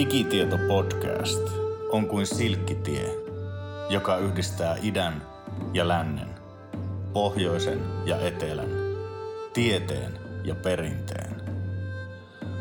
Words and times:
Ikitieto 0.00 0.58
podcast 0.68 1.48
on 1.90 2.06
kuin 2.06 2.26
silkkitie, 2.26 3.14
joka 3.90 4.16
yhdistää 4.16 4.76
idän 4.82 5.22
ja 5.74 5.88
lännen, 5.88 6.28
pohjoisen 7.12 7.80
ja 8.06 8.20
etelän, 8.20 8.70
tieteen 9.52 10.18
ja 10.44 10.54
perinteen. 10.54 11.42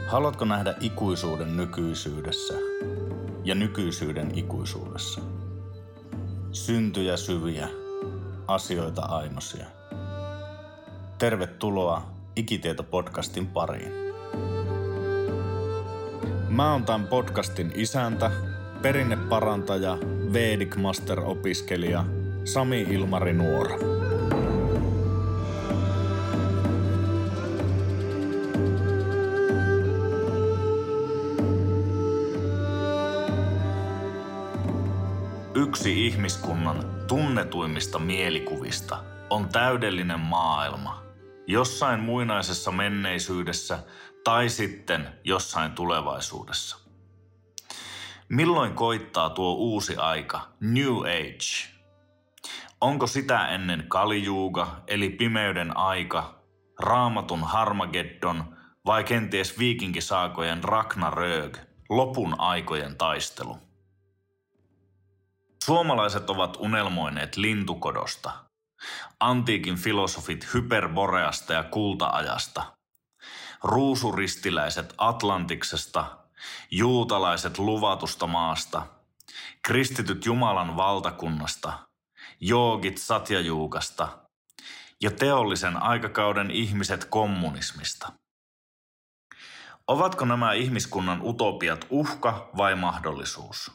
Haluatko 0.07 0.45
nähdä 0.45 0.75
ikuisuuden 0.81 1.57
nykyisyydessä 1.57 2.53
ja 3.43 3.55
nykyisyyden 3.55 4.37
ikuisuudessa? 4.37 5.21
Syntyjä 6.51 7.17
syviä, 7.17 7.67
asioita 8.47 9.01
ainosia. 9.01 9.65
Tervetuloa 11.17 12.01
Ikitieto-podcastin 12.35 13.47
pariin. 13.47 14.08
Mä 16.59 16.71
oon 16.71 16.85
tämän 16.85 17.07
podcastin 17.07 17.71
isäntä, 17.75 18.31
perinneparantaja, 18.81 19.97
Vedic 20.33 20.75
Master-opiskelija 20.75 22.05
Sami 22.45 22.81
Ilmari 22.81 23.33
Nuora. 23.33 23.75
Yksi 35.55 36.07
ihmiskunnan 36.07 36.85
tunnetuimmista 37.07 37.99
mielikuvista 37.99 39.03
on 39.29 39.49
täydellinen 39.49 40.19
maailma. 40.19 41.03
Jossain 41.47 41.99
muinaisessa 41.99 42.71
menneisyydessä 42.71 43.79
tai 44.23 44.49
sitten 44.49 45.19
jossain 45.23 45.71
tulevaisuudessa. 45.71 46.77
Milloin 48.29 48.73
koittaa 48.73 49.29
tuo 49.29 49.53
uusi 49.53 49.95
aika, 49.95 50.47
New 50.59 50.97
Age? 50.99 51.79
Onko 52.81 53.07
sitä 53.07 53.47
ennen 53.47 53.85
Kalijuuga, 53.87 54.83
eli 54.87 55.09
pimeyden 55.09 55.77
aika, 55.77 56.43
raamatun 56.79 57.43
Harmageddon 57.43 58.57
vai 58.85 59.03
kenties 59.03 59.59
viikinkisaakojen 59.59 60.63
Ragnarök, 60.63 61.57
lopun 61.89 62.39
aikojen 62.39 62.97
taistelu? 62.97 63.57
Suomalaiset 65.63 66.29
ovat 66.29 66.57
unelmoineet 66.59 67.37
lintukodosta, 67.37 68.31
antiikin 69.19 69.75
filosofit 69.75 70.53
hyperboreasta 70.53 71.53
ja 71.53 71.63
kultaajasta, 71.63 72.78
ruusuristiläiset 73.63 74.93
Atlantiksesta, 74.97 76.17
juutalaiset 76.71 77.57
luvatusta 77.57 78.27
maasta, 78.27 78.85
kristityt 79.61 80.25
Jumalan 80.25 80.77
valtakunnasta, 80.77 81.73
joogit 82.39 82.97
satjajuukasta 82.97 84.07
ja 85.01 85.11
teollisen 85.11 85.77
aikakauden 85.77 86.51
ihmiset 86.51 87.05
kommunismista. 87.05 88.11
Ovatko 89.87 90.25
nämä 90.25 90.53
ihmiskunnan 90.53 91.21
utopiat 91.23 91.85
uhka 91.89 92.49
vai 92.57 92.75
mahdollisuus? 92.75 93.71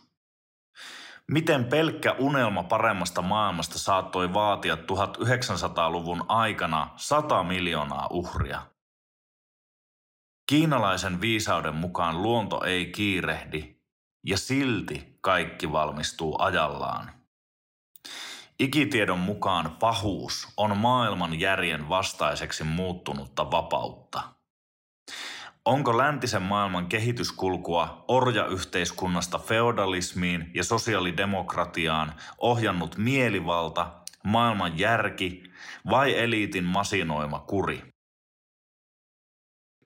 Miten 1.30 1.64
pelkkä 1.64 2.12
unelma 2.12 2.62
paremmasta 2.62 3.22
maailmasta 3.22 3.78
saattoi 3.78 4.34
vaatia 4.34 4.74
1900-luvun 4.74 6.24
aikana 6.28 6.90
100 6.96 7.42
miljoonaa 7.42 8.06
uhria? 8.10 8.73
Kiinalaisen 10.46 11.20
viisauden 11.20 11.74
mukaan 11.74 12.22
luonto 12.22 12.64
ei 12.64 12.86
kiirehdi 12.86 13.76
ja 14.26 14.38
silti 14.38 15.18
kaikki 15.20 15.72
valmistuu 15.72 16.42
ajallaan. 16.42 17.10
Ikitiedon 18.58 19.18
mukaan 19.18 19.76
pahuus 19.80 20.48
on 20.56 20.76
maailman 20.76 21.40
järjen 21.40 21.88
vastaiseksi 21.88 22.64
muuttunutta 22.64 23.50
vapautta– 23.50 24.22
Onko 25.64 25.98
läntisen 25.98 26.42
maailman 26.42 26.86
kehityskulkua 26.86 28.04
orjayhteiskunnasta 28.08 29.38
feodalismiin 29.38 30.50
ja 30.54 30.64
sosiaalidemokratiaan 30.64 32.14
ohjannut 32.38 32.96
mielivalta, 32.96 33.90
maailman 34.24 34.78
järki 34.78 35.42
vai 35.90 36.18
eliitin 36.18 36.64
masinoima 36.64 37.38
kuri? 37.38 37.93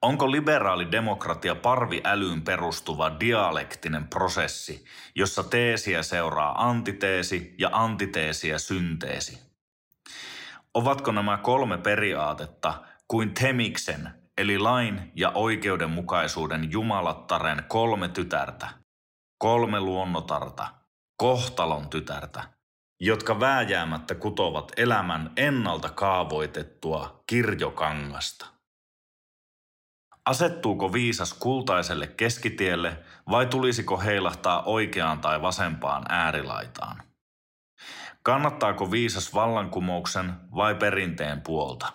Onko 0.02 0.30
liberaali 0.30 0.92
demokratia 0.92 1.54
parviälyyn 1.54 2.42
perustuva 2.42 3.20
dialektinen 3.20 4.08
prosessi, 4.08 4.84
jossa 5.14 5.42
teesiä 5.44 6.02
seuraa 6.02 6.68
antiteesi 6.68 7.54
ja 7.58 7.70
antiteesiä 7.72 8.58
synteesi? 8.58 9.38
Ovatko 10.74 11.12
nämä 11.12 11.36
kolme 11.36 11.78
periaatetta 11.78 12.82
kuin 13.08 13.34
Temiksen 13.34 14.10
eli 14.38 14.58
lain 14.58 15.12
ja 15.14 15.30
oikeudenmukaisuuden 15.30 16.72
jumalattaren 16.72 17.64
kolme 17.68 18.08
tytärtä, 18.08 18.68
kolme 19.38 19.80
luonnotarta, 19.80 20.66
kohtalon 21.16 21.88
tytärtä, 21.88 22.42
jotka 23.00 23.40
vääjäämättä 23.40 24.14
kutovat 24.14 24.72
elämän 24.76 25.32
ennalta 25.36 25.90
kaavoitettua 25.90 27.22
kirjokangasta. 27.26 28.57
Asettuuko 30.28 30.92
viisas 30.92 31.34
kultaiselle 31.34 32.06
keskitielle 32.06 32.96
vai 33.30 33.46
tulisiko 33.46 33.98
heilahtaa 33.98 34.62
oikeaan 34.62 35.20
tai 35.20 35.42
vasempaan 35.42 36.04
äärilaitaan? 36.08 37.02
Kannattaako 38.22 38.90
viisas 38.90 39.34
vallankumouksen 39.34 40.32
vai 40.54 40.74
perinteen 40.74 41.40
puolta? 41.40 41.92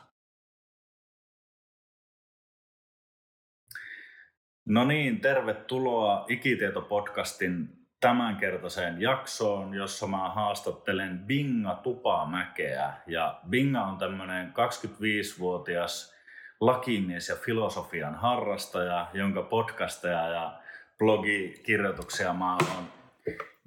No 4.65 4.85
niin, 4.85 5.21
tervetuloa 5.21 6.25
Ikitieto-podcastin 6.29 7.67
tämänkertaiseen 7.99 9.01
jaksoon, 9.01 9.73
jossa 9.73 10.07
mä 10.07 10.29
haastattelen 10.29 11.19
Binga 11.19 11.75
Tupamäkeä. 11.75 12.93
Ja 13.07 13.41
Binga 13.49 13.81
on 13.81 13.97
tämmöinen 13.97 14.53
25-vuotias 14.53 16.12
lakimies 16.59 17.29
ja 17.29 17.35
filosofian 17.35 18.15
harrastaja, 18.15 19.07
jonka 19.13 19.41
podcasteja 19.41 20.27
ja 20.27 20.59
blogikirjoituksia 20.97 22.33
mä 22.33 22.53
oon 22.53 22.83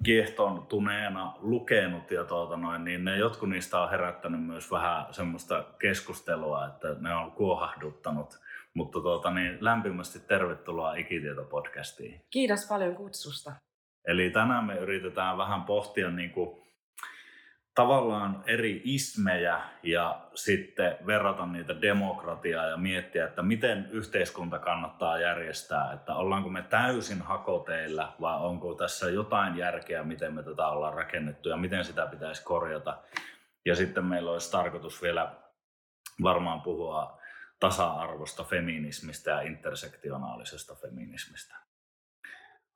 kiehtontuneena 0.03 1.35
lukenut 1.39 2.11
ja 2.11 2.23
tuota 2.23 2.57
noin, 2.57 2.83
niin 2.83 3.05
ne 3.05 3.17
jotkut 3.17 3.49
niistä 3.49 3.79
on 3.79 3.89
herättänyt 3.89 4.43
myös 4.43 4.71
vähän 4.71 5.05
semmoista 5.11 5.63
keskustelua, 5.79 6.67
että 6.67 6.87
ne 6.99 7.15
on 7.15 7.31
kuohahduttanut– 7.31 8.37
mutta 8.77 9.01
tuota, 9.01 9.31
niin 9.31 9.57
lämpimästi 9.61 10.19
tervetuloa 10.19 10.93
Ikitieto-podcastiin. 10.93 12.21
Kiitos 12.29 12.65
paljon 12.69 12.95
kutsusta. 12.95 13.53
Eli 14.07 14.29
tänään 14.29 14.65
me 14.65 14.75
yritetään 14.75 15.37
vähän 15.37 15.63
pohtia 15.63 16.11
niin 16.11 16.29
kuin, 16.29 16.66
tavallaan 17.77 18.43
eri 18.47 18.81
ismejä 18.83 19.61
ja 19.83 20.21
sitten 20.35 20.97
verrata 21.05 21.45
niitä 21.45 21.81
demokratiaa 21.81 22.65
ja 22.65 22.77
miettiä, 22.77 23.25
että 23.25 23.43
miten 23.43 23.87
yhteiskunta 23.91 24.59
kannattaa 24.59 25.19
järjestää, 25.19 25.93
että 25.93 26.15
ollaanko 26.15 26.49
me 26.49 26.61
täysin 26.61 27.21
hakoteilla 27.21 28.15
vai 28.21 28.39
onko 28.39 28.73
tässä 28.73 29.09
jotain 29.09 29.57
järkeä, 29.57 30.03
miten 30.03 30.33
me 30.33 30.43
tätä 30.43 30.67
ollaan 30.67 30.93
rakennettu 30.93 31.49
ja 31.49 31.57
miten 31.57 31.85
sitä 31.85 32.07
pitäisi 32.07 32.43
korjata. 32.43 32.97
Ja 33.65 33.75
sitten 33.75 34.05
meillä 34.05 34.31
olisi 34.31 34.51
tarkoitus 34.51 35.01
vielä 35.01 35.35
varmaan 36.23 36.61
puhua 36.61 37.19
tasa-arvosta 37.59 38.43
feminismistä 38.43 39.31
ja 39.31 39.41
intersektionaalisesta 39.41 40.75
feminismistä. 40.75 41.55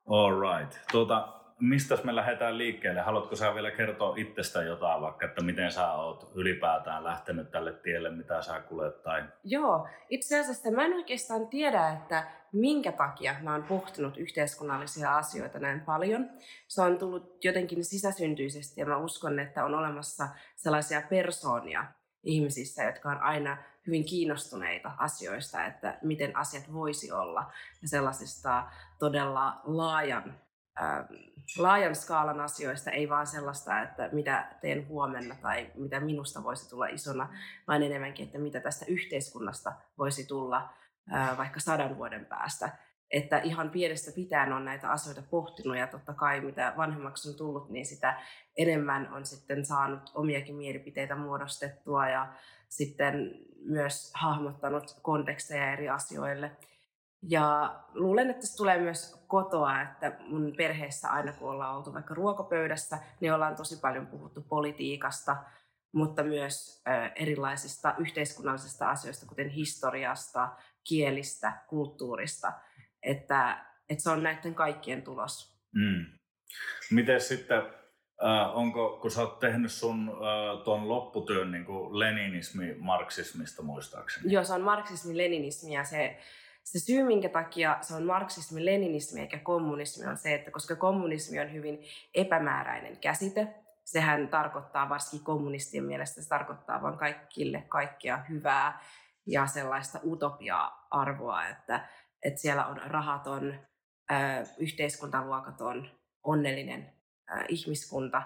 All 0.08 0.40
right. 0.40 0.78
Tuota, 0.92 1.41
mistä 1.62 1.98
me 2.04 2.16
lähdetään 2.16 2.58
liikkeelle? 2.58 3.00
Haluatko 3.00 3.36
sä 3.36 3.54
vielä 3.54 3.70
kertoa 3.70 4.14
itsestä 4.16 4.62
jotain, 4.62 5.02
vaikka 5.02 5.26
että 5.26 5.42
miten 5.42 5.72
sä 5.72 5.92
oot 5.92 6.32
ylipäätään 6.34 7.04
lähtenyt 7.04 7.50
tälle 7.50 7.72
tielle, 7.72 8.10
mitä 8.10 8.42
sä 8.42 8.60
kulet? 8.60 9.02
Tai... 9.02 9.24
Joo, 9.44 9.88
itse 10.08 10.40
asiassa 10.40 10.70
mä 10.70 10.84
en 10.84 10.94
oikeastaan 10.94 11.46
tiedä, 11.46 11.88
että 11.88 12.24
minkä 12.52 12.92
takia 12.92 13.34
mä 13.42 13.52
oon 13.52 13.62
pohtinut 13.62 14.16
yhteiskunnallisia 14.16 15.16
asioita 15.16 15.58
näin 15.58 15.80
paljon. 15.80 16.30
Se 16.68 16.82
on 16.82 16.98
tullut 16.98 17.44
jotenkin 17.44 17.84
sisäsyntyisesti 17.84 18.80
ja 18.80 18.86
mä 18.86 18.96
uskon, 18.96 19.38
että 19.38 19.64
on 19.64 19.74
olemassa 19.74 20.28
sellaisia 20.56 21.02
persoonia 21.10 21.84
ihmisissä, 22.22 22.84
jotka 22.84 23.10
on 23.10 23.20
aina 23.20 23.56
hyvin 23.86 24.04
kiinnostuneita 24.04 24.92
asioista, 24.98 25.66
että 25.66 25.98
miten 26.02 26.36
asiat 26.36 26.72
voisi 26.72 27.12
olla 27.12 27.52
ja 27.82 27.88
sellaisista 27.88 28.64
todella 28.98 29.60
laajan, 29.64 30.34
äh, 30.80 31.04
laajan 31.58 31.94
skaalan 31.94 32.40
asioista, 32.40 32.90
ei 32.90 33.08
vaan 33.08 33.26
sellaista, 33.26 33.82
että 33.82 34.08
mitä 34.12 34.46
teen 34.60 34.88
huomenna 34.88 35.36
tai 35.42 35.70
mitä 35.74 36.00
minusta 36.00 36.44
voisi 36.44 36.70
tulla 36.70 36.86
isona, 36.86 37.28
vaan 37.68 37.82
enemmänkin, 37.82 38.26
että 38.26 38.38
mitä 38.38 38.60
tästä 38.60 38.84
yhteiskunnasta 38.88 39.72
voisi 39.98 40.26
tulla 40.26 40.74
äh, 41.14 41.38
vaikka 41.38 41.60
sadan 41.60 41.96
vuoden 41.96 42.26
päästä. 42.26 42.70
että 43.10 43.38
ihan 43.38 43.70
pienestä 43.70 44.12
pitäen 44.14 44.52
on 44.52 44.64
näitä 44.64 44.90
asioita 44.90 45.22
pohtinut 45.30 45.76
ja 45.76 45.86
totta 45.86 46.14
kai 46.14 46.40
mitä 46.40 46.72
vanhemmaksi 46.76 47.28
on 47.28 47.34
tullut, 47.34 47.70
niin 47.70 47.86
sitä 47.86 48.22
enemmän 48.56 49.12
on 49.12 49.26
sitten 49.26 49.64
saanut 49.64 50.10
omiakin 50.14 50.54
mielipiteitä 50.56 51.16
muodostettua 51.16 52.08
ja 52.08 52.32
sitten 52.68 53.34
myös 53.64 54.12
hahmottanut 54.14 54.98
konteksteja 55.02 55.72
eri 55.72 55.88
asioille. 55.88 56.50
Ja 57.28 57.76
luulen, 57.94 58.30
että 58.30 58.46
se 58.46 58.56
tulee 58.56 58.78
myös 58.78 59.24
kotoa, 59.26 59.82
että 59.82 60.12
mun 60.26 60.54
perheessä 60.56 61.08
aina 61.08 61.32
kun 61.32 61.50
ollaan 61.50 61.76
oltu 61.76 61.94
vaikka 61.94 62.14
ruokapöydässä, 62.14 62.98
niin 63.20 63.32
ollaan 63.32 63.56
tosi 63.56 63.80
paljon 63.80 64.06
puhuttu 64.06 64.42
politiikasta, 64.48 65.36
mutta 65.92 66.22
myös 66.22 66.82
erilaisista 67.16 67.94
yhteiskunnallisista 67.98 68.90
asioista, 68.90 69.26
kuten 69.26 69.48
historiasta, 69.48 70.48
kielistä, 70.88 71.52
kulttuurista. 71.68 72.52
Että, 73.02 73.66
että 73.88 74.02
se 74.02 74.10
on 74.10 74.22
näiden 74.22 74.54
kaikkien 74.54 75.02
tulos. 75.02 75.62
Mm. 75.74 76.06
Miten 76.90 77.20
sitten 77.20 77.62
Äh, 78.24 78.56
onko, 78.56 78.98
kun 79.02 79.10
sä 79.10 79.20
oot 79.20 79.38
tehnyt 79.38 79.72
sun 79.72 80.08
äh, 80.08 80.64
tuon 80.64 80.88
lopputyön 80.88 81.50
niin 81.50 81.64
kuin 81.64 81.98
leninismi 81.98 82.74
marksismista 82.78 83.62
muistaakseni? 83.62 84.32
Joo, 84.32 84.44
se 84.44 84.52
on 84.52 84.60
marksismi 84.60 85.16
leninismi 85.16 85.74
ja 85.74 85.84
se, 85.84 86.18
se 86.64 86.78
syy, 86.78 87.04
minkä 87.04 87.28
takia 87.28 87.78
se 87.80 87.94
on 87.94 88.06
marksismi 88.06 88.64
leninismi 88.64 89.20
eikä 89.20 89.38
kommunismi 89.38 90.06
on 90.06 90.16
se, 90.16 90.34
että 90.34 90.50
koska 90.50 90.76
kommunismi 90.76 91.40
on 91.40 91.52
hyvin 91.52 91.78
epämääräinen 92.14 92.96
käsite, 92.96 93.54
sehän 93.84 94.28
tarkoittaa 94.28 94.88
varsinkin 94.88 95.24
kommunistien 95.24 95.84
mielestä, 95.84 96.22
se 96.22 96.28
tarkoittaa 96.28 96.82
vain 96.82 96.98
kaikille 96.98 97.64
kaikkea 97.68 98.24
hyvää 98.28 98.80
ja 99.26 99.46
sellaista 99.46 100.00
utopia-arvoa, 100.04 101.48
että, 101.48 101.88
että 102.22 102.40
siellä 102.40 102.66
on 102.66 102.76
rahaton, 102.76 103.54
yhteiskuntaluokaton, 104.58 105.90
onnellinen 106.22 106.92
ihmiskunta, 107.48 108.22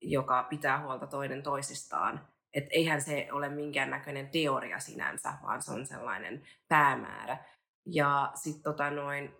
joka 0.00 0.42
pitää 0.42 0.82
huolta 0.82 1.06
toinen 1.06 1.42
toisistaan. 1.42 2.28
Et 2.54 2.64
eihän 2.70 3.02
se 3.02 3.28
ole 3.32 3.48
minkäännäköinen 3.48 4.28
teoria 4.28 4.78
sinänsä, 4.78 5.32
vaan 5.42 5.62
se 5.62 5.72
on 5.72 5.86
sellainen 5.86 6.42
päämäärä. 6.68 7.44
Ja 7.86 8.32
sitten 8.34 8.62
tota 8.62 8.90
noin, 8.90 9.34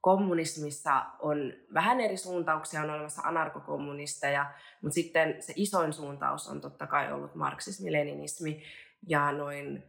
kommunismissa 0.00 1.06
on 1.18 1.52
vähän 1.74 2.00
eri 2.00 2.16
suuntauksia, 2.16 2.82
on 2.82 2.90
olemassa 2.90 3.22
anarkokommunisteja, 3.22 4.52
mutta 4.82 4.94
sitten 4.94 5.42
se 5.42 5.52
isoin 5.56 5.92
suuntaus 5.92 6.48
on 6.48 6.60
totta 6.60 6.86
kai 6.86 7.12
ollut 7.12 7.34
marksismi-leninismi 7.34 8.62
ja 9.08 9.32
noin 9.32 9.84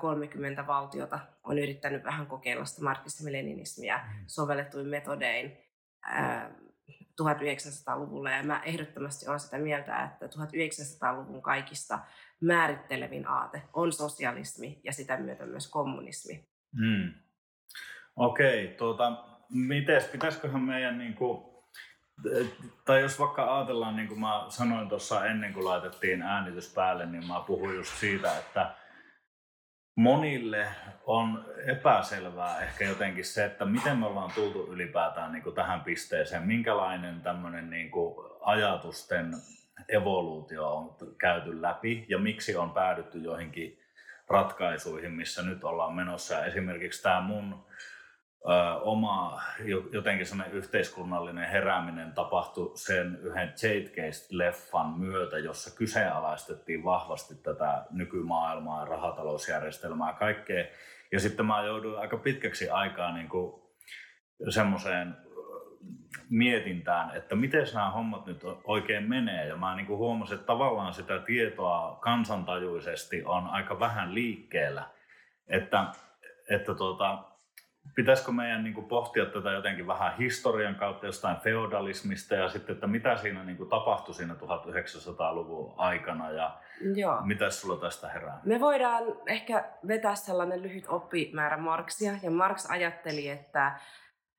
30 0.00 0.66
valtiota 0.66 1.18
on 1.44 1.58
yrittänyt 1.58 2.04
vähän 2.04 2.26
kokeilla 2.26 2.64
sitä 2.64 2.82
marksismi-leninismiä 2.82 3.96
mm. 3.96 4.24
sovelletuin 4.26 4.86
metodein 4.86 5.58
1900-luvulla 7.22 8.30
ja 8.30 8.42
mä 8.42 8.62
ehdottomasti 8.64 9.28
olen 9.28 9.40
sitä 9.40 9.58
mieltä, 9.58 10.04
että 10.04 10.26
1900-luvun 10.26 11.42
kaikista 11.42 11.98
määrittelevin 12.40 13.28
aate 13.28 13.62
on 13.72 13.92
sosialismi 13.92 14.80
ja 14.84 14.92
sitä 14.92 15.16
myötä 15.16 15.46
myös 15.46 15.70
kommunismi. 15.70 16.55
Hmm. 16.78 17.14
Okei, 18.16 18.68
tuota, 18.68 19.24
mites, 19.50 20.04
pitäisiköhän 20.04 20.62
meidän 20.62 20.98
niin 20.98 21.14
kuin, 21.14 21.56
tai 22.84 23.00
jos 23.00 23.18
vaikka 23.18 23.56
ajatellaan, 23.56 23.96
niin 23.96 24.08
kuin 24.08 24.20
mä 24.20 24.46
sanoin 24.48 24.88
tuossa 24.88 25.26
ennen 25.26 25.52
kuin 25.52 25.64
laitettiin 25.64 26.22
äänitys 26.22 26.74
päälle, 26.74 27.06
niin 27.06 27.26
mä 27.26 27.44
puhuin 27.46 27.76
just 27.76 27.94
siitä, 27.94 28.38
että 28.38 28.74
monille 29.96 30.66
on 31.06 31.44
epäselvää 31.66 32.60
ehkä 32.60 32.84
jotenkin 32.84 33.24
se, 33.24 33.44
että 33.44 33.64
miten 33.64 33.98
me 33.98 34.06
ollaan 34.06 34.30
tultu 34.34 34.72
ylipäätään 34.72 35.32
niin 35.32 35.42
kuin 35.42 35.54
tähän 35.54 35.80
pisteeseen, 35.80 36.42
minkälainen 36.42 37.20
tämmöinen 37.20 37.70
niin 37.70 37.90
kuin 37.90 38.14
ajatusten 38.40 39.34
evoluutio 39.88 40.76
on 40.76 40.96
käyty 41.18 41.62
läpi 41.62 42.06
ja 42.08 42.18
miksi 42.18 42.56
on 42.56 42.70
päädytty 42.70 43.18
joihinkin 43.18 43.78
ratkaisuihin, 44.28 45.12
missä 45.12 45.42
nyt 45.42 45.64
ollaan 45.64 45.94
menossa. 45.94 46.44
Esimerkiksi 46.44 47.02
tämä 47.02 47.20
mun 47.20 47.66
oma 48.82 49.42
jotenkin 49.92 50.26
sellainen 50.26 50.56
yhteiskunnallinen 50.56 51.48
herääminen 51.48 52.12
tapahtui 52.12 52.72
sen 52.74 53.18
yhden 53.22 53.48
Jadecase-leffan 53.48 54.98
myötä, 54.98 55.38
jossa 55.38 55.76
kyseenalaistettiin 55.76 56.84
vahvasti 56.84 57.34
tätä 57.34 57.84
nykymaailmaa, 57.90 58.84
rahatalousjärjestelmää, 58.84 60.12
kaikkea. 60.12 60.64
Ja 61.12 61.20
sitten 61.20 61.46
mä 61.46 61.62
jouduin 61.62 61.98
aika 61.98 62.16
pitkäksi 62.16 62.70
aikaa 62.70 63.12
niin 63.12 63.28
kuin 63.28 63.62
semmoiseen 64.48 65.16
mietintään, 66.30 67.16
että 67.16 67.36
miten 67.36 67.66
nämä 67.74 67.90
hommat 67.90 68.26
nyt 68.26 68.42
oikein 68.64 69.08
menee. 69.08 69.46
Ja 69.46 69.56
mä 69.56 69.76
niin 69.76 69.86
kuin 69.86 69.98
huomasin, 69.98 70.34
että 70.34 70.46
tavallaan 70.46 70.94
sitä 70.94 71.18
tietoa 71.18 71.98
kansantajuisesti 72.00 73.24
on 73.24 73.46
aika 73.46 73.80
vähän 73.80 74.14
liikkeellä. 74.14 74.88
Että, 75.48 75.86
että 76.50 76.74
tuota, 76.74 77.24
pitäisikö 77.94 78.32
meidän 78.32 78.64
niin 78.64 78.74
kuin 78.74 78.86
pohtia 78.86 79.26
tätä 79.26 79.50
jotenkin 79.50 79.86
vähän 79.86 80.16
historian 80.16 80.74
kautta 80.74 81.06
jostain 81.06 81.36
feodalismista 81.36 82.34
ja 82.34 82.48
sitten, 82.48 82.74
että 82.74 82.86
mitä 82.86 83.16
siinä 83.16 83.44
niin 83.44 83.56
kuin 83.56 83.68
tapahtui 83.68 84.14
siinä 84.14 84.34
1900-luvun 84.34 85.74
aikana 85.76 86.30
ja 86.30 86.58
Joo. 86.94 87.22
mitä 87.22 87.50
sulla 87.50 87.76
tästä 87.76 88.08
herää? 88.08 88.40
Me 88.44 88.60
voidaan 88.60 89.02
ehkä 89.26 89.64
vetää 89.88 90.14
sellainen 90.14 90.62
lyhyt 90.62 90.84
oppimäärä 90.88 91.56
Marksia 91.56 92.12
ja 92.22 92.30
Marx 92.30 92.70
ajatteli, 92.70 93.28
että 93.28 93.72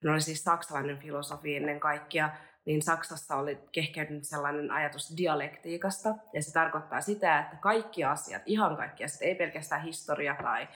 no 0.03 0.11
oli 0.11 0.21
siis 0.21 0.43
saksalainen 0.43 0.99
filosofi 0.99 1.55
ennen 1.55 1.79
kaikkea, 1.79 2.29
niin 2.65 2.81
Saksassa 2.81 3.35
oli 3.35 3.59
kehkeytynyt 3.71 4.23
sellainen 4.23 4.71
ajatus 4.71 5.13
dialektiikasta, 5.17 6.15
ja 6.33 6.43
se 6.43 6.53
tarkoittaa 6.53 7.01
sitä, 7.01 7.39
että 7.39 7.55
kaikki 7.55 8.03
asiat, 8.03 8.41
ihan 8.45 8.77
kaikki 8.77 9.03
asiat, 9.03 9.21
ei 9.21 9.35
pelkästään 9.35 9.83
historia 9.83 10.35
tai 10.41 10.67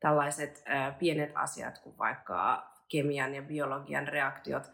tällaiset 0.00 0.64
äh, 0.70 0.98
pienet 0.98 1.32
asiat 1.34 1.78
kuin 1.78 1.98
vaikka 1.98 2.70
kemian 2.88 3.34
ja 3.34 3.42
biologian 3.42 4.08
reaktiot, 4.08 4.72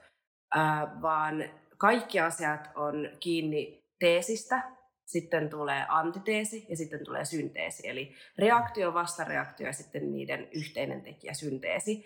äh, 0.56 1.02
vaan 1.02 1.44
kaikki 1.78 2.20
asiat 2.20 2.70
on 2.74 3.08
kiinni 3.20 3.84
teesistä, 3.98 4.62
sitten 5.06 5.50
tulee 5.50 5.86
antiteesi 5.88 6.66
ja 6.68 6.76
sitten 6.76 7.04
tulee 7.04 7.24
synteesi. 7.24 7.88
Eli 7.88 8.14
reaktio, 8.38 8.94
vastareaktio 8.94 9.66
ja 9.66 9.72
sitten 9.72 10.12
niiden 10.12 10.48
yhteinen 10.52 11.02
tekijä, 11.02 11.34
synteesi. 11.34 12.04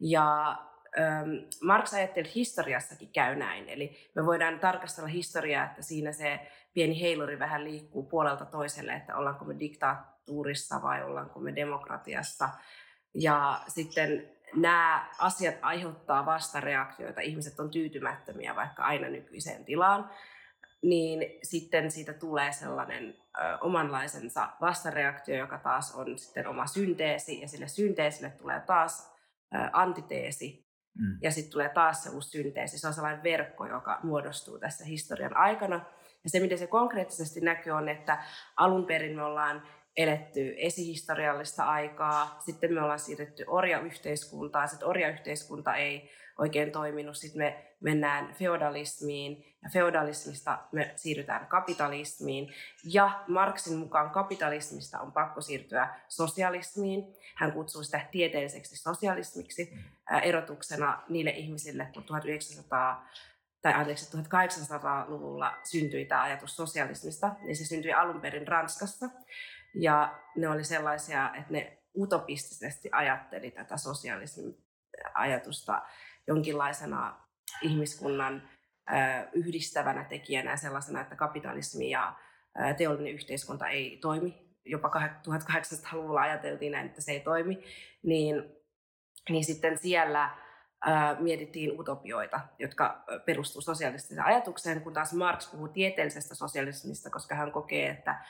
Ja 0.00 0.56
ähm, 0.98 1.30
Marx 1.62 1.94
ajatteli, 1.94 2.26
että 2.26 2.32
historiassakin 2.34 3.12
käy 3.12 3.36
näin. 3.36 3.68
Eli 3.68 4.10
me 4.14 4.26
voidaan 4.26 4.60
tarkastella 4.60 5.08
historiaa, 5.08 5.64
että 5.64 5.82
siinä 5.82 6.12
se 6.12 6.40
pieni 6.74 7.00
heiluri 7.00 7.38
vähän 7.38 7.64
liikkuu 7.64 8.02
puolelta 8.02 8.44
toiselle, 8.44 8.92
että 8.92 9.16
ollaanko 9.16 9.44
me 9.44 9.58
diktatuurissa 9.58 10.82
vai 10.82 11.04
ollaanko 11.04 11.40
me 11.40 11.56
demokratiassa. 11.56 12.48
Ja 13.14 13.60
sitten 13.68 14.30
nämä 14.54 15.10
asiat 15.18 15.54
aiheuttaa 15.62 16.26
vastareaktioita, 16.26 17.20
ihmiset 17.20 17.60
on 17.60 17.70
tyytymättömiä 17.70 18.56
vaikka 18.56 18.82
aina 18.82 19.08
nykyiseen 19.08 19.64
tilaan, 19.64 20.10
niin 20.82 21.38
sitten 21.42 21.90
siitä 21.90 22.12
tulee 22.12 22.52
sellainen 22.52 23.16
ö, 23.38 23.58
omanlaisensa 23.60 24.48
vastareaktio, 24.60 25.36
joka 25.36 25.58
taas 25.58 25.94
on 25.94 26.18
sitten 26.18 26.46
oma 26.46 26.66
synteesi, 26.66 27.40
ja 27.40 27.48
sille 27.48 27.68
synteesille 27.68 28.30
tulee 28.30 28.60
taas 28.60 29.14
antiteesi, 29.72 30.63
mm. 30.98 31.18
ja 31.22 31.30
sitten 31.30 31.52
tulee 31.52 31.68
taas 31.68 32.02
se 32.02 32.10
uusi 32.10 32.30
synteesi. 32.30 32.78
Se 32.78 32.86
on 32.86 32.94
sellainen 32.94 33.22
verkko, 33.22 33.66
joka 33.66 34.00
muodostuu 34.02 34.58
tässä 34.58 34.84
historian 34.84 35.36
aikana. 35.36 35.76
Ja 36.24 36.30
se, 36.30 36.40
miten 36.40 36.58
se 36.58 36.66
konkreettisesti 36.66 37.40
näkyy, 37.40 37.72
on, 37.72 37.88
että 37.88 38.24
alun 38.56 38.86
perin 38.86 39.16
me 39.16 39.22
ollaan 39.22 39.62
eletty 39.96 40.54
esihistoriallista 40.56 41.64
aikaa, 41.64 42.38
sitten 42.44 42.74
me 42.74 42.82
ollaan 42.82 42.98
siirretty 42.98 43.44
orjayhteiskuntaan, 43.46 44.68
sitten 44.68 44.88
orjayhteiskunta 44.88 45.74
ei 45.74 46.10
oikein 46.38 46.72
toiminut, 46.72 47.16
sitten 47.16 47.42
me 47.42 47.74
mennään 47.80 48.34
feodalismiin 48.34 49.53
ja 49.64 49.70
feodalismista 49.70 50.58
me 50.72 50.92
siirrytään 50.96 51.46
kapitalismiin 51.46 52.54
ja 52.84 53.24
Marxin 53.28 53.78
mukaan 53.78 54.10
kapitalismista 54.10 55.00
on 55.00 55.12
pakko 55.12 55.40
siirtyä 55.40 55.88
sosialismiin. 56.08 57.04
Hän 57.36 57.52
kutsuu 57.52 57.82
sitä 57.82 58.00
tieteelliseksi 58.10 58.76
sosialismiksi 58.76 59.72
mm. 59.74 60.18
erotuksena 60.22 61.02
niille 61.08 61.30
ihmisille, 61.30 61.90
kun 61.94 62.04
1900 62.04 63.08
tai 63.62 63.72
anteeksi, 63.72 64.16
1800-luvulla 64.16 65.54
syntyi 65.62 66.04
tämä 66.04 66.22
ajatus 66.22 66.56
sosialismista, 66.56 67.34
niin 67.40 67.56
se 67.56 67.64
syntyi 67.64 67.92
alun 67.92 68.20
perin 68.20 68.48
Ranskassa. 68.48 69.06
Ja 69.74 70.20
ne 70.36 70.48
oli 70.48 70.64
sellaisia, 70.64 71.30
että 71.34 71.52
ne 71.52 71.78
utopistisesti 71.96 72.88
ajatteli 72.92 73.50
tätä 73.50 73.76
sosiaalismin 73.76 74.64
ajatusta 75.14 75.82
jonkinlaisena 76.26 77.20
ihmiskunnan 77.62 78.48
yhdistävänä 79.32 80.04
tekijänä 80.04 80.56
sellaisena, 80.56 81.00
että 81.00 81.16
kapitalismi 81.16 81.90
ja 81.90 82.14
teollinen 82.76 83.12
yhteiskunta 83.12 83.68
ei 83.68 83.98
toimi. 84.02 84.44
Jopa 84.64 84.90
1800-luvulla 85.28 86.20
ajateltiin 86.20 86.72
näin, 86.72 86.86
että 86.86 87.00
se 87.00 87.12
ei 87.12 87.20
toimi. 87.20 87.64
Niin, 88.02 88.44
niin 89.28 89.44
sitten 89.44 89.78
siellä 89.78 90.30
mietittiin 91.18 91.80
utopioita, 91.80 92.40
jotka 92.58 93.04
perustuu 93.24 93.62
sosialistiseen 93.62 94.26
ajatukseen, 94.26 94.80
kun 94.80 94.92
taas 94.92 95.12
Marx 95.12 95.50
puhuu 95.50 95.68
tieteellisestä 95.68 96.34
sosialismista, 96.34 97.10
koska 97.10 97.34
hän 97.34 97.52
kokee, 97.52 97.90
että 97.90 98.24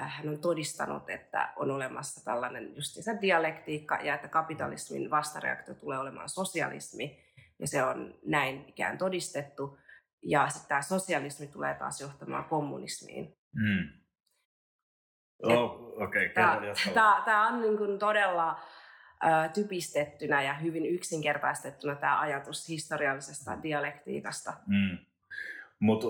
hän 0.00 0.28
on 0.28 0.38
todistanut, 0.38 1.10
että 1.10 1.52
on 1.56 1.70
olemassa 1.70 2.24
tällainen 2.24 2.76
justiinsa 2.76 3.20
dialektiikka 3.20 3.98
ja 4.02 4.14
että 4.14 4.28
kapitalismin 4.28 5.10
vastareaktio 5.10 5.74
tulee 5.74 5.98
olemaan 5.98 6.28
sosialismi 6.28 7.31
ja 7.62 7.68
se 7.68 7.82
on 7.82 8.14
näin 8.26 8.64
ikään 8.68 8.98
todistettu. 8.98 9.78
Ja 10.22 10.48
sitten 10.48 10.68
tämä 10.68 10.82
sosialismi 10.82 11.46
tulee 11.46 11.74
taas 11.74 12.00
johtamaan 12.00 12.44
kommunismiin. 12.44 13.36
Mm. 13.54 13.88
Oh, 15.42 16.02
okay, 16.02 16.28
tämä 17.24 17.48
on 17.48 17.62
niin 17.62 17.78
kuin 17.78 17.98
todella 17.98 18.60
typistettynä 19.54 20.42
ja 20.42 20.54
hyvin 20.54 20.86
yksinkertaistettuna 20.86 21.94
tämä 21.94 22.20
ajatus 22.20 22.68
historiallisesta 22.68 23.62
dialektiikasta. 23.62 24.52
Mm. 24.66 24.98
Mutta 25.78 26.06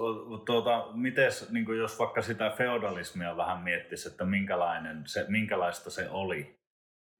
tuota, 0.47 0.89
mites, 0.95 1.51
niin 1.51 1.79
jos 1.79 1.99
vaikka 1.99 2.23
sitä 2.23 2.51
feodalismia 2.51 3.37
vähän 3.37 3.63
miettisi, 3.63 4.09
että 4.09 4.25
minkälainen 4.25 5.03
se, 5.07 5.25
minkälaista 5.29 5.91
se 5.91 6.11
oli, 6.11 6.61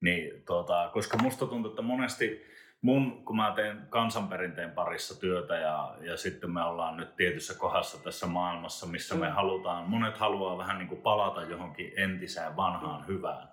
niin 0.01 0.43
tuota, 0.45 0.89
koska 0.93 1.17
musta 1.17 1.45
tuntuu, 1.45 1.71
että 1.71 1.81
monesti 1.81 2.53
mun, 2.83 3.23
kun 3.25 3.35
mä 3.35 3.53
teen 3.55 3.87
kansanperinteen 3.89 4.71
parissa 4.71 5.19
työtä 5.19 5.55
ja, 5.55 5.95
ja 6.01 6.17
sitten 6.17 6.51
me 6.51 6.63
ollaan 6.63 6.97
nyt 6.97 7.15
tietyssä 7.15 7.59
kohdassa 7.59 8.03
tässä 8.03 8.27
maailmassa, 8.27 8.85
missä 8.87 9.15
me 9.15 9.27
mm. 9.27 9.33
halutaan, 9.33 9.89
monet 9.89 10.17
haluaa 10.17 10.57
vähän 10.57 10.77
niin 10.77 10.87
kuin 10.87 11.01
palata 11.01 11.41
johonkin 11.41 11.91
entiseen 11.97 12.55
vanhaan 12.55 13.01
mm. 13.01 13.07
hyvään. 13.07 13.52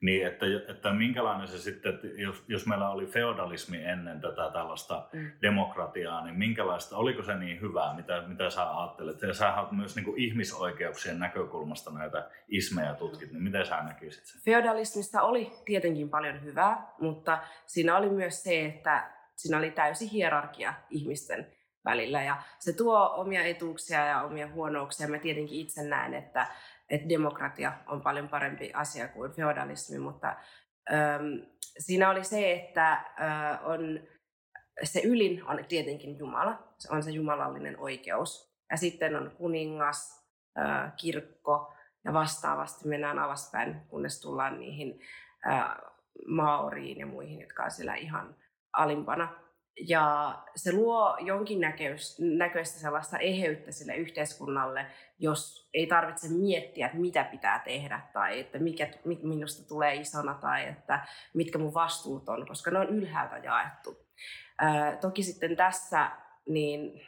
Niin, 0.00 0.26
että, 0.26 0.46
että 0.68 0.92
minkälainen 0.92 1.48
se 1.48 1.58
sitten, 1.58 1.94
että 1.94 2.06
jos, 2.06 2.44
jos 2.48 2.66
meillä 2.66 2.90
oli 2.90 3.06
feodalismi 3.06 3.84
ennen 3.84 4.20
tätä 4.20 4.50
tällaista 4.52 5.08
mm. 5.12 5.30
demokratiaa, 5.42 6.24
niin 6.24 6.38
minkälaista, 6.38 6.96
oliko 6.96 7.22
se 7.22 7.34
niin 7.34 7.60
hyvää, 7.60 7.94
mitä, 7.94 8.22
mitä 8.26 8.50
sä 8.50 8.78
ajattelet? 8.78 9.22
Ja 9.22 9.34
sä 9.34 9.54
oot 9.54 9.72
myös 9.72 9.96
niin 9.96 10.04
kuin 10.04 10.18
ihmisoikeuksien 10.18 11.18
näkökulmasta 11.18 11.90
näitä 11.90 12.30
ismejä 12.48 12.94
tutkit, 12.94 13.32
niin 13.32 13.42
miten 13.42 13.66
sä 13.66 13.82
näkisit 13.82 14.24
sen? 14.24 14.40
Feodalismista 14.44 15.22
oli 15.22 15.52
tietenkin 15.64 16.10
paljon 16.10 16.44
hyvää, 16.44 16.92
mutta 17.00 17.38
siinä 17.66 17.96
oli 17.96 18.10
myös 18.10 18.42
se, 18.42 18.64
että 18.64 19.10
siinä 19.36 19.58
oli 19.58 19.70
täysi 19.70 20.12
hierarkia 20.12 20.74
ihmisten 20.90 21.46
välillä 21.84 22.22
ja 22.22 22.42
se 22.58 22.72
tuo 22.72 23.14
omia 23.16 23.44
etuuksia 23.44 24.04
ja 24.04 24.22
omia 24.22 24.48
huonouksia. 24.48 25.08
Mä 25.08 25.18
tietenkin 25.18 25.60
itse 25.60 25.82
näen, 25.82 26.14
että 26.14 26.46
että 26.90 27.08
demokratia 27.08 27.72
on 27.86 28.00
paljon 28.00 28.28
parempi 28.28 28.72
asia 28.74 29.08
kuin 29.08 29.32
feodalismi, 29.32 29.98
mutta 29.98 30.36
äm, 30.92 31.42
siinä 31.78 32.10
oli 32.10 32.24
se, 32.24 32.52
että 32.52 32.92
ä, 32.92 33.04
on, 33.62 34.00
se 34.82 35.00
ylin 35.00 35.44
on 35.46 35.64
tietenkin 35.68 36.18
Jumala, 36.18 36.74
se 36.78 36.88
on 36.92 37.02
se 37.02 37.10
jumalallinen 37.10 37.78
oikeus. 37.78 38.48
Ja 38.70 38.76
sitten 38.76 39.16
on 39.16 39.30
kuningas, 39.30 40.28
ä, 40.58 40.90
kirkko 40.96 41.74
ja 42.04 42.12
vastaavasti 42.12 42.88
mennään 42.88 43.18
alaspäin, 43.18 43.80
kunnes 43.88 44.20
tullaan 44.20 44.60
niihin 44.60 45.00
ä, 45.46 45.76
maoriin 46.26 46.98
ja 46.98 47.06
muihin, 47.06 47.40
jotka 47.40 47.64
on 47.64 47.70
siellä 47.70 47.94
ihan 47.94 48.36
alimpana. 48.72 49.47
Ja 49.88 50.34
se 50.56 50.72
luo 50.72 51.16
jonkin 51.20 51.60
näköistä 52.18 52.78
sellaista 52.78 53.18
eheyttä 53.18 53.72
sille 53.72 53.96
yhteiskunnalle, 53.96 54.86
jos 55.18 55.68
ei 55.74 55.86
tarvitse 55.86 56.28
miettiä, 56.28 56.86
että 56.86 56.98
mitä 56.98 57.24
pitää 57.24 57.58
tehdä 57.58 58.00
tai 58.12 58.40
että 58.40 58.58
mikä 58.58 58.88
minusta 59.22 59.68
tulee 59.68 59.94
isona 59.94 60.34
tai 60.34 60.68
että 60.68 61.06
mitkä 61.34 61.58
mun 61.58 61.74
vastuut 61.74 62.28
on, 62.28 62.46
koska 62.46 62.70
ne 62.70 62.78
on 62.78 62.88
ylhäältä 62.88 63.38
jaettu. 63.38 63.96
Ää, 64.58 64.96
toki 64.96 65.22
sitten 65.22 65.56
tässä 65.56 66.10
niin 66.48 67.00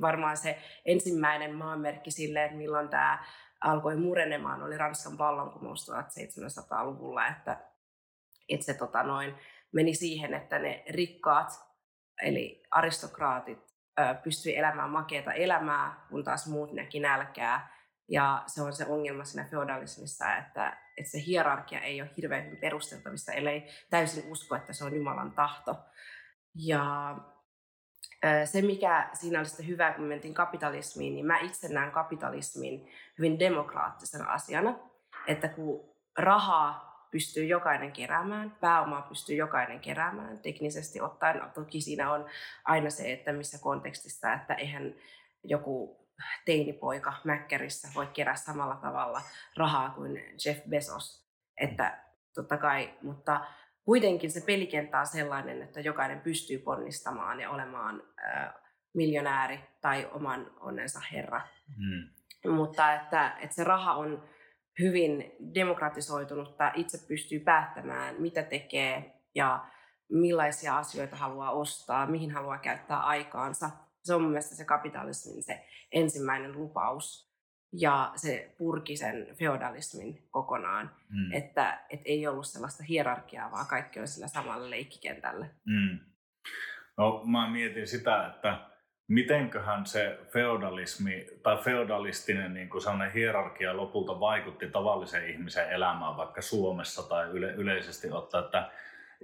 varmaan 0.00 0.36
se 0.36 0.58
ensimmäinen 0.84 1.54
maanmerkki 1.54 2.10
sille, 2.10 2.44
että 2.44 2.56
milloin 2.56 2.88
tämä 2.88 3.24
alkoi 3.60 3.96
murenemaan, 3.96 4.62
oli 4.62 4.78
Ranskan 4.78 5.18
vallankumous 5.18 5.90
1700-luvulla, 5.90 7.26
että, 7.26 7.60
että 8.48 8.66
se 8.66 8.74
tota 8.74 9.02
noin, 9.02 9.34
meni 9.72 9.94
siihen, 9.94 10.34
että 10.34 10.58
ne 10.58 10.84
rikkaat 10.90 11.73
eli 12.22 12.62
aristokraatit 12.70 13.74
pystyi 14.22 14.56
elämään 14.56 14.90
makeata 14.90 15.32
elämää, 15.32 16.06
kun 16.10 16.24
taas 16.24 16.46
muut 16.46 16.72
näki 16.72 17.00
nälkää. 17.00 17.74
Ja 18.08 18.42
se 18.46 18.62
on 18.62 18.72
se 18.72 18.86
ongelma 18.86 19.24
siinä 19.24 19.48
feodalismissa, 19.50 20.36
että, 20.36 20.78
että 20.96 21.10
se 21.10 21.18
hierarkia 21.26 21.80
ei 21.80 22.02
ole 22.02 22.10
hirveän 22.16 22.56
perusteltavissa, 22.60 23.32
ellei 23.32 23.68
täysin 23.90 24.32
usko, 24.32 24.54
että 24.54 24.72
se 24.72 24.84
on 24.84 24.96
Jumalan 24.96 25.32
tahto. 25.32 25.76
Ja 26.54 27.16
se, 28.44 28.62
mikä 28.62 29.10
siinä 29.12 29.38
oli 29.38 29.46
sitten 29.46 29.66
hyvä, 29.66 29.92
kun 29.92 30.04
mentiin 30.04 30.34
kapitalismiin, 30.34 31.14
niin 31.14 31.26
mä 31.26 31.38
itse 31.38 31.68
näen 31.68 31.92
kapitalismin 31.92 32.88
hyvin 33.18 33.38
demokraattisena 33.38 34.32
asiana. 34.32 34.78
Että 35.26 35.48
kun 35.48 35.94
rahaa 36.18 36.93
pystyy 37.14 37.44
jokainen 37.44 37.92
keräämään, 37.92 38.56
pääomaa 38.60 39.02
pystyy 39.02 39.36
jokainen 39.36 39.80
keräämään 39.80 40.38
teknisesti 40.38 41.00
ottaen. 41.00 41.38
No, 41.38 41.48
toki 41.54 41.80
siinä 41.80 42.12
on 42.12 42.26
aina 42.64 42.90
se, 42.90 43.12
että 43.12 43.32
missä 43.32 43.58
kontekstissa, 43.58 44.32
että 44.32 44.54
eihän 44.54 44.94
joku 45.44 46.06
teinipoika 46.44 47.12
Mäkkärissä 47.24 47.88
voi 47.94 48.06
kerää 48.06 48.36
samalla 48.36 48.76
tavalla 48.76 49.22
rahaa 49.56 49.90
kuin 49.90 50.22
Jeff 50.46 50.64
Bezos. 50.68 51.26
Että 51.60 52.04
totta 52.34 52.56
kai, 52.56 52.94
mutta 53.02 53.40
kuitenkin 53.84 54.30
se 54.30 54.40
pelikenttä 54.40 55.00
on 55.00 55.06
sellainen, 55.06 55.62
että 55.62 55.80
jokainen 55.80 56.20
pystyy 56.20 56.58
ponnistamaan 56.58 57.40
ja 57.40 57.50
olemaan 57.50 58.02
äh, 58.24 58.54
miljonääri 58.94 59.60
tai 59.80 60.08
oman 60.12 60.50
onnensa 60.60 61.00
herra. 61.12 61.40
Mm. 61.76 62.08
Mutta 62.52 62.94
että, 62.94 63.36
että 63.40 63.56
se 63.56 63.64
raha 63.64 63.94
on 63.94 64.28
hyvin 64.78 65.32
demokratisoitunutta, 65.54 66.72
itse 66.74 66.98
pystyy 67.08 67.40
päättämään, 67.40 68.14
mitä 68.18 68.42
tekee 68.42 69.20
ja 69.34 69.64
millaisia 70.12 70.78
asioita 70.78 71.16
haluaa 71.16 71.50
ostaa, 71.50 72.06
mihin 72.06 72.30
haluaa 72.30 72.58
käyttää 72.58 72.98
aikaansa. 72.98 73.70
Se 74.02 74.14
on 74.14 74.22
mun 74.22 74.30
mielestä 74.30 74.54
se 74.54 74.64
kapitalismin 74.64 75.42
se 75.42 75.66
ensimmäinen 75.92 76.52
lupaus. 76.52 77.34
Ja 77.76 78.12
se 78.16 78.54
purki 78.58 78.96
sen 78.96 79.26
feodalismin 79.38 80.28
kokonaan, 80.30 80.90
mm. 81.08 81.32
että 81.32 81.84
et 81.90 82.00
ei 82.04 82.26
ollut 82.26 82.46
sellaista 82.46 82.82
hierarkiaa, 82.82 83.50
vaan 83.50 83.66
kaikki 83.66 84.00
on 84.00 84.08
sillä 84.08 84.28
samalla 84.28 84.70
leikkikentällä. 84.70 85.46
Mm. 85.66 85.98
No 86.96 87.22
mä 87.24 87.50
mietin 87.50 87.86
sitä, 87.86 88.26
että 88.26 88.73
mitenköhän 89.08 89.86
se 89.86 90.18
feodalismi 90.32 91.26
tai 91.42 91.56
feodalistinen 91.56 92.54
niin 92.54 92.68
kuin 92.68 92.82
hierarkia 93.14 93.76
lopulta 93.76 94.20
vaikutti 94.20 94.70
tavallisen 94.70 95.30
ihmisen 95.30 95.70
elämään 95.70 96.16
vaikka 96.16 96.42
Suomessa 96.42 97.08
tai 97.08 97.30
yle, 97.30 97.52
yleisesti 97.52 98.10
ottaa, 98.10 98.40
että, 98.40 98.70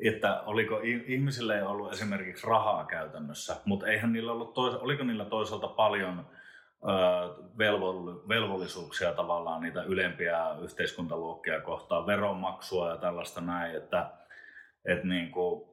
että 0.05 0.41
oliko 0.41 0.81
ihmisille 1.07 1.63
ollut 1.63 1.93
esimerkiksi 1.93 2.47
rahaa 2.47 2.85
käytännössä, 2.85 3.57
mutta 3.65 3.87
eihän 3.87 4.13
niillä 4.13 4.33
ollut 4.33 4.55
tois, 4.55 4.75
oliko 4.75 5.05
niillä 5.05 5.25
toisaalta 5.25 5.69
paljon 5.69 6.27
velvollisuuksia 8.29 9.13
tavallaan 9.13 9.61
niitä 9.61 9.83
ylempiä 9.83 10.39
yhteiskuntaluokkia 10.63 11.61
kohtaan, 11.61 12.07
veronmaksua 12.07 12.91
ja 12.91 12.97
tällaista 12.97 13.41
näin, 13.41 13.77
että, 13.77 14.11
että 14.85 15.07
niin 15.07 15.31
kuin, 15.31 15.65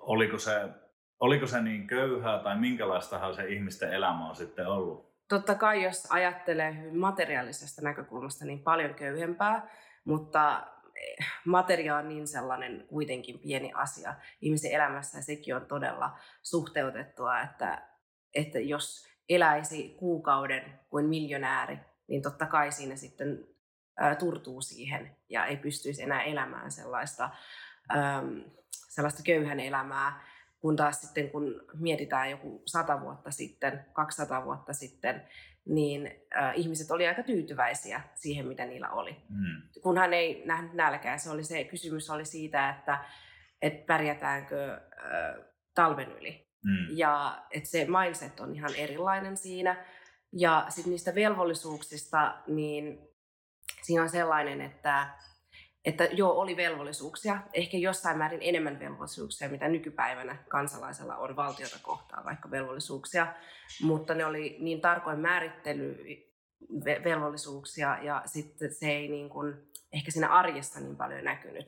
oliko 0.00 0.38
se 0.38 0.68
oliko 1.20 1.46
se 1.46 1.62
niin 1.62 1.86
köyhää 1.86 2.38
tai 2.38 2.58
minkälaistahan 2.58 3.34
se 3.34 3.48
ihmisten 3.48 3.92
elämä 3.92 4.28
on 4.28 4.36
sitten 4.36 4.66
ollut? 4.66 5.14
Totta 5.28 5.54
kai, 5.54 5.82
jos 5.82 6.06
ajattelee 6.10 6.76
hyvin 6.76 6.98
materiaalisesta 6.98 7.82
näkökulmasta, 7.82 8.44
niin 8.44 8.62
paljon 8.62 8.94
köyhempää, 8.94 9.70
mutta 10.04 10.66
eh, 10.96 11.26
materia 11.44 11.96
on 11.96 12.08
niin 12.08 12.26
sellainen 12.26 12.84
kuitenkin 12.88 13.38
pieni 13.38 13.72
asia 13.74 14.14
ihmisen 14.40 14.72
elämässä 14.72 15.18
ja 15.18 15.22
sekin 15.22 15.56
on 15.56 15.66
todella 15.66 16.18
suhteutettua, 16.42 17.40
että, 17.40 17.88
että 18.34 18.58
jos 18.58 19.06
eläisi 19.28 19.96
kuukauden 19.98 20.80
kuin 20.90 21.06
miljonääri, 21.06 21.78
niin 22.08 22.22
totta 22.22 22.46
kai 22.46 22.72
siinä 22.72 22.96
sitten 22.96 23.46
turtuu 24.18 24.60
siihen 24.60 25.16
ja 25.28 25.46
ei 25.46 25.56
pystyisi 25.56 26.02
enää 26.02 26.22
elämään 26.22 26.70
sellaista, 26.70 27.30
sellaista 28.88 29.22
köyhän 29.22 29.60
elämää. 29.60 30.33
Kun 30.64 30.76
taas 30.76 31.00
sitten 31.00 31.30
kun 31.30 31.62
mietitään 31.74 32.30
joku 32.30 32.62
sata 32.66 33.00
vuotta 33.00 33.30
sitten, 33.30 33.84
200 33.92 34.44
vuotta 34.44 34.72
sitten, 34.72 35.22
niin 35.64 36.10
äh, 36.36 36.52
ihmiset 36.54 36.90
oli 36.90 37.06
aika 37.06 37.22
tyytyväisiä 37.22 38.00
siihen, 38.14 38.46
mitä 38.46 38.66
niillä 38.66 38.90
oli. 38.90 39.16
Mm. 39.28 39.62
Kun 39.82 39.98
hän 39.98 40.14
ei 40.14 40.42
nähnyt 40.46 40.72
nälkää, 40.72 41.18
se, 41.18 41.30
oli 41.30 41.44
se 41.44 41.64
kysymys 41.64 42.10
oli 42.10 42.24
siitä, 42.24 42.70
että, 42.70 43.04
että 43.62 43.86
pärjätäänkö 43.86 44.72
äh, 44.72 45.44
talven 45.74 46.12
yli. 46.12 46.48
Mm. 46.64 46.96
Ja 46.96 47.44
että 47.50 47.68
se 47.68 47.86
mindset 48.02 48.40
on 48.40 48.54
ihan 48.54 48.74
erilainen 48.76 49.36
siinä. 49.36 49.84
Ja 50.32 50.66
sitten 50.68 50.90
niistä 50.90 51.14
velvollisuuksista, 51.14 52.42
niin 52.46 52.98
siinä 53.82 54.02
on 54.02 54.08
sellainen, 54.08 54.60
että 54.60 55.08
että 55.84 56.04
joo, 56.04 56.32
oli 56.32 56.56
velvollisuuksia, 56.56 57.38
ehkä 57.52 57.76
jossain 57.76 58.18
määrin 58.18 58.42
enemmän 58.42 58.80
velvollisuuksia, 58.80 59.48
mitä 59.48 59.68
nykypäivänä 59.68 60.36
kansalaisella 60.48 61.16
on 61.16 61.36
valtiota 61.36 61.78
kohtaan, 61.82 62.24
vaikka 62.24 62.50
velvollisuuksia, 62.50 63.34
mutta 63.82 64.14
ne 64.14 64.24
oli 64.26 64.56
niin 64.60 64.80
tarkoin 64.80 65.20
määrittely 65.20 66.04
velvollisuuksia 67.04 67.98
ja 68.02 68.22
sitten 68.26 68.74
se 68.74 68.86
ei 68.86 69.08
niin 69.08 69.28
kuin, 69.28 69.54
ehkä 69.92 70.10
siinä 70.10 70.28
arjessa 70.28 70.80
niin 70.80 70.96
paljon 70.96 71.24
näkynyt 71.24 71.66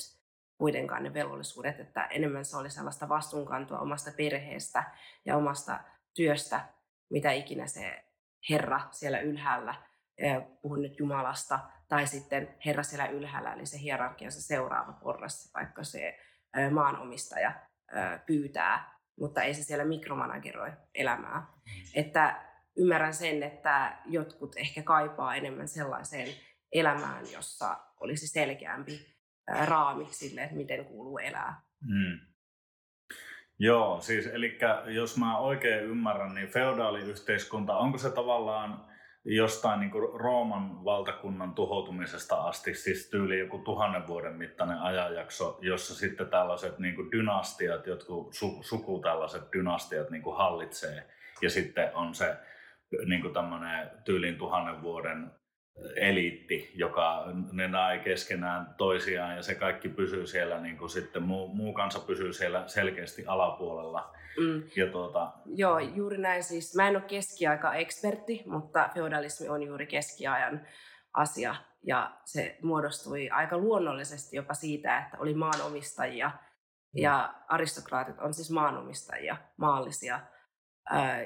kuitenkaan 0.59 1.03
ne 1.03 1.15
velvollisuudet, 1.15 1.81
että 1.81 2.05
enemmän 2.05 2.45
se 2.45 2.57
oli 2.57 2.71
sellaista 2.71 3.09
vastuunkantoa 3.09 3.79
omasta 3.79 4.11
perheestä 4.17 4.85
ja 5.25 5.37
omasta 5.37 5.81
työstä, 6.15 6.69
mitä 7.11 7.33
ikinä 7.33 7.67
se 7.67 8.05
Herra 8.51 8.81
siellä 8.91 9.21
ylhäällä, 9.21 9.75
puhun 10.63 10.83
nyt 10.83 10.99
Jumalasta, 10.99 11.61
tai 11.89 12.07
sitten 12.07 12.55
Herra 12.67 12.83
siellä 12.83 13.07
ylhäällä, 13.07 13.53
eli 13.53 13.67
se 13.67 13.81
hierarkiansa 13.81 14.43
seuraava 14.43 14.93
porras, 14.93 15.51
vaikka 15.55 15.85
se 15.85 16.19
maanomistaja 16.71 17.53
pyytää, 18.27 18.97
mutta 19.19 19.43
ei 19.43 19.55
se 19.55 19.63
siellä 19.63 19.85
mikromanageroi 19.85 20.73
elämää. 20.95 21.41
Mm. 21.41 21.73
Että 21.95 22.43
ymmärrän 22.77 23.15
sen, 23.15 23.43
että 23.43 23.99
jotkut 24.07 24.57
ehkä 24.57 24.83
kaipaa 24.83 25.37
enemmän 25.37 25.69
sellaiseen 25.69 26.29
elämään, 26.73 27.25
jossa 27.33 27.79
olisi 28.01 28.29
selkeämpi 28.29 29.17
raami 29.65 30.07
sille, 30.11 30.43
että 30.43 30.57
miten 30.57 30.85
kuuluu 30.85 31.19
elää. 31.19 31.61
Mm. 31.81 32.21
Joo, 33.59 34.01
siis 34.01 34.27
eli 34.27 34.59
jos 34.95 35.19
mä 35.19 35.39
oikein 35.39 35.85
ymmärrän, 35.85 36.35
niin 36.35 36.49
feodaaliyhteiskunta, 36.49 37.77
onko 37.77 37.99
se 37.99 38.11
tavallaan 38.11 38.96
jostain 39.27 39.81
niin 39.81 39.93
Rooman 40.15 40.85
valtakunnan 40.85 41.55
tuhoutumisesta 41.55 42.37
asti, 42.37 42.75
siis 42.75 43.11
tyyli 43.11 43.39
joku 43.39 43.59
tuhannen 43.59 44.07
vuoden 44.07 44.37
mittainen 44.37 44.79
ajanjakso, 44.79 45.59
jossa 45.61 45.95
sitten 45.95 46.29
tällaiset 46.29 46.79
niin 46.79 47.11
dynastiat, 47.13 47.87
jotkut 47.87 48.35
su, 48.35 48.63
suku 48.63 48.99
tällaiset 48.99 49.43
dynastiat 49.53 50.11
niin 50.11 50.23
hallitsee. 50.37 51.09
Ja 51.43 51.51
sitten 51.51 51.91
on 51.95 52.15
se 52.15 52.37
niin 53.07 53.33
tämmöinen 53.33 53.91
tyylin 54.05 54.39
tuhannen 54.39 54.83
vuoden 54.83 55.31
eliitti, 55.97 56.71
joka 56.75 57.25
ne 57.53 57.69
näe 57.69 57.99
keskenään 57.99 58.75
toisiaan 58.79 59.37
ja 59.37 59.43
se 59.43 59.55
kaikki 59.55 59.89
pysyy 59.89 60.27
siellä, 60.27 60.61
niin 60.61 60.79
kuin 60.79 60.91
sitten 60.91 61.23
muu, 61.23 61.49
muu 61.49 61.73
kansa 61.73 62.01
pysyy 62.01 62.33
siellä 62.33 62.65
selkeästi 62.67 63.27
alapuolella. 63.27 64.15
Mm. 64.41 64.63
Ja 64.77 64.87
tuota... 64.87 65.33
Joo, 65.47 65.79
juuri 65.79 66.19
näin 66.19 66.43
siis. 66.43 66.77
Mä 66.77 66.89
en 66.89 66.97
ole 66.97 67.05
keskiaika-ekspertti, 67.05 68.43
mutta 68.47 68.89
feudalismi 68.95 69.49
on 69.49 69.63
juuri 69.63 69.87
keskiajan 69.87 70.67
asia 71.13 71.55
ja 71.87 72.17
se 72.25 72.59
muodostui 72.63 73.31
aika 73.31 73.59
luonnollisesti 73.59 74.37
jopa 74.37 74.55
siitä, 74.55 74.99
että 74.99 75.17
oli 75.21 75.35
maanomistajia 75.35 76.29
mm. 76.29 77.03
ja 77.03 77.35
aristokraatit 77.49 78.19
on 78.19 78.35
siis 78.35 78.51
maanomistajia, 78.51 79.37
maallisia, 79.57 80.21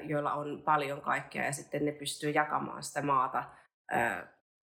joilla 0.03 0.33
on 0.33 0.61
paljon 0.65 1.01
kaikkea 1.01 1.45
ja 1.45 1.51
sitten 1.51 1.85
ne 1.85 1.91
pystyy 1.91 2.29
jakamaan 2.29 2.83
sitä 2.83 3.01
maata 3.01 3.43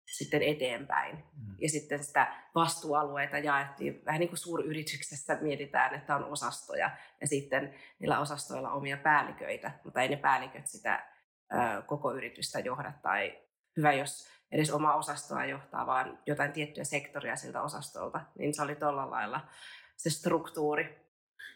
sitten 0.07 0.43
eteenpäin. 0.43 1.17
Mm. 1.17 1.55
Ja 1.59 1.69
sitten 1.69 2.05
sitä 2.05 2.35
vastuualueita 2.55 3.39
jaettiin 3.39 4.03
vähän 4.07 4.21
niin 4.21 4.29
kuin 4.29 4.39
suuryrityksessä 4.39 5.39
mietitään, 5.41 5.95
että 5.95 6.17
on 6.17 6.25
osastoja 6.25 6.91
ja 7.21 7.27
sitten 7.27 7.75
niillä 7.99 8.21
osastoilla 8.21 8.73
omia 8.73 8.97
päälliköitä, 8.97 9.71
mutta 9.85 10.01
ei 10.01 10.09
ne 10.09 10.17
päälliköt 10.17 10.67
sitä 10.67 11.07
ö, 11.53 11.83
koko 11.83 12.15
yritystä 12.15 12.59
johda 12.59 12.93
tai 13.03 13.39
hyvä, 13.77 13.93
jos 13.93 14.29
edes 14.53 14.71
oma 14.71 14.95
osastoa 14.95 15.45
johtaa, 15.45 15.87
vaan 15.87 16.19
jotain 16.27 16.53
tiettyä 16.53 16.85
sektoria 16.85 17.37
siltä 17.37 17.63
osastolta, 17.63 18.21
niin 18.39 18.55
se 18.55 18.63
oli 18.63 18.75
tuolla 18.75 19.11
lailla 19.11 19.41
se 19.97 20.11
struktuuri. 20.11 21.02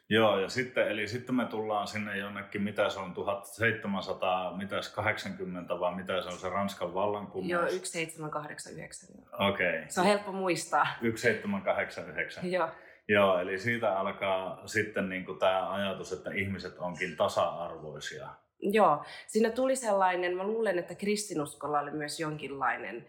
Joo, 0.08 0.40
ja 0.40 0.48
sitten, 0.48 0.88
eli 0.88 1.08
sitten 1.08 1.34
me 1.34 1.44
tullaan 1.44 1.86
sinne 1.86 2.18
jonnekin, 2.18 2.62
mitä 2.62 2.90
se 2.90 2.98
on, 2.98 3.14
1700, 3.14 4.56
mitä 4.56 4.76
80 4.94 5.80
vai 5.80 5.94
mitä 5.94 6.22
se 6.22 6.28
on 6.28 6.38
se 6.38 6.49
Ranskan 6.49 6.94
vallankumous? 6.94 7.50
Joo, 7.50 7.62
1789. 7.62 9.08
Okei. 9.32 9.68
Okay. 9.68 9.84
Se 9.88 10.00
on 10.00 10.06
helppo 10.06 10.32
muistaa. 10.32 10.86
1789. 11.00 12.52
Joo. 12.52 12.68
Joo, 13.08 13.38
eli 13.38 13.58
siitä 13.58 13.99
alkaa 13.99 14.66
sitten 14.66 15.08
niin 15.08 15.25
kuin 15.25 15.38
tämä 15.38 15.72
ajatus, 15.72 16.12
että 16.12 16.30
ihmiset 16.30 16.78
onkin 16.78 17.16
tasa-arvoisia. 17.16 18.28
Joo, 18.60 19.04
siinä 19.26 19.50
tuli 19.50 19.76
sellainen, 19.76 20.36
mä 20.36 20.44
luulen, 20.44 20.78
että 20.78 20.94
kristinuskolla 20.94 21.80
oli 21.80 21.90
myös 21.90 22.20
jonkinlainen 22.20 23.06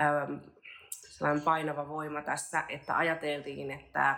ähm, 0.00 0.34
sellainen 0.90 1.42
painava 1.42 1.88
voima 1.88 2.22
tässä, 2.22 2.64
että 2.68 2.96
ajateltiin, 2.96 3.70
että 3.70 4.16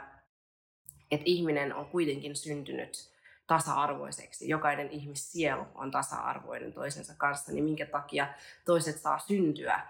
että 1.10 1.24
ihminen 1.26 1.74
on 1.74 1.86
kuitenkin 1.86 2.36
syntynyt 2.36 3.10
tasa-arvoiseksi. 3.46 4.48
Jokainen 4.48 4.90
ihmissielu 4.90 5.66
on 5.74 5.90
tasa-arvoinen 5.90 6.72
toisensa 6.72 7.14
kanssa, 7.18 7.52
niin 7.52 7.64
minkä 7.64 7.86
takia 7.86 8.28
toiset 8.64 8.96
saa 8.96 9.18
syntyä 9.18 9.80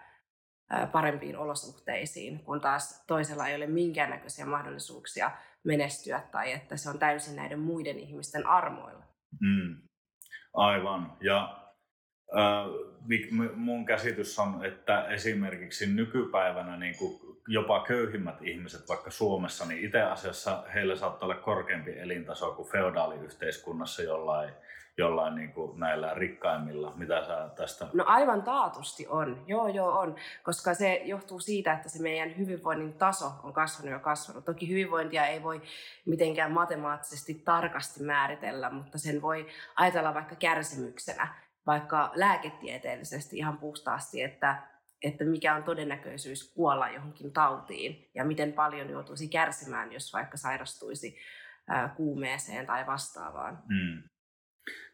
parempiin 0.92 1.36
olosuhteisiin, 1.36 2.44
kun 2.44 2.60
taas 2.60 3.04
toisella 3.06 3.48
ei 3.48 3.56
ole 3.56 3.66
minkäännäköisiä 3.66 4.46
mahdollisuuksia 4.46 5.30
menestyä 5.64 6.22
tai 6.32 6.52
että 6.52 6.76
se 6.76 6.90
on 6.90 6.98
täysin 6.98 7.36
näiden 7.36 7.58
muiden 7.58 7.98
ihmisten 7.98 8.46
armoilla. 8.46 9.04
Mm, 9.40 9.76
aivan. 10.54 11.16
Ja 11.20 11.60
äh, 12.36 13.54
mun 13.54 13.86
käsitys 13.86 14.38
on, 14.38 14.64
että 14.64 15.08
esimerkiksi 15.08 15.86
nykypäivänä 15.86 16.76
niin 16.76 16.98
kuin 16.98 17.29
jopa 17.52 17.84
köyhimmät 17.84 18.42
ihmiset 18.42 18.88
vaikka 18.88 19.10
Suomessa, 19.10 19.66
niin 19.66 19.84
itse 19.84 20.02
asiassa 20.02 20.64
heillä 20.74 20.96
saattaa 20.96 21.26
olla 21.26 21.34
korkeampi 21.34 21.98
elintaso 21.98 22.52
kuin 22.52 22.68
feodaaliyhteiskunnassa 22.68 24.02
jollain, 24.02 24.54
jollain 24.96 25.34
niin 25.34 25.52
kuin 25.52 25.80
näillä 25.80 26.14
rikkaimmilla. 26.14 26.92
Mitä 26.96 27.26
sä 27.26 27.50
tästä? 27.56 27.86
No 27.92 28.04
aivan 28.06 28.42
taatusti 28.42 29.06
on. 29.08 29.44
Joo, 29.46 29.68
joo 29.68 29.98
on. 29.98 30.16
Koska 30.42 30.74
se 30.74 31.02
johtuu 31.04 31.40
siitä, 31.40 31.72
että 31.72 31.88
se 31.88 32.02
meidän 32.02 32.38
hyvinvoinnin 32.38 32.92
taso 32.92 33.32
on 33.42 33.52
kasvanut 33.52 33.92
ja 33.92 33.98
kasvanut. 33.98 34.44
Toki 34.44 34.68
hyvinvointia 34.68 35.26
ei 35.26 35.42
voi 35.42 35.62
mitenkään 36.06 36.52
matemaattisesti 36.52 37.34
tarkasti 37.34 38.02
määritellä, 38.02 38.70
mutta 38.70 38.98
sen 38.98 39.22
voi 39.22 39.46
ajatella 39.76 40.14
vaikka 40.14 40.34
kärsimyksenä, 40.34 41.28
vaikka 41.66 42.10
lääketieteellisesti 42.14 43.36
ihan 43.36 43.58
puhtaasti, 43.58 44.22
että 44.22 44.69
että 45.02 45.24
mikä 45.24 45.54
on 45.54 45.62
todennäköisyys 45.62 46.52
kuolla 46.54 46.88
johonkin 46.88 47.32
tautiin 47.32 48.10
ja 48.14 48.24
miten 48.24 48.52
paljon 48.52 48.90
joutuisi 48.90 49.28
kärsimään, 49.28 49.92
jos 49.92 50.12
vaikka 50.12 50.36
sairastuisi 50.36 51.18
kuumeeseen 51.96 52.66
tai 52.66 52.86
vastaavaan. 52.86 53.62
Mm. 53.68 54.02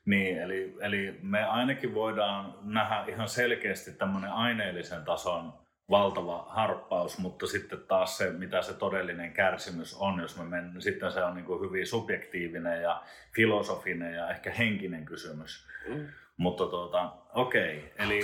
Niin, 0.07 0.39
eli, 0.39 0.77
eli 0.81 1.19
me 1.23 1.45
ainakin 1.45 1.95
voidaan 1.95 2.59
nähdä 2.63 3.05
ihan 3.09 3.29
selkeästi 3.29 3.93
tämmöinen 3.93 4.33
aineellisen 4.33 5.05
tason 5.05 5.53
valtava 5.91 6.47
harppaus, 6.49 7.19
mutta 7.19 7.47
sitten 7.47 7.79
taas 7.89 8.19
se, 8.19 8.31
mitä 8.31 8.63
se 8.63 8.75
todellinen 8.75 9.33
kärsimys 9.33 9.95
on, 9.95 10.21
jos 10.21 10.39
me 10.39 10.45
mennään, 10.45 10.83
sitten 10.83 11.13
se 11.13 11.25
on 11.25 11.35
niin 11.35 11.45
kuin 11.45 11.61
hyvin 11.61 11.87
subjektiivinen 11.87 12.83
ja 12.83 13.03
filosofinen 13.35 14.15
ja 14.15 14.31
ehkä 14.31 14.51
henkinen 14.51 15.05
kysymys. 15.05 15.69
Mm. 15.89 16.07
Mutta 16.37 16.67
tuota, 16.67 17.13
okei, 17.35 17.79
okay. 17.79 18.07
eli 18.07 18.21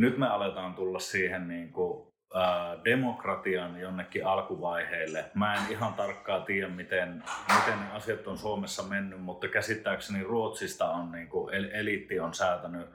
nyt 0.00 0.18
me 0.18 0.26
aletaan 0.26 0.74
tulla 0.74 0.98
siihen 0.98 1.48
niin 1.48 1.72
kuin, 1.72 2.12
ää, 2.34 2.76
demokratian 2.84 3.80
jonnekin 3.80 4.26
alkuvaiheelle. 4.26 5.24
Mä 5.34 5.54
en 5.54 5.62
ihan 5.70 5.94
tarkkaan 5.94 6.42
tiedä, 6.42 6.68
miten, 6.68 7.22
miten 7.54 7.78
asiat 7.92 8.26
on 8.26 8.38
Suomessa 8.38 8.82
mennyt, 8.82 9.20
mutta 9.20 9.48
käsittääkseni 9.48 10.22
Ruotsista 10.22 10.90
on 10.90 11.12
niin 11.12 11.28
kuin, 11.28 11.54
eliitti 11.54 12.20
on 12.20 12.34
säätänyt 12.34 12.86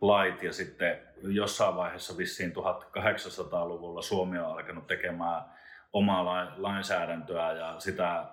lait 0.00 0.42
ja 0.42 0.52
sitten 0.52 0.98
jossain 1.22 1.76
vaiheessa 1.76 2.16
vissiin 2.16 2.52
1800-luvulla 2.52 4.02
Suomi 4.02 4.38
on 4.38 4.46
alkanut 4.46 4.86
tekemään 4.86 5.42
omaa 5.92 6.52
lainsäädäntöä 6.56 7.52
ja 7.52 7.74
sitä 7.78 8.24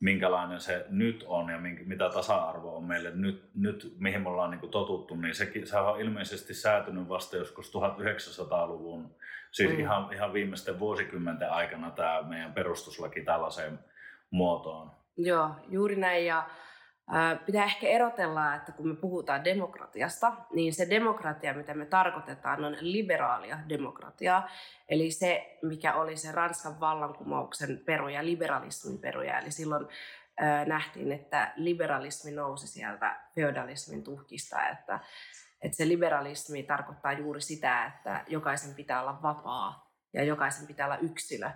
minkälainen 0.00 0.60
se 0.60 0.86
nyt 0.88 1.24
on 1.26 1.50
ja 1.50 1.58
minkä, 1.58 1.82
mitä 1.86 2.08
tasa-arvo 2.08 2.76
on 2.76 2.84
meille 2.84 3.10
nyt, 3.14 3.50
nyt 3.54 3.94
mihin 3.98 4.22
me 4.22 4.28
ollaan 4.28 4.50
niin 4.50 4.60
kuin 4.60 4.70
totuttu, 4.70 5.16
niin 5.16 5.34
sekin, 5.34 5.66
se 5.66 5.78
on 5.78 6.00
ilmeisesti 6.00 6.54
säätynyt 6.54 7.08
vasta 7.08 7.36
joskus 7.36 7.72
1900-luvun, 7.74 9.16
siis 9.52 9.72
mm. 9.72 9.80
ihan, 9.80 10.12
ihan 10.12 10.32
viimeisten 10.32 10.78
vuosikymmenten 10.78 11.50
aikana 11.50 11.90
tämä 11.90 12.22
meidän 12.22 12.52
perustuslaki 12.52 13.22
tällaiseen 13.22 13.78
muotoon. 14.30 14.90
Joo, 15.16 15.50
juuri 15.68 15.96
näin 15.96 16.26
ja 16.26 16.48
Pitää 17.46 17.64
ehkä 17.64 17.86
erotella, 17.86 18.54
että 18.54 18.72
kun 18.72 18.88
me 18.88 18.96
puhutaan 18.96 19.44
demokratiasta, 19.44 20.32
niin 20.54 20.74
se 20.74 20.90
demokratia, 20.90 21.54
mitä 21.54 21.74
me 21.74 21.86
tarkoitetaan, 21.86 22.64
on 22.64 22.76
liberaalia 22.80 23.58
demokratiaa. 23.68 24.48
Eli 24.88 25.10
se, 25.10 25.58
mikä 25.62 25.94
oli 25.94 26.16
se 26.16 26.32
Ranskan 26.32 26.80
vallankumouksen 26.80 27.82
peruja, 27.86 28.24
liberalismin 28.24 28.98
peruja. 28.98 29.38
Eli 29.38 29.50
silloin 29.50 29.86
nähtiin, 30.66 31.12
että 31.12 31.52
liberalismi 31.56 32.30
nousi 32.30 32.66
sieltä 32.66 33.20
feodalismin 33.34 34.04
tuhkista, 34.04 34.68
että, 34.68 35.00
että 35.62 35.76
se 35.76 35.88
liberalismi 35.88 36.62
tarkoittaa 36.62 37.12
juuri 37.12 37.40
sitä, 37.40 37.86
että 37.86 38.24
jokaisen 38.28 38.74
pitää 38.74 39.00
olla 39.00 39.22
vapaa 39.22 39.92
ja 40.12 40.24
jokaisen 40.24 40.66
pitää 40.66 40.86
olla 40.86 40.98
yksilö. 40.98 41.50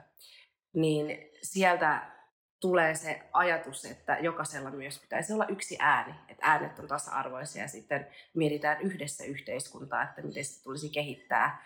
niin 0.75 1.31
sieltä 1.43 2.20
tulee 2.61 2.95
se 2.95 3.23
ajatus, 3.33 3.85
että 3.85 4.19
jokaisella 4.21 4.71
myös 4.71 4.99
pitäisi 4.99 5.33
olla 5.33 5.47
yksi 5.47 5.77
ääni, 5.81 6.15
että 6.29 6.47
äänet 6.47 6.79
on 6.79 6.89
tasa-arvoisia 6.89 7.63
ja 7.63 7.69
sitten 7.69 8.07
mietitään 8.35 8.81
yhdessä 8.81 9.25
yhteiskuntaa, 9.25 10.03
että 10.03 10.23
miten 10.23 10.45
sitä 10.45 10.65
tulisi 10.65 10.91
kehittää. 10.91 11.65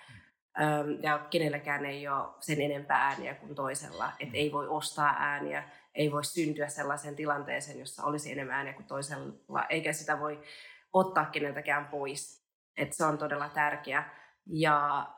Ja 1.02 1.18
kenelläkään 1.30 1.84
ei 1.86 2.08
ole 2.08 2.28
sen 2.40 2.60
enempää 2.60 2.98
ääniä 2.98 3.34
kuin 3.34 3.54
toisella, 3.54 4.12
että 4.20 4.36
ei 4.36 4.52
voi 4.52 4.68
ostaa 4.68 5.16
ääniä, 5.18 5.68
ei 5.94 6.12
voi 6.12 6.24
syntyä 6.24 6.68
sellaiseen 6.68 7.16
tilanteeseen, 7.16 7.78
jossa 7.78 8.04
olisi 8.04 8.32
enemmän 8.32 8.56
ääniä 8.56 8.72
kuin 8.72 8.86
toisella, 8.86 9.64
eikä 9.68 9.92
sitä 9.92 10.20
voi 10.20 10.42
ottaa 10.92 11.24
keneltäkään 11.24 11.86
pois. 11.86 12.44
Että 12.76 12.96
se 12.96 13.04
on 13.04 13.18
todella 13.18 13.48
tärkeä. 13.48 14.04
Ja 14.46 15.08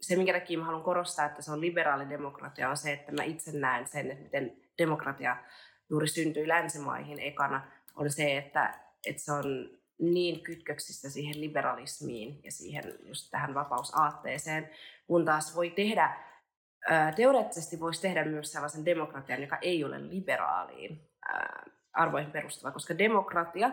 se, 0.00 0.16
minkä 0.16 0.32
takia 0.32 0.58
mä 0.58 0.64
haluan 0.64 0.82
korostaa, 0.82 1.26
että 1.26 1.42
se 1.42 1.52
on 1.52 1.60
liberaali 1.60 2.08
demokratia, 2.08 2.70
on 2.70 2.76
se, 2.76 2.92
että 2.92 3.12
mä 3.12 3.22
itse 3.22 3.58
näen 3.58 3.86
sen, 3.86 4.10
että 4.10 4.24
miten 4.24 4.61
demokratia 4.82 5.36
juuri 5.90 6.08
syntyi 6.08 6.48
länsimaihin 6.48 7.18
ekana, 7.18 7.68
on 7.94 8.10
se, 8.10 8.36
että, 8.36 8.74
että 9.06 9.22
se 9.22 9.32
on 9.32 9.70
niin 9.98 10.42
kytköksissä 10.42 11.10
siihen 11.10 11.40
liberalismiin 11.40 12.40
ja 12.44 12.52
siihen 12.52 12.84
just 13.04 13.30
tähän 13.30 13.54
vapausaatteeseen, 13.54 14.70
kun 15.06 15.24
taas 15.24 15.56
voi 15.56 15.70
tehdä, 15.70 16.16
teoreettisesti 17.16 17.80
voisi 17.80 18.02
tehdä 18.02 18.24
myös 18.24 18.52
sellaisen 18.52 18.84
demokratian, 18.84 19.42
joka 19.42 19.58
ei 19.62 19.84
ole 19.84 20.08
liberaaliin 20.08 21.10
arvoihin 21.92 22.30
perustuva, 22.30 22.70
koska 22.70 22.98
demokratia, 22.98 23.70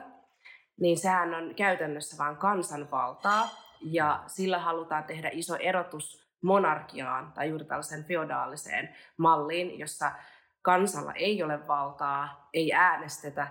niin 0.79 0.97
sehän 0.97 1.33
on 1.33 1.55
käytännössä 1.55 2.17
vain 2.17 2.37
kansanvaltaa, 2.37 3.49
ja 3.81 4.23
sillä 4.27 4.59
halutaan 4.59 5.03
tehdä 5.03 5.29
iso 5.33 5.55
erotus 5.55 6.29
monarkiaan 6.41 7.31
tai 7.31 7.49
juuri 7.49 7.65
tällaiseen 7.65 8.03
feodaaliseen 8.03 8.95
malliin, 9.17 9.79
jossa 9.79 10.11
kansalla 10.61 11.13
ei 11.13 11.43
ole 11.43 11.67
valtaa, 11.67 12.49
ei 12.53 12.73
äänestetä, 12.73 13.47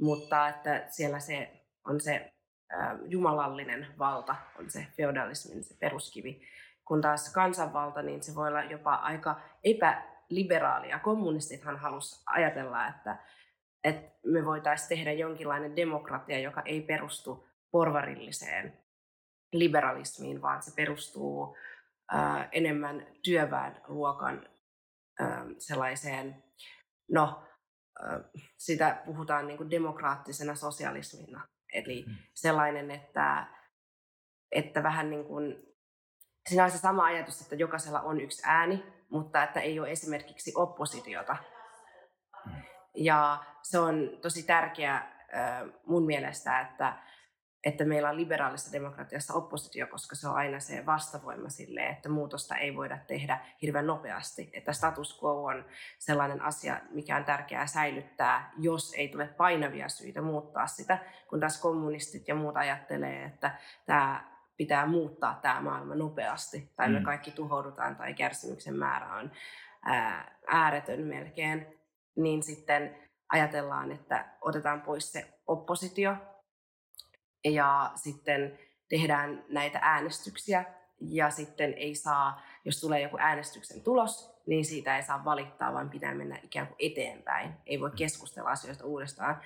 mutta 0.00 0.48
että 0.48 0.84
siellä 0.88 1.18
se 1.18 1.62
on 1.86 2.00
se 2.00 2.32
äh, 2.74 2.96
jumalallinen 3.04 3.86
valta, 3.98 4.36
on 4.58 4.70
se 4.70 4.86
feodalismin 4.96 5.64
se 5.64 5.74
peruskivi. 5.80 6.42
Kun 6.84 7.00
taas 7.00 7.32
kansanvalta, 7.32 8.02
niin 8.02 8.22
se 8.22 8.34
voi 8.34 8.48
olla 8.48 8.62
jopa 8.62 8.94
aika 8.94 9.40
epäliberaalia. 9.64 10.98
Kommunistithan 10.98 11.78
halusi 11.78 12.22
ajatella, 12.26 12.88
että, 12.88 13.16
että 13.84 14.18
me 14.26 14.44
voitaisiin 14.44 14.88
tehdä 14.88 15.12
jonkinlainen 15.12 15.76
demokratia, 15.76 16.38
joka 16.38 16.62
ei 16.64 16.80
perustu 16.80 17.48
porvarilliseen 17.70 18.78
liberalismiin, 19.52 20.42
vaan 20.42 20.62
se 20.62 20.72
perustuu 20.76 21.56
äh, 22.14 22.48
enemmän 22.52 23.06
työväenluokan 23.22 24.48
sellaiseen, 25.58 26.44
no 27.10 27.42
äh, 28.04 28.20
sitä 28.58 29.02
puhutaan 29.04 29.46
niin 29.46 29.56
kuin 29.56 29.70
demokraattisena 29.70 30.54
sosialismina. 30.54 31.48
Eli 31.72 32.04
mm. 32.06 32.14
sellainen, 32.34 32.90
että, 32.90 33.46
että 34.52 34.82
vähän 34.82 35.10
niin 35.10 35.24
kuin, 35.24 35.56
siinä 36.48 36.64
on 36.64 36.70
se 36.70 36.78
sama 36.78 37.04
ajatus, 37.04 37.40
että 37.40 37.54
jokaisella 37.54 38.00
on 38.00 38.20
yksi 38.20 38.42
ääni, 38.46 38.84
mutta 39.10 39.42
että 39.42 39.60
ei 39.60 39.80
ole 39.80 39.90
esimerkiksi 39.90 40.52
oppositiota. 40.54 41.36
Mm. 42.46 42.52
Ja 42.96 43.44
se 43.62 43.78
on 43.78 44.18
tosi 44.22 44.42
tärkeää 44.42 45.12
mun 45.86 46.06
mielestä, 46.06 46.60
että 46.60 46.98
että 47.64 47.84
meillä 47.84 48.10
on 48.10 48.16
liberaalissa 48.16 48.72
demokratiassa 48.72 49.34
oppositio, 49.34 49.86
koska 49.86 50.16
se 50.16 50.28
on 50.28 50.34
aina 50.34 50.60
se 50.60 50.86
vastavoima 50.86 51.48
sille, 51.48 51.86
että 51.86 52.08
muutosta 52.08 52.56
ei 52.56 52.76
voida 52.76 52.98
tehdä 53.06 53.38
hirveän 53.62 53.86
nopeasti. 53.86 54.50
Että 54.52 54.72
status 54.72 55.18
quo 55.24 55.44
on 55.44 55.64
sellainen 55.98 56.42
asia, 56.42 56.80
mikä 56.90 57.16
on 57.16 57.24
tärkeää 57.24 57.66
säilyttää, 57.66 58.52
jos 58.58 58.94
ei 58.94 59.08
tule 59.08 59.26
painavia 59.26 59.88
syitä 59.88 60.22
muuttaa 60.22 60.66
sitä, 60.66 60.98
kun 61.28 61.40
taas 61.40 61.60
kommunistit 61.60 62.28
ja 62.28 62.34
muut 62.34 62.56
ajattelee, 62.56 63.24
että 63.24 63.58
tämä 63.86 64.32
pitää 64.56 64.86
muuttaa 64.86 65.38
tämä 65.42 65.60
maailma 65.60 65.94
nopeasti, 65.94 66.72
tai 66.76 66.88
me 66.88 66.98
mm. 66.98 67.04
kaikki 67.04 67.30
tuhoudutaan, 67.30 67.96
tai 67.96 68.14
kärsimyksen 68.14 68.76
määrä 68.76 69.14
on 69.14 69.30
ääretön 70.46 71.00
melkein, 71.00 71.66
niin 72.16 72.42
sitten 72.42 72.96
ajatellaan, 73.28 73.92
että 73.92 74.24
otetaan 74.40 74.80
pois 74.80 75.12
se 75.12 75.28
oppositio, 75.46 76.16
ja 77.44 77.92
sitten 77.94 78.58
tehdään 78.88 79.44
näitä 79.48 79.78
äänestyksiä 79.82 80.64
ja 81.00 81.30
sitten 81.30 81.74
ei 81.74 81.94
saa, 81.94 82.42
jos 82.64 82.80
tulee 82.80 83.00
joku 83.00 83.16
äänestyksen 83.20 83.82
tulos, 83.82 84.42
niin 84.46 84.64
siitä 84.64 84.96
ei 84.96 85.02
saa 85.02 85.24
valittaa, 85.24 85.74
vaan 85.74 85.90
pitää 85.90 86.14
mennä 86.14 86.38
ikään 86.42 86.66
kuin 86.66 86.76
eteenpäin. 86.78 87.54
Ei 87.66 87.80
voi 87.80 87.90
keskustella 87.96 88.50
asioista 88.50 88.84
uudestaan. 88.84 89.40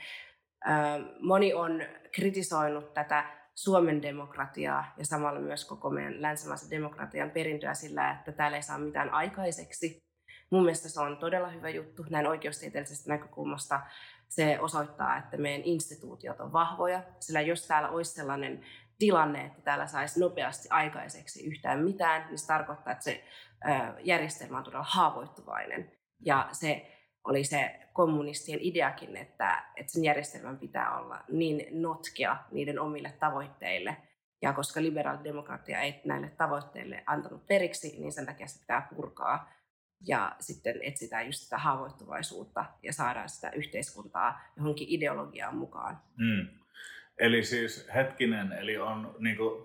Moni 1.21 1.55
on 1.55 1.83
kritisoinut 2.13 2.95
tätä 2.95 3.25
Suomen 3.55 4.03
demokratiaa 4.03 4.95
ja 4.97 5.07
samalla 5.07 5.41
myös 5.41 5.65
koko 5.65 5.91
meidän 5.91 6.23
länsimaisen 6.23 6.71
demokratian 6.71 7.31
perintöä 7.31 7.75
sillä, 7.75 8.11
että 8.11 8.33
täällä 8.33 8.57
ei 8.57 8.63
saa 8.63 8.79
mitään 8.79 9.11
aikaiseksi. 9.11 10.07
Mun 10.51 10.63
mielestä 10.63 10.89
se 10.89 11.01
on 11.01 11.17
todella 11.17 11.49
hyvä 11.49 11.69
juttu 11.69 12.05
näin 12.11 12.27
oikeustieteellisestä 12.27 13.13
näkökulmasta 13.13 13.81
se 14.29 14.61
osoittaa, 14.61 15.17
että 15.17 15.37
meidän 15.37 15.65
instituutiot 15.65 16.41
on 16.41 16.53
vahvoja, 16.53 17.03
sillä 17.21 17.41
jos 17.41 17.67
täällä 17.67 17.89
olisi 17.89 18.13
sellainen 18.13 18.65
tilanne, 18.99 19.45
että 19.45 19.63
täällä 19.63 19.87
saisi 19.87 20.21
nopeasti 20.21 20.69
aikaiseksi 20.71 21.47
yhtään 21.47 21.85
mitään, 21.85 22.27
niin 22.29 22.39
se 22.39 22.47
tarkoittaa, 22.47 22.93
että 22.93 23.05
se 23.05 23.25
järjestelmä 24.05 24.59
on 24.59 24.65
todella 24.65 24.87
haavoittuvainen. 24.89 25.93
Ja 26.21 26.49
se 26.53 26.93
oli 27.25 27.45
se 27.45 27.81
kommunistien 27.93 28.59
ideakin, 28.63 29.17
että, 29.17 29.65
että 29.77 29.93
sen 29.93 30.05
järjestelmän 30.05 30.59
pitää 30.59 30.99
olla 30.99 31.25
niin 31.29 31.83
notkea 31.83 32.37
niiden 32.51 32.81
omille 32.81 33.13
tavoitteille. 33.21 33.97
Ja 34.43 34.53
koska 34.53 34.83
liberaalidemokratia 34.83 35.81
ei 35.81 36.01
näille 36.05 36.29
tavoitteille 36.29 37.03
antanut 37.07 37.47
periksi, 37.47 38.01
niin 38.01 38.13
sen 38.13 38.27
takia 38.27 38.47
se 38.47 38.61
pitää 38.61 38.89
purkaa 38.97 39.51
ja 40.01 40.37
sitten 40.41 40.75
etsitään 40.83 41.27
just 41.27 41.39
sitä 41.39 41.59
haavoittuvaisuutta 41.59 42.65
ja 42.83 42.93
saadaan 42.93 43.29
sitä 43.29 43.51
yhteiskuntaa 43.51 44.41
johonkin 44.57 44.87
ideologiaan 44.91 45.57
mukaan. 45.57 45.99
Mm. 46.17 46.49
Eli 47.19 47.45
siis 47.45 47.89
hetkinen, 47.95 48.53
eli 48.53 48.79
on 48.79 49.15
niin 49.19 49.37
kuin, 49.37 49.65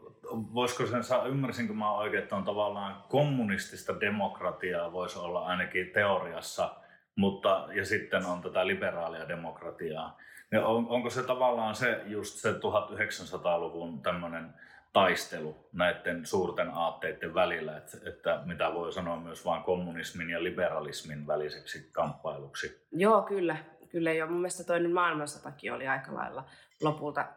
voisiko 0.54 0.86
sen 0.86 1.04
saa, 1.04 1.26
ymmärsinkö 1.26 1.74
mä 1.74 1.91
oikein, 1.91 2.24
että 2.24 2.36
on 2.36 2.44
tavallaan 2.44 3.04
kommunistista 3.10 4.00
demokratiaa 4.00 4.91
voisi 4.91 5.20
olla 5.20 5.46
ainakin 5.46 5.89
teoriassa, 5.94 6.76
mutta 7.15 7.67
ja 7.74 7.86
sitten 7.86 8.26
on 8.26 8.41
tätä 8.41 8.67
liberaalia 8.67 9.28
demokratiaa. 9.28 10.17
On, 10.63 10.88
onko 10.89 11.10
se 11.10 11.24
tavallaan 11.24 11.76
se 11.76 12.02
just 12.06 12.38
se 12.38 12.52
1900-luvun 12.52 14.02
tämmöinen 14.02 14.54
taistelu 14.94 15.70
näiden 15.74 16.26
suurten 16.26 16.70
aatteiden 16.70 17.34
välillä, 17.34 17.78
että, 17.78 17.98
että 18.06 18.42
mitä 18.46 18.74
voi 18.74 18.94
sanoa 18.94 19.18
myös 19.18 19.46
vain 19.46 19.64
kommunismin 19.64 20.30
ja 20.30 20.44
liberalismin 20.44 21.28
väliseksi 21.28 21.90
kamppailuksi. 21.92 22.88
Joo, 22.92 23.22
kyllä. 23.22 23.58
Kyllä 23.92 24.14
jo. 24.14 24.28
Mun 24.28 24.38
mielestä 24.38 24.64
toinen 24.64 24.92
maailmansotakin 24.92 25.74
oli 25.74 25.88
aika 25.88 26.14
lailla 26.14 26.46
lopulta 26.82 27.28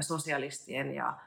sosialistien 0.00 0.94
ja 0.94 1.18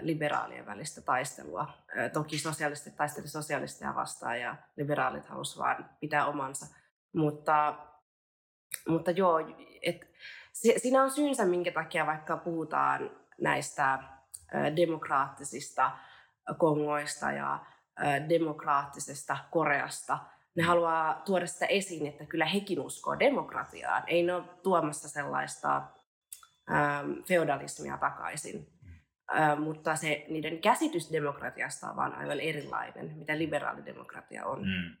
liberaalien 0.00 0.66
välistä 0.66 1.00
taistelua. 1.00 1.68
Toki 2.12 2.38
sosialistit 2.38 2.96
taistelivat 2.96 3.32
sosialisteja 3.32 3.94
vastaan 3.94 4.40
ja 4.40 4.56
liberaalit 4.76 5.26
halusivat 5.26 5.66
vain 5.66 5.84
pitää 6.00 6.26
omansa. 6.26 6.66
Mutta, 7.14 7.74
mutta 8.88 9.10
joo, 9.10 9.38
et, 9.82 10.10
siinä 10.52 11.02
on 11.02 11.10
syynsä, 11.10 11.44
minkä 11.44 11.72
takia 11.72 12.06
vaikka 12.06 12.36
puhutaan 12.36 13.10
näistä 13.40 13.98
demokraattisista 14.76 15.90
Kongoista 16.58 17.32
ja 17.32 17.58
demokraattisesta 18.28 19.36
Koreasta. 19.50 20.18
Ne 20.56 20.62
haluaa 20.62 21.22
tuoda 21.24 21.46
sitä 21.46 21.66
esiin, 21.66 22.06
että 22.06 22.26
kyllä 22.26 22.46
hekin 22.46 22.80
uskoo 22.80 23.18
demokratiaan. 23.18 24.02
Ei 24.06 24.22
ne 24.22 24.34
ole 24.34 24.44
tuomassa 24.62 25.08
sellaista 25.08 25.82
feodalismia 27.28 27.96
takaisin. 27.96 28.74
Mm. 29.32 29.62
mutta 29.62 29.96
se 29.96 30.26
niiden 30.28 30.60
käsitys 30.60 31.12
demokratiasta 31.12 31.90
on 31.90 31.96
vaan 31.96 32.14
aivan 32.14 32.40
erilainen, 32.40 33.12
mitä 33.16 33.38
liberaalidemokratia 33.38 34.46
on. 34.46 34.60
Mm. 34.60 34.96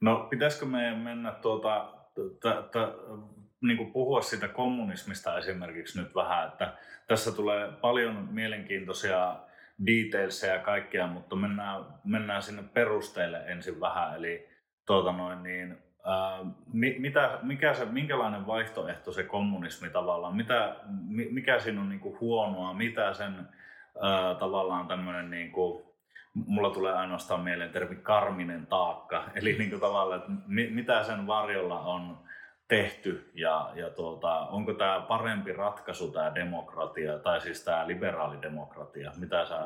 No 0.00 0.26
pitäisikö 0.30 0.66
meidän 0.66 0.98
mennä 0.98 1.32
tuota, 1.32 1.94
t- 2.14 2.70
t- 2.70 3.47
niin 3.60 3.76
kuin 3.76 3.92
puhua 3.92 4.20
siitä 4.20 4.48
kommunismista 4.48 5.38
esimerkiksi 5.38 6.00
nyt 6.00 6.14
vähän, 6.14 6.48
että 6.48 6.72
tässä 7.06 7.32
tulee 7.32 7.72
paljon 7.80 8.28
mielenkiintoisia 8.30 9.36
detailseja 9.86 10.54
ja 10.54 10.60
kaikkea, 10.60 11.06
mutta 11.06 11.36
mennään, 11.36 11.84
mennään 12.04 12.42
sinne 12.42 12.62
perusteille 12.62 13.42
ensin 13.46 13.80
vähän, 13.80 14.16
eli 14.16 14.48
tuota 14.86 15.12
noin, 15.12 15.42
niin, 15.42 15.78
ää, 16.04 16.44
mitä, 16.98 17.38
mikä 17.42 17.74
se, 17.74 17.84
minkälainen 17.84 18.46
vaihtoehto 18.46 19.12
se 19.12 19.22
kommunismi 19.22 19.90
tavallaan, 19.90 20.36
mitä, 20.36 20.76
mikä 21.30 21.58
siinä 21.58 21.80
on 21.80 21.88
niin 21.88 22.00
kuin 22.00 22.20
huonoa, 22.20 22.74
mitä 22.74 23.14
sen 23.14 23.48
ää, 24.02 24.34
tavallaan 24.34 24.88
tämmöinen 24.88 25.30
niin 25.30 25.52
kuin 25.52 25.88
mulla 26.46 26.70
tulee 26.70 26.92
ainoastaan 26.92 27.40
mieleen 27.40 27.70
termi 27.70 27.96
karminen 27.96 28.66
taakka. 28.66 29.24
Eli 29.34 29.52
niin 29.58 29.70
kuin 29.70 29.80
tavallaan, 29.80 30.20
että 30.20 30.32
mitä 30.70 31.04
sen 31.04 31.26
varjolla 31.26 31.80
on 31.80 32.27
tehty 32.68 33.30
ja, 33.34 33.72
ja 33.74 33.90
tuota, 33.90 34.40
onko 34.40 34.74
tämä 34.74 35.00
parempi 35.08 35.52
ratkaisu 35.52 36.10
tämä 36.10 36.34
demokratia 36.34 37.18
tai 37.18 37.40
siis 37.40 37.64
tämä 37.64 37.86
liberaalidemokratia? 37.86 39.12
Mitä 39.16 39.46
sä, 39.46 39.58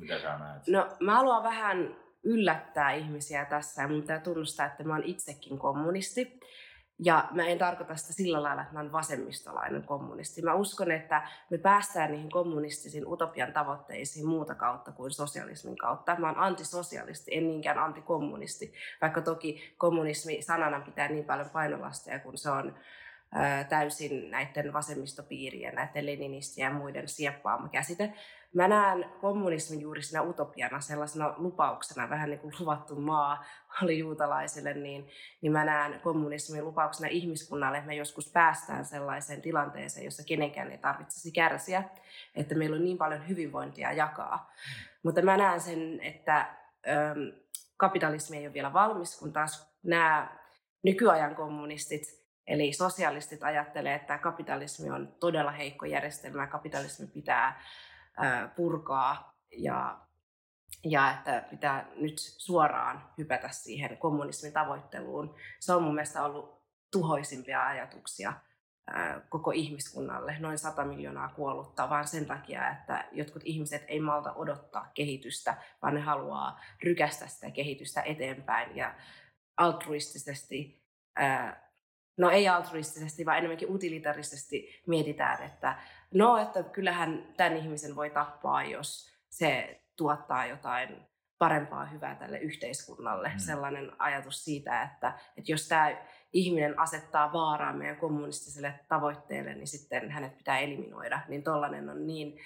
mitä 0.00 0.18
sä 0.18 0.38
näet? 0.38 0.62
No 0.68 0.88
mä 1.00 1.14
haluan 1.14 1.42
vähän 1.42 1.96
yllättää 2.24 2.92
ihmisiä 2.92 3.44
tässä 3.44 3.82
ja 3.82 3.88
mun 3.88 4.00
pitää 4.00 4.20
tunnustaa, 4.20 4.66
että 4.66 4.84
mä 4.84 4.94
oon 4.94 5.04
itsekin 5.04 5.58
kommunisti. 5.58 6.39
Ja 7.02 7.28
mä 7.30 7.46
en 7.46 7.58
tarkoita 7.58 7.96
sitä 7.96 8.12
sillä 8.12 8.42
lailla, 8.42 8.62
että 8.62 8.74
mä 8.74 8.80
oon 8.80 8.92
vasemmistolainen 8.92 9.82
kommunisti. 9.82 10.42
Mä 10.42 10.54
uskon, 10.54 10.90
että 10.90 11.28
me 11.50 11.58
päästään 11.58 12.12
niihin 12.12 12.30
kommunistisiin 12.30 13.06
utopian 13.06 13.52
tavoitteisiin 13.52 14.26
muuta 14.26 14.54
kautta 14.54 14.92
kuin 14.92 15.10
sosialismin 15.10 15.78
kautta. 15.78 16.16
Mä 16.18 16.26
oon 16.26 16.38
antisosialisti, 16.38 17.36
en 17.36 17.48
niinkään 17.48 17.78
antikommunisti, 17.78 18.72
vaikka 19.02 19.20
toki 19.20 19.74
kommunismi 19.78 20.42
sanana 20.42 20.80
pitää 20.80 21.08
niin 21.08 21.24
paljon 21.24 21.50
painolasteja, 21.50 22.18
kun 22.18 22.38
se 22.38 22.50
on 22.50 22.74
täysin 23.68 24.30
näiden 24.30 24.72
vasemmistopiirien, 24.72 25.74
näiden 25.74 26.06
leninistien 26.06 26.64
ja 26.64 26.78
muiden 26.78 27.08
sieppaama 27.08 27.68
käsite. 27.68 28.14
Mä 28.54 28.68
näen 28.68 29.04
kommunismin 29.20 29.80
juuri 29.80 30.02
siinä 30.02 30.22
utopiana, 30.22 30.80
sellaisena 30.80 31.34
lupauksena, 31.36 32.10
vähän 32.10 32.30
niin 32.30 32.40
kuin 32.40 32.54
luvattu 32.60 32.96
maa 32.96 33.44
oli 33.82 33.98
juutalaisille, 33.98 34.74
niin, 34.74 35.08
niin 35.40 35.52
mä 35.52 35.64
näen 35.64 36.00
kommunismin 36.00 36.64
lupauksena 36.64 37.08
ihmiskunnalle, 37.08 37.78
että 37.78 37.88
me 37.88 37.94
joskus 37.94 38.32
päästään 38.32 38.84
sellaiseen 38.84 39.42
tilanteeseen, 39.42 40.04
jossa 40.04 40.22
kenenkään 40.24 40.70
ei 40.70 40.78
tarvitsisi 40.78 41.32
kärsiä, 41.32 41.84
että 42.34 42.54
meillä 42.54 42.76
on 42.76 42.84
niin 42.84 42.98
paljon 42.98 43.28
hyvinvointia 43.28 43.92
jakaa. 43.92 44.52
Mutta 45.02 45.22
mä 45.22 45.36
näen 45.36 45.60
sen, 45.60 46.00
että 46.00 46.40
äm, 46.40 47.32
kapitalismi 47.76 48.36
ei 48.36 48.46
ole 48.46 48.54
vielä 48.54 48.72
valmis, 48.72 49.18
kun 49.18 49.32
taas 49.32 49.76
nämä 49.82 50.36
nykyajan 50.82 51.36
kommunistit, 51.36 52.20
Eli 52.46 52.72
sosialistit 52.72 53.42
ajattelee, 53.42 53.94
että 53.94 54.18
kapitalismi 54.18 54.90
on 54.90 55.14
todella 55.20 55.50
heikko 55.50 55.86
järjestelmä 55.86 56.46
kapitalismi 56.46 57.06
pitää 57.06 57.60
purkaa 58.56 59.34
ja, 59.56 60.00
ja 60.84 61.10
että 61.10 61.44
pitää 61.50 61.88
nyt 61.96 62.18
suoraan 62.18 63.10
hypätä 63.18 63.48
siihen 63.48 63.98
kommunismin 63.98 64.52
tavoitteluun. 64.52 65.34
Se 65.60 65.72
on 65.72 65.82
mun 65.82 65.94
mielestä 65.94 66.24
ollut 66.24 66.60
tuhoisimpia 66.92 67.66
ajatuksia 67.66 68.32
koko 69.28 69.50
ihmiskunnalle, 69.50 70.36
noin 70.38 70.58
100 70.58 70.84
miljoonaa 70.84 71.28
kuollutta, 71.28 71.90
vaan 71.90 72.08
sen 72.08 72.26
takia, 72.26 72.70
että 72.70 73.04
jotkut 73.12 73.42
ihmiset 73.44 73.84
ei 73.88 74.00
malta 74.00 74.32
odottaa 74.32 74.90
kehitystä, 74.94 75.56
vaan 75.82 75.94
ne 75.94 76.00
haluaa 76.00 76.60
rykästä 76.82 77.26
sitä 77.26 77.50
kehitystä 77.50 78.02
eteenpäin 78.02 78.76
ja 78.76 78.94
altruistisesti 79.56 80.82
no 82.16 82.30
ei 82.30 82.48
altruistisesti, 82.48 83.26
vaan 83.26 83.38
enemmänkin 83.38 83.74
utilitarisesti 83.74 84.82
mietitään, 84.86 85.42
että 85.42 85.76
no, 86.14 86.38
että 86.38 86.62
kyllähän 86.62 87.34
tämän 87.36 87.56
ihmisen 87.56 87.96
voi 87.96 88.10
tappaa, 88.10 88.64
jos 88.64 89.10
se 89.28 89.80
tuottaa 89.96 90.46
jotain 90.46 91.10
parempaa 91.38 91.84
hyvää 91.84 92.14
tälle 92.14 92.38
yhteiskunnalle. 92.38 93.28
Mm. 93.28 93.38
Sellainen 93.38 93.92
ajatus 93.98 94.44
siitä, 94.44 94.82
että, 94.82 95.18
että 95.36 95.52
jos 95.52 95.68
tämä 95.68 95.96
ihminen 96.32 96.78
asettaa 96.78 97.32
vaaraa 97.32 97.72
meidän 97.72 97.96
kommunistiselle 97.96 98.80
tavoitteelle, 98.88 99.54
niin 99.54 99.68
sitten 99.68 100.10
hänet 100.10 100.36
pitää 100.36 100.58
eliminoida. 100.58 101.20
Niin 101.28 101.42
tollainen 101.42 101.88
on 101.88 102.06
niin, 102.06 102.38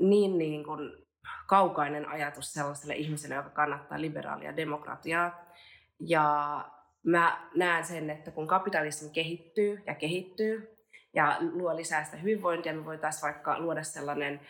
niin, 0.00 0.38
niin 0.38 0.64
kuin 0.64 1.06
kaukainen 1.46 2.08
ajatus 2.08 2.52
sellaiselle 2.52 2.94
ihmiselle, 2.94 3.34
joka 3.34 3.50
kannattaa 3.50 4.00
liberaalia 4.00 4.56
demokratiaa. 4.56 5.44
Ja 6.00 6.64
mä 7.02 7.48
näen 7.54 7.84
sen, 7.84 8.10
että 8.10 8.30
kun 8.30 8.46
kapitalismi 8.46 9.10
kehittyy 9.10 9.82
ja 9.86 9.94
kehittyy 9.94 10.77
ja 11.14 11.36
luo 11.52 11.76
lisää 11.76 12.04
sitä 12.04 12.16
hyvinvointia, 12.16 12.74
me 12.74 12.84
voitaisiin 12.84 13.22
vaikka 13.22 13.60
luoda 13.60 13.82
sellainen 13.82 14.40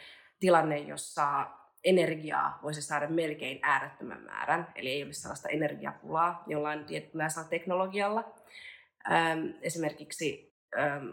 tilanne, 0.41 0.79
jossa 0.79 1.47
energiaa 1.85 2.59
voisi 2.63 2.83
saada 2.83 3.09
melkein 3.09 3.59
äärettömän 3.63 4.23
määrän, 4.23 4.67
eli 4.75 4.89
ei 4.89 5.03
olisi 5.03 5.21
sellaista 5.21 5.49
energiapulaa 5.49 6.45
jollain 6.47 6.85
tietyllä 6.85 7.29
teknologialla. 7.51 8.35
Ähm, 9.11 9.47
esimerkiksi 9.63 10.55
ähm, 10.79 11.09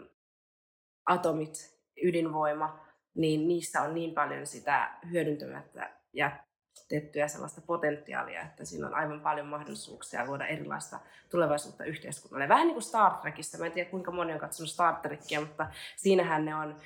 atomit, 1.06 1.76
ydinvoima, 2.02 2.86
niin 3.14 3.48
niissä 3.48 3.82
on 3.82 3.94
niin 3.94 4.14
paljon 4.14 4.46
sitä 4.46 4.98
hyödyntämättä 5.10 5.90
ja 6.12 6.44
tiettyä 6.88 7.28
sellaista 7.28 7.60
potentiaalia, 7.60 8.42
että 8.42 8.64
siinä 8.64 8.86
on 8.86 8.94
aivan 8.94 9.20
paljon 9.20 9.46
mahdollisuuksia 9.46 10.26
luoda 10.26 10.46
erilaista 10.46 11.00
tulevaisuutta 11.30 11.84
yhteiskunnalle. 11.84 12.48
Vähän 12.48 12.66
niin 12.66 12.74
kuin 12.74 12.82
Star 12.82 13.12
Trekissa, 13.12 13.58
mä 13.58 13.66
en 13.66 13.72
tiedä 13.72 13.90
kuinka 13.90 14.10
moni 14.10 14.32
on 14.32 14.38
katsonut 14.38 14.70
Star 14.70 14.94
Trekia, 14.96 15.40
mutta 15.40 15.66
siinähän 15.96 16.44
ne 16.44 16.54
on 16.54 16.76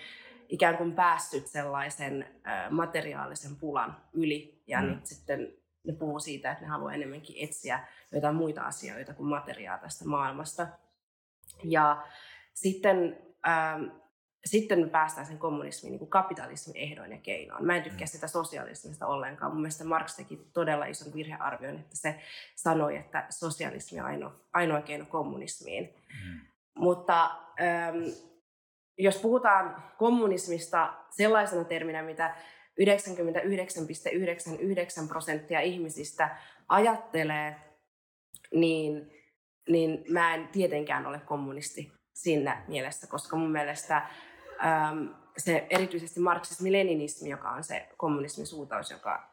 ikään 0.48 0.76
kuin 0.76 0.92
päässyt 0.92 1.46
sellaisen 1.46 2.28
materiaalisen 2.70 3.56
pulan 3.56 3.96
yli 4.12 4.62
ja 4.66 4.82
mm. 4.82 4.88
nyt 4.88 5.06
sitten 5.06 5.52
ne 5.84 5.92
puhuu 5.92 6.20
siitä, 6.20 6.50
että 6.50 6.64
ne 6.64 6.68
haluaa 6.68 6.94
enemmänkin 6.94 7.44
etsiä 7.44 7.80
jotain 8.12 8.34
muita 8.34 8.62
asioita 8.62 9.14
kuin 9.14 9.28
materiaa 9.28 9.78
tästä 9.78 10.04
maailmasta. 10.04 10.66
Ja 11.64 12.04
sitten 12.54 13.18
ähm, 13.48 13.84
sitten 14.44 14.80
me 14.80 14.88
päästään 14.88 15.26
sen 15.26 15.38
kommunismin 15.38 15.92
niin 15.92 16.10
kapitalismin 16.10 16.76
ehdoin 16.76 17.12
ja 17.12 17.18
keinoin. 17.18 17.66
Mä 17.66 17.76
en 17.76 17.82
tykkää 17.82 18.04
mm. 18.04 18.10
sitä 18.10 18.26
sosialismista 18.26 19.06
ollenkaan. 19.06 19.52
Mun 19.52 19.60
mielestä 19.60 19.84
Marx 19.84 20.16
teki 20.16 20.40
todella 20.52 20.86
ison 20.86 21.14
virhearvion, 21.14 21.78
että 21.78 21.96
se 21.96 22.20
sanoi, 22.56 22.96
että 22.96 23.26
sosialismi 23.30 24.00
on 24.00 24.06
ainoa, 24.06 24.34
ainoa 24.52 24.82
keino 24.82 25.06
kommunismiin. 25.06 25.94
Mm. 26.24 26.40
Mutta 26.78 27.30
ähm, 27.60 27.96
jos 28.98 29.16
puhutaan 29.16 29.82
kommunismista 29.98 30.94
sellaisena 31.10 31.64
terminä, 31.64 32.02
mitä 32.02 32.34
99,99 32.80 32.86
prosenttia 35.08 35.60
ihmisistä 35.60 36.36
ajattelee, 36.68 37.56
niin, 38.54 39.12
niin 39.68 40.04
mä 40.08 40.34
en 40.34 40.48
tietenkään 40.48 41.06
ole 41.06 41.20
kommunisti 41.20 41.92
siinä 42.14 42.64
mielessä, 42.68 43.06
koska 43.06 43.36
mun 43.36 43.50
mielestä 43.50 44.06
se 45.36 45.66
erityisesti 45.70 46.20
marksismi-leninismi, 46.20 47.28
joka 47.28 47.50
on 47.50 47.64
se 47.64 47.88
kommunismin 47.96 48.46
suuntaus, 48.46 48.90
joka 48.90 49.30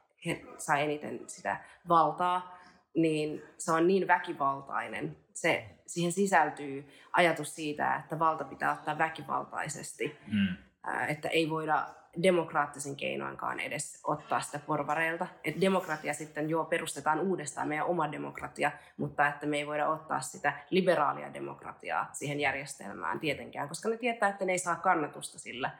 sai 0.57 0.83
eniten 0.83 1.19
sitä 1.27 1.57
valtaa, 1.89 2.57
niin 2.95 3.43
se 3.57 3.71
on 3.71 3.87
niin 3.87 4.07
väkivaltainen. 4.07 5.17
Se, 5.33 5.65
siihen 5.87 6.11
sisältyy 6.11 6.89
ajatus 7.11 7.55
siitä, 7.55 7.95
että 7.95 8.19
valta 8.19 8.43
pitää 8.43 8.73
ottaa 8.73 8.97
väkivaltaisesti. 8.97 10.17
Mm. 10.27 10.47
Äh, 10.87 11.09
että 11.09 11.29
ei 11.29 11.49
voida 11.49 11.87
demokraattisin 12.23 12.95
keinoinkaan 12.95 13.59
edes 13.59 13.99
ottaa 14.03 14.41
sitä 14.41 14.59
porvareilta. 14.59 15.27
Et 15.43 15.61
demokratia 15.61 16.13
sitten 16.13 16.49
jo 16.49 16.63
perustetaan 16.63 17.19
uudestaan, 17.19 17.67
meidän 17.67 17.85
oma 17.85 18.11
demokratia, 18.11 18.71
mutta 18.97 19.27
että 19.27 19.45
me 19.45 19.57
ei 19.57 19.67
voida 19.67 19.89
ottaa 19.89 20.21
sitä 20.21 20.53
liberaalia 20.69 21.33
demokratiaa 21.33 22.09
siihen 22.13 22.39
järjestelmään 22.39 23.19
tietenkään, 23.19 23.67
koska 23.67 23.89
ne 23.89 23.97
tietää, 23.97 24.29
että 24.29 24.45
ne 24.45 24.51
ei 24.51 24.59
saa 24.59 24.75
kannatusta 24.75 25.39
sillä. 25.39 25.71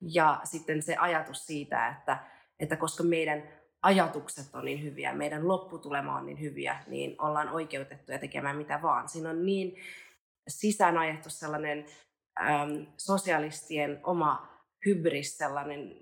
Ja 0.00 0.40
sitten 0.44 0.82
se 0.82 0.96
ajatus 0.96 1.46
siitä, 1.46 1.88
että, 1.88 2.18
että 2.60 2.76
koska 2.76 3.02
meidän 3.02 3.42
ajatukset 3.82 4.54
on 4.54 4.64
niin 4.64 4.82
hyviä, 4.82 5.12
meidän 5.12 5.48
lopputulema 5.48 6.16
on 6.16 6.26
niin 6.26 6.40
hyviä, 6.40 6.76
niin 6.86 7.16
ollaan 7.18 7.48
oikeutettuja 7.48 8.18
tekemään 8.18 8.56
mitä 8.56 8.82
vaan. 8.82 9.08
Siinä 9.08 9.30
on 9.30 9.46
niin 9.46 9.76
sisään 10.48 10.98
ajettu 10.98 11.30
sellainen 11.30 11.86
äm, 12.40 12.86
sosialistien 12.96 14.00
oma 14.04 14.57
hybris, 14.86 15.38
sellainen, 15.38 15.94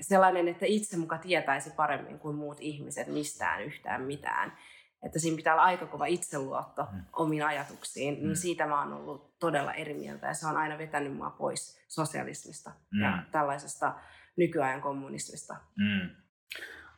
sellainen, 0.00 0.48
että 0.48 0.66
itse 0.66 0.96
muka 0.96 1.18
tietäisi 1.18 1.70
paremmin 1.70 2.18
kuin 2.18 2.36
muut 2.36 2.58
ihmiset 2.60 3.06
mistään 3.06 3.62
yhtään 3.62 4.02
mitään. 4.02 4.58
Että 5.02 5.18
siinä 5.18 5.36
pitää 5.36 5.54
olla 5.54 5.62
aika 5.62 5.86
kova 5.86 6.06
itseluotto 6.06 6.86
mm. 6.92 7.04
omiin 7.12 7.46
ajatuksiin, 7.46 8.14
niin 8.14 8.22
mm. 8.22 8.26
niin 8.26 8.36
siitä 8.36 8.66
mä 8.66 8.80
oon 8.80 8.92
ollut 8.92 9.38
todella 9.38 9.74
eri 9.74 9.94
mieltä 9.94 10.26
ja 10.26 10.34
se 10.34 10.46
on 10.46 10.56
aina 10.56 10.78
vetänyt 10.78 11.16
mua 11.16 11.30
pois 11.30 11.80
sosialismista 11.88 12.70
mm. 12.70 13.02
ja 13.02 13.22
tällaisesta 13.32 13.94
nykyajan 14.36 14.80
kommunismista. 14.80 15.56
Mm. 15.76 16.10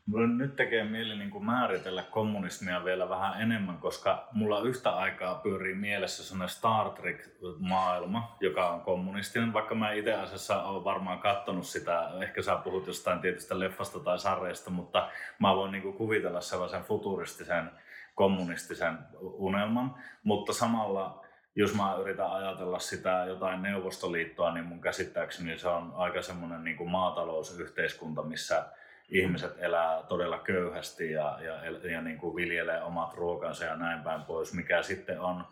Mulla 0.06 0.26
nyt 0.26 0.56
tekee 0.56 0.84
mieli 0.84 1.16
niin 1.16 1.30
kuin 1.30 1.44
määritellä 1.44 2.02
kommunismia 2.02 2.84
vielä 2.84 3.08
vähän 3.08 3.42
enemmän, 3.42 3.78
koska 3.78 4.28
mulla 4.32 4.60
yhtä 4.60 4.90
aikaa 4.90 5.34
pyörii 5.34 5.74
mielessä 5.74 6.24
sellainen 6.24 6.48
Star 6.48 6.90
Trek-maailma, 6.90 8.36
joka 8.40 8.68
on 8.70 8.80
kommunistinen, 8.80 9.52
vaikka 9.52 9.74
mä 9.74 9.92
itse 9.92 10.14
asiassa 10.14 10.62
olen 10.62 10.84
varmaan 10.84 11.18
katsonut 11.18 11.66
sitä, 11.66 12.10
ehkä 12.22 12.42
sä 12.42 12.56
puhut 12.56 12.86
jostain 12.86 13.20
tietystä 13.20 13.58
leffasta 13.58 14.00
tai 14.00 14.18
sarjasta, 14.18 14.70
mutta 14.70 15.08
mä 15.38 15.56
voin 15.56 15.72
niin 15.72 15.82
kuin 15.82 15.96
kuvitella 15.96 16.40
sellaisen 16.40 16.82
futuristisen 16.82 17.70
kommunistisen 18.14 18.98
unelman, 19.20 19.94
mutta 20.24 20.52
samalla 20.52 21.24
jos 21.54 21.74
mä 21.74 21.94
yritän 21.94 22.30
ajatella 22.30 22.78
sitä 22.78 23.24
jotain 23.28 23.62
Neuvostoliittoa, 23.62 24.54
niin 24.54 24.66
mun 24.66 24.80
käsittääkseni 24.80 25.58
se 25.58 25.68
on 25.68 25.92
aika 25.96 26.22
semmoinen 26.22 26.64
niin 26.64 26.76
kuin 26.76 26.90
maatalousyhteiskunta, 26.90 28.22
missä 28.22 28.66
ihmiset 29.10 29.52
elää 29.58 30.02
todella 30.08 30.38
köyhästi 30.38 31.12
ja, 31.12 31.38
ja, 31.42 31.90
ja 31.90 32.00
niin 32.00 32.18
kuin 32.18 32.36
viljelee 32.36 32.82
omat 32.82 33.14
ruokansa 33.14 33.64
ja 33.64 33.76
näin 33.76 34.02
päin 34.02 34.22
pois, 34.22 34.54
mikä 34.54 34.82
sitten 34.82 35.20
on 35.20 35.44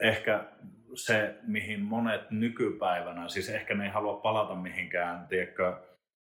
ehkä 0.00 0.44
se, 0.94 1.34
mihin 1.42 1.80
monet 1.80 2.30
nykypäivänä, 2.30 3.28
siis 3.28 3.48
ehkä 3.48 3.74
ne 3.74 3.84
ei 3.84 3.90
halua 3.90 4.20
palata 4.20 4.54
mihinkään, 4.54 5.26
tiedätkö, 5.28 5.76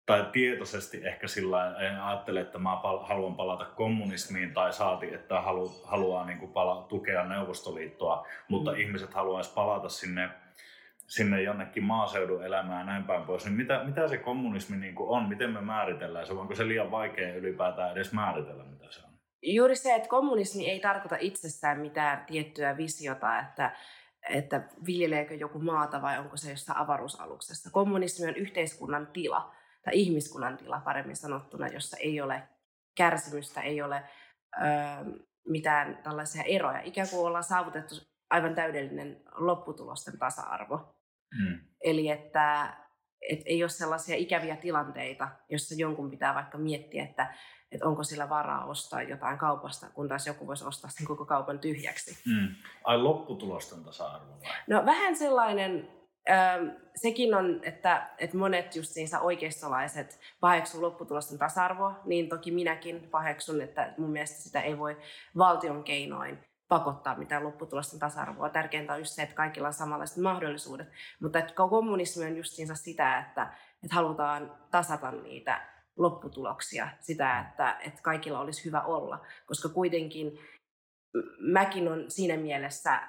tai 0.06 0.26
tietoisesti 0.32 1.06
ehkä 1.06 1.28
sillä 1.28 1.76
en 1.78 2.00
ajattele, 2.00 2.40
että 2.40 2.58
mä 2.58 2.76
haluan 3.02 3.34
palata 3.34 3.64
kommunismiin 3.64 4.54
tai 4.54 4.72
saati, 4.72 5.14
että 5.14 5.40
halu, 5.40 5.82
haluaa 5.84 6.26
niin 6.26 6.38
kuin 6.38 6.52
pala, 6.52 6.86
tukea 6.88 7.24
Neuvostoliittoa, 7.24 8.26
mutta 8.48 8.72
mm. 8.72 8.78
ihmiset 8.78 9.14
haluaisi 9.14 9.54
palata 9.54 9.88
sinne, 9.88 10.30
sinne 11.06 11.42
jonnekin 11.42 11.84
maaseudun 11.84 12.44
elämään 12.44 12.78
ja 12.78 12.84
näin 12.84 13.04
päin 13.04 13.22
pois. 13.22 13.44
Niin 13.44 13.56
mitä, 13.56 13.84
mitä 13.84 14.08
se 14.08 14.18
kommunismi 14.18 14.76
niin 14.76 14.94
kuin 14.94 15.08
on? 15.08 15.28
Miten 15.28 15.50
me 15.50 15.60
määritellään 15.60 16.26
se? 16.26 16.32
Onko 16.32 16.54
se 16.54 16.68
liian 16.68 16.90
vaikea 16.90 17.34
ylipäätään 17.34 17.92
edes 17.92 18.12
määritellä, 18.12 18.64
mitä 18.64 18.86
se 18.90 19.00
on? 19.04 19.10
Juuri 19.42 19.76
se, 19.76 19.94
että 19.94 20.08
kommunismi 20.08 20.70
ei 20.70 20.80
tarkoita 20.80 21.16
itsessään 21.20 21.80
mitään 21.80 22.24
tiettyä 22.26 22.76
visiota, 22.76 23.38
että 23.38 23.72
että 24.28 24.68
viljeleekö 24.86 25.34
joku 25.34 25.58
maata 25.58 26.02
vai 26.02 26.18
onko 26.18 26.36
se 26.36 26.50
jossain 26.50 26.78
avaruusaluksessa. 26.78 27.70
Kommunismi 27.72 28.28
on 28.28 28.36
yhteiskunnan 28.36 29.06
tila 29.06 29.54
tai 29.84 29.92
ihmiskunnan 29.94 30.56
tila 30.56 30.80
paremmin 30.84 31.16
sanottuna, 31.16 31.68
jossa 31.68 31.96
ei 31.96 32.20
ole 32.20 32.42
kärsimystä, 32.96 33.60
ei 33.60 33.82
ole 33.82 34.02
ö, 34.56 34.62
mitään 35.48 35.98
tällaisia 36.02 36.42
eroja. 36.42 36.80
Ikään 36.80 37.08
kuin 37.10 37.26
ollaan 37.26 37.44
saavutettu 37.44 37.94
aivan 38.30 38.54
täydellinen 38.54 39.22
lopputulosten 39.34 40.18
tasa-arvo. 40.18 40.95
Mm. 41.34 41.60
Eli 41.80 42.08
että 42.08 42.76
et 43.28 43.40
ei 43.46 43.62
ole 43.62 43.68
sellaisia 43.68 44.16
ikäviä 44.16 44.56
tilanteita, 44.56 45.28
jossa 45.48 45.74
jonkun 45.78 46.10
pitää 46.10 46.34
vaikka 46.34 46.58
miettiä, 46.58 47.04
että, 47.04 47.34
että 47.72 47.88
onko 47.88 48.04
sillä 48.04 48.28
varaa 48.28 48.64
ostaa 48.64 49.02
jotain 49.02 49.38
kaupasta, 49.38 49.90
kun 49.90 50.08
taas 50.08 50.26
joku 50.26 50.46
voisi 50.46 50.64
ostaa 50.64 50.90
sen 50.90 51.06
koko 51.06 51.24
kaupan 51.24 51.58
tyhjäksi. 51.58 52.18
Mm. 52.26 52.54
Ai 52.84 52.98
lopputulosten 52.98 53.84
tasa-arvo 53.84 54.40
vai? 54.40 54.56
No 54.66 54.86
vähän 54.86 55.16
sellainen, 55.16 55.88
sekin 56.94 57.34
on, 57.34 57.60
että, 57.62 58.10
että 58.18 58.36
monet 58.36 58.76
justiinsa 58.76 59.20
oikeistolaiset 59.20 60.20
paheksuu 60.40 60.82
lopputulosten 60.82 61.38
tasa-arvoa, 61.38 62.00
niin 62.04 62.28
toki 62.28 62.50
minäkin 62.50 63.08
paheksun, 63.10 63.60
että 63.60 63.94
mun 63.98 64.10
mielestä 64.10 64.42
sitä 64.42 64.60
ei 64.60 64.78
voi 64.78 64.96
valtion 65.38 65.84
keinoin 65.84 66.38
pakottaa 66.68 67.18
mitään 67.18 67.44
lopputulosten 67.44 68.00
tasa-arvoa. 68.00 68.48
Tärkeintä 68.48 68.92
on 68.92 68.98
just 68.98 69.12
se, 69.12 69.22
että 69.22 69.34
kaikilla 69.34 69.68
on 69.68 69.74
samanlaiset 69.74 70.16
mahdollisuudet. 70.16 70.88
Mutta 71.20 71.38
että 71.38 71.54
kommunismi 71.54 72.24
on 72.24 72.36
justiinsa 72.36 72.74
sitä, 72.74 73.18
että, 73.18 73.52
että 73.84 73.94
halutaan 73.94 74.52
tasata 74.70 75.10
niitä 75.10 75.66
lopputuloksia, 75.96 76.88
sitä, 77.00 77.40
että, 77.40 77.76
että 77.80 78.02
kaikilla 78.02 78.40
olisi 78.40 78.64
hyvä 78.64 78.80
olla. 78.80 79.26
Koska 79.46 79.68
kuitenkin 79.68 80.38
mäkin 81.38 81.88
on 81.88 82.04
siinä 82.10 82.36
mielessä 82.36 83.00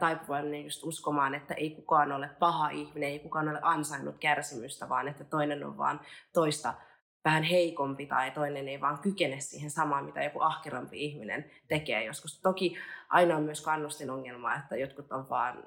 taipuvainen 0.00 0.64
just 0.64 0.84
uskomaan, 0.84 1.34
että 1.34 1.54
ei 1.54 1.70
kukaan 1.70 2.12
ole 2.12 2.28
paha 2.38 2.68
ihminen, 2.68 3.08
ei 3.08 3.18
kukaan 3.18 3.48
ole 3.48 3.58
ansainnut 3.62 4.18
kärsimystä, 4.20 4.88
vaan 4.88 5.08
että 5.08 5.24
toinen 5.24 5.64
on 5.64 5.78
vaan 5.78 6.00
toista 6.32 6.74
vähän 7.26 7.42
heikompi 7.42 8.06
tai 8.06 8.30
toinen 8.30 8.68
ei 8.68 8.80
vaan 8.80 8.98
kykene 8.98 9.40
siihen 9.40 9.70
samaan, 9.70 10.04
mitä 10.04 10.22
joku 10.22 10.40
ahkerampi 10.40 11.04
ihminen 11.04 11.50
tekee 11.68 12.04
joskus. 12.04 12.40
Toki 12.40 12.78
aina 13.08 13.36
on 13.36 13.42
myös 13.42 13.60
kannustin 13.60 14.10
ongelma, 14.10 14.54
että 14.54 14.76
jotkut 14.76 15.12
on 15.12 15.28
vaan, 15.28 15.64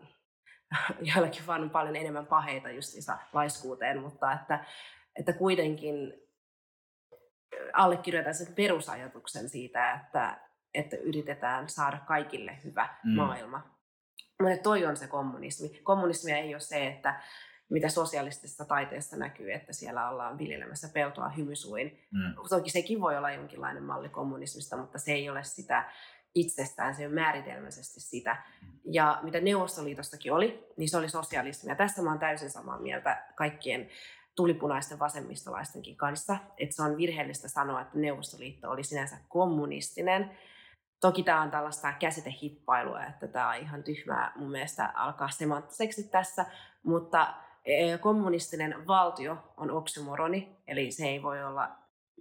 joillakin 1.13 1.48
vaan 1.48 1.62
on 1.62 1.69
paljon 1.69 1.95
enemmän 1.95 2.26
paheita 2.26 2.69
justiinsa 2.69 3.17
laiskuuteen, 3.34 4.02
mutta 4.02 4.34
että, 4.34 4.65
että 5.19 5.34
kuitenkin 5.34 6.13
allekirjoitan 7.74 8.34
sen 8.34 8.56
perusajatuksen 8.56 9.50
siitä, 9.50 9.93
että, 9.93 10.39
että 10.74 10.98
yritetään 10.98 11.69
saada 11.69 11.98
kaikille 12.08 12.58
hyvä 12.63 12.89
mm. 13.04 13.15
maailma. 13.15 13.80
Mutta 14.41 14.63
toi 14.63 14.86
on 14.86 14.98
se 14.98 15.08
kommunismi. 15.08 15.69
Kommunismia 15.84 16.38
ei 16.38 16.54
ole 16.54 16.60
se, 16.60 16.88
että 16.88 17.22
mitä 17.69 17.89
sosialistisessa 17.89 18.65
taiteessa 18.65 19.17
näkyy, 19.17 19.51
että 19.51 19.73
siellä 19.73 20.10
ollaan 20.10 20.38
viljelemässä 20.38 20.89
peltoa 20.93 21.29
hymysuin. 21.29 21.99
Mm. 22.12 22.34
Toki 22.49 22.69
sekin 22.69 23.01
voi 23.01 23.17
olla 23.17 23.32
jonkinlainen 23.32 23.84
malli 23.84 24.10
kommunismista, 24.10 24.77
mutta 24.77 24.97
se 24.97 25.12
ei 25.12 25.29
ole 25.29 25.43
sitä 25.43 25.91
itsestään, 26.36 26.95
se 26.95 27.08
on 27.08 27.13
määritelmäisesti 27.13 27.99
sitä. 27.99 28.43
Mm. 28.62 28.67
Ja 28.86 29.19
mitä 29.23 29.39
Neuvostoliitostakin 29.39 30.34
oli, 30.34 30.67
niin 30.77 30.89
se 30.89 30.97
oli 30.97 31.10
sosialismia. 31.10 31.75
Tästä 31.75 32.01
mä 32.01 32.10
oon 32.10 32.19
täysin 32.19 32.49
samaa 32.49 32.79
mieltä 32.79 33.23
kaikkien 33.36 33.89
tulipunaisten 34.36 34.99
vasemmistolaistenkin 34.99 35.97
kanssa, 35.97 36.38
että 36.58 36.75
se 36.75 36.84
on 36.84 36.97
virheellistä 36.97 37.47
sanoa, 37.47 37.82
että 37.82 37.99
Neuvostoliitto 37.99 38.69
oli 38.69 38.84
sinänsä 38.84 39.17
kommunistinen, 39.27 40.32
Toki 41.01 41.23
tämä 41.23 41.41
on 41.41 41.51
tällaista 41.51 41.93
käsitehippailua, 41.93 43.03
että 43.03 43.27
tämä 43.27 43.49
on 43.49 43.55
ihan 43.55 43.84
tyhmää 43.84 44.32
mun 44.36 44.51
mielestä 44.51 44.91
alkaa 44.95 45.29
semanttiseksi 45.29 46.03
tässä, 46.03 46.45
mutta 46.84 47.34
kommunistinen 48.02 48.88
valtio 48.88 49.38
on 49.58 49.72
oksymoroni, 49.72 50.58
eli 50.67 50.91
se 50.91 51.06
ei 51.06 51.24
voi 51.24 51.43
olla 51.43 51.69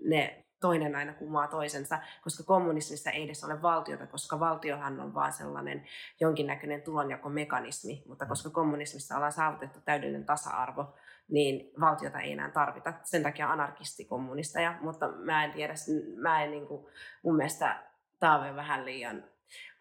ne 0.05 0.45
toinen 0.61 0.97
aina 0.97 1.15
kumaa 1.15 1.49
toisensa, 1.49 1.99
koska 2.23 2.45
kommunismissa 2.45 3.11
ei 3.11 3.25
edes 3.25 3.45
ole 3.45 3.63
valtiota, 3.63 4.07
koska 4.07 4.41
valtiohan 4.41 5.01
on 5.01 5.15
vaan 5.15 5.33
sellainen 5.33 5.87
jonkinnäköinen 6.21 6.83
tulonjakomekanismi, 6.83 8.03
mutta 8.07 8.27
koska 8.27 8.51
kommunismissa 8.51 9.17
ollaan 9.17 9.33
saavutettu 9.33 9.81
täydellinen 9.85 10.27
tasa-arvo, 10.27 10.95
niin 11.29 11.71
valtiota 11.81 12.21
ei 12.21 12.33
enää 12.33 12.51
tarvita. 12.51 12.93
Sen 13.05 13.23
takia 13.23 13.51
anarkistikommunisteja, 13.51 14.79
mutta 14.81 15.09
mä 15.09 15.45
en 15.45 15.53
tiedä, 15.53 15.75
mä 16.17 16.45
en 16.45 16.51
niin 16.51 16.67
kuin, 16.67 16.87
mun 17.23 17.37
mielestä 17.37 17.83
tämä 18.19 18.49
on 18.49 18.57
vähän 18.57 18.85
liian 18.85 19.25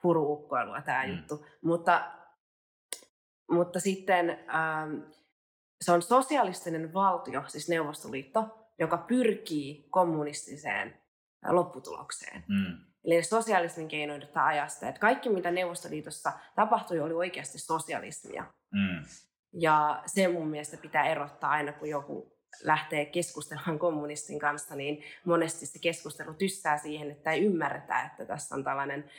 huruukkoilua 0.04 0.82
tämä 0.82 1.06
mm. 1.06 1.12
juttu. 1.12 1.46
Mutta, 1.62 2.12
mutta 3.52 3.80
sitten 3.80 4.30
ähm, 4.30 5.12
se 5.82 5.92
on 5.92 6.02
sosialistinen 6.02 6.94
valtio, 6.94 7.44
siis 7.48 7.70
Neuvostoliitto, 7.70 8.70
joka 8.80 8.98
pyrkii 8.98 9.88
kommunistiseen 9.90 10.98
lopputulokseen. 11.48 12.44
Mm. 12.48 12.78
Eli 13.06 13.24
sosialismin 13.24 13.88
keinoiduttaa 13.88 14.46
ajasta. 14.46 14.88
Että 14.88 15.00
kaikki, 15.00 15.30
mitä 15.30 15.52
Neuvostoliitossa 15.52 16.32
tapahtui, 16.56 17.00
oli 17.00 17.14
oikeasti 17.14 17.60
sosialismia. 17.60 18.46
Mm. 18.72 19.06
Ja 19.54 20.04
se 20.06 20.28
mun 20.28 20.48
mielestä 20.48 20.78
pitää 20.78 21.06
erottaa 21.06 21.50
aina, 21.50 21.74
kun 21.74 21.90
joku 21.90 22.38
lähtee 22.64 23.06
keskustelemaan 23.06 23.80
kommunistin 23.80 24.40
kanssa, 24.40 24.76
niin 24.76 25.04
monesti 25.26 25.66
se 25.66 25.80
keskustelu 25.80 26.34
tyssää 26.34 26.78
siihen, 26.78 27.12
että 27.12 27.32
ei 27.32 27.46
ymmärretä, 27.46 28.02
että 28.02 28.26
tässä 28.26 28.56
on 28.56 28.64
tällainen 28.64 29.12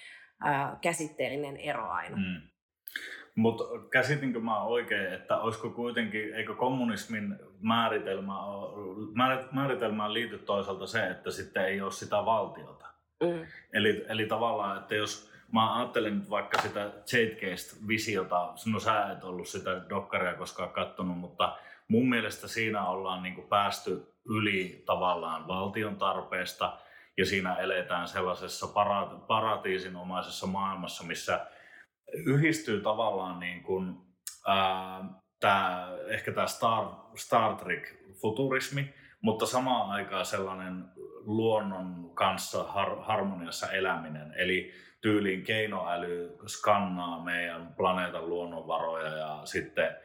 äh, 0.47 0.81
käsitteellinen 0.81 1.57
ero 1.57 1.89
aina. 1.89 2.17
Mm. 2.17 2.49
Mutta 3.35 3.65
käsitinkö 3.91 4.41
mä 4.41 4.63
oikein, 4.63 5.13
että 5.13 5.39
olisiko 5.39 5.71
kuitenkin, 5.71 6.35
eikö 6.35 6.55
kommunismin 6.55 7.37
määritelmä, 7.61 8.35
määritelmään 9.53 10.15
liity 10.15 10.39
toisaalta 10.39 10.87
se, 10.87 11.07
että 11.07 11.31
sitten 11.31 11.65
ei 11.65 11.81
ole 11.81 11.93
sitä 11.93 12.25
valtiota? 12.25 12.87
Mm. 13.23 13.47
Eli, 13.73 14.05
eli 14.09 14.27
tavallaan, 14.27 14.79
että 14.79 14.95
jos 14.95 15.33
mä 15.53 15.77
ajattelen 15.77 16.19
nyt 16.19 16.31
vaikka 16.31 16.63
sitä 16.63 16.91
Zeitgeist-visiota, 17.07 18.53
no 18.67 18.81
sä 18.81 19.11
et 19.13 19.25
ollut 19.25 19.49
sitä 19.49 19.71
dokkaria 19.89 20.35
koskaan 20.35 20.71
kattonut, 20.71 21.19
mutta 21.19 21.57
mun 21.89 22.09
mielestä 22.09 22.49
siinä 22.49 22.87
ollaan 22.87 23.23
niin 23.23 23.47
päästy 23.49 24.13
yli 24.29 24.83
tavallaan 24.87 25.49
valtion 25.49 25.97
tarpeesta 25.97 26.79
ja 27.17 27.27
siinä 27.27 27.55
eletään 27.55 28.09
sellaisessa 28.09 28.67
para- 28.67 29.27
paratiisinomaisessa 29.27 30.47
maailmassa, 30.47 31.05
missä 31.05 31.47
yhdistyy 32.13 32.81
tavallaan 32.81 33.41
niin 33.41 33.63
kuin, 33.63 33.97
ää, 34.47 35.05
tää, 35.41 35.89
ehkä 36.09 36.33
tämä 36.33 36.47
Star, 36.47 36.85
Star 37.17 37.57
Trek-futurismi, 37.57 38.95
mutta 39.21 39.47
samaan 39.47 39.91
aikaan 39.91 40.27
sellainen 40.27 40.85
luonnon 41.25 42.11
kanssa 42.15 42.63
har, 42.63 43.01
harmoniassa 43.01 43.73
eläminen. 43.73 44.35
Eli 44.37 44.73
tyyliin 45.01 45.43
keinoäly 45.43 46.37
skannaa 46.47 47.25
meidän 47.25 47.75
planeetan 47.77 48.29
luonnonvaroja 48.29 49.17
ja 49.17 49.41
sitten 49.45 49.97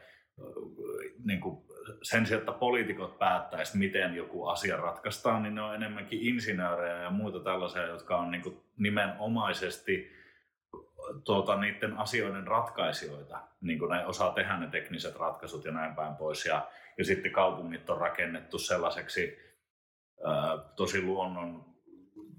niin 1.24 1.40
kuin 1.40 1.64
sen 2.02 2.26
sijaan, 2.26 2.40
että 2.40 2.52
poliitikot 2.52 3.18
päättäisi, 3.18 3.78
miten 3.78 4.14
joku 4.14 4.46
asia 4.46 4.76
ratkaistaan, 4.76 5.42
niin 5.42 5.54
ne 5.54 5.62
on 5.62 5.74
enemmänkin 5.74 6.22
insinöörejä 6.22 6.98
ja 6.98 7.10
muita 7.10 7.40
tällaisia, 7.40 7.86
jotka 7.86 8.16
on 8.16 8.30
niin 8.30 8.42
kuin 8.42 8.60
nimenomaisesti 8.76 10.12
tuota, 11.24 11.56
niiden 11.56 11.98
asioiden 11.98 12.46
ratkaisijoita. 12.46 13.40
Niin 13.60 13.78
kuin 13.78 13.90
ne 13.90 14.06
osaa 14.06 14.32
tehdä 14.32 14.56
ne 14.56 14.66
tekniset 14.66 15.16
ratkaisut 15.16 15.64
ja 15.64 15.72
näin 15.72 15.94
päin 15.94 16.16
pois. 16.16 16.46
Ja, 16.46 16.68
ja 16.98 17.04
sitten 17.04 17.32
kaupungit 17.32 17.90
on 17.90 17.98
rakennettu 17.98 18.58
sellaiseksi 18.58 19.38
ää, 20.24 20.58
tosi 20.76 21.02
luonnon 21.02 21.74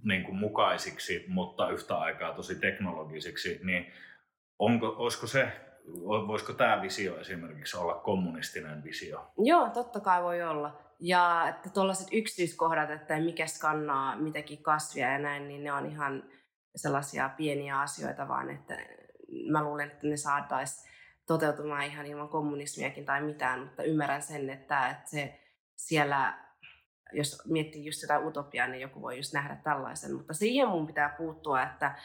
niin 0.03 0.23
kuin 0.23 0.35
mukaisiksi, 0.35 1.25
mutta 1.27 1.69
yhtä 1.69 1.95
aikaa 1.95 2.33
tosi 2.33 2.55
teknologisiksi, 2.55 3.59
niin 3.63 3.93
onko, 4.59 4.87
olisiko 4.97 5.27
se 5.27 5.51
voisiko 6.03 6.53
tämä 6.53 6.81
visio 6.81 7.19
esimerkiksi 7.19 7.77
olla 7.77 7.93
kommunistinen 7.93 8.83
visio? 8.83 9.31
Joo, 9.37 9.69
totta 9.69 9.99
kai 9.99 10.23
voi 10.23 10.43
olla. 10.43 10.81
Ja 10.99 11.47
että 11.49 11.69
tuollaiset 11.69 12.07
yksityiskohdat, 12.11 12.89
että 12.89 13.19
mikä 13.19 13.47
skannaa 13.47 14.15
mitäkin 14.15 14.63
kasvia 14.63 15.11
ja 15.11 15.19
näin, 15.19 15.47
niin 15.47 15.63
ne 15.63 15.73
on 15.73 15.85
ihan 15.85 16.23
sellaisia 16.75 17.29
pieniä 17.29 17.79
asioita, 17.79 18.27
vaan 18.27 18.49
että 18.49 18.77
mä 19.51 19.63
luulen, 19.63 19.91
että 19.91 20.07
ne 20.07 20.17
saataisiin 20.17 20.91
toteutumaan 21.27 21.83
ihan 21.83 22.05
ilman 22.05 22.29
kommunismiakin 22.29 23.05
tai 23.05 23.21
mitään, 23.21 23.59
mutta 23.59 23.83
ymmärrän 23.83 24.21
sen, 24.21 24.49
että, 24.49 24.89
että 24.89 25.09
se 25.09 25.39
siellä, 25.75 26.37
jos 27.13 27.41
miettii 27.45 27.85
just 27.85 27.99
sitä 27.99 28.19
utopiaa, 28.19 28.67
niin 28.67 28.81
joku 28.81 29.01
voi 29.01 29.17
just 29.17 29.33
nähdä 29.33 29.55
tällaisen, 29.63 30.13
mutta 30.13 30.33
siihen 30.33 30.67
mun 30.67 30.87
pitää 30.87 31.15
puuttua, 31.17 31.63
että, 31.63 31.95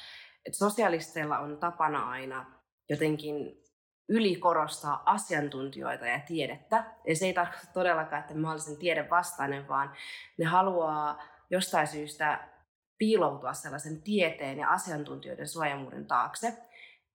että 0.47 0.59
sosialisteilla 0.59 1.39
on 1.39 1.59
tapana 1.59 2.11
aina 2.11 2.61
jotenkin 2.89 3.61
ylikorostaa 4.09 5.03
asiantuntijoita 5.07 6.07
ja 6.07 6.21
tiedettä. 6.21 6.85
Ja 7.07 7.17
se 7.17 7.27
ei 7.27 7.33
tarkoita 7.33 7.67
todellakaan, 7.73 8.21
että 8.21 8.35
mä 8.35 8.53
olisin 8.53 8.79
tiedevastainen, 8.79 9.69
vaan 9.69 9.93
ne 10.39 10.45
haluaa 10.45 11.23
jostain 11.51 11.87
syystä 11.87 12.49
piiloutua 13.01 13.53
sellaisen 13.53 14.03
tieteen 14.03 14.59
ja 14.59 14.69
asiantuntijoiden 14.69 15.49
suojamuuden 15.49 16.07
taakse. 16.07 16.59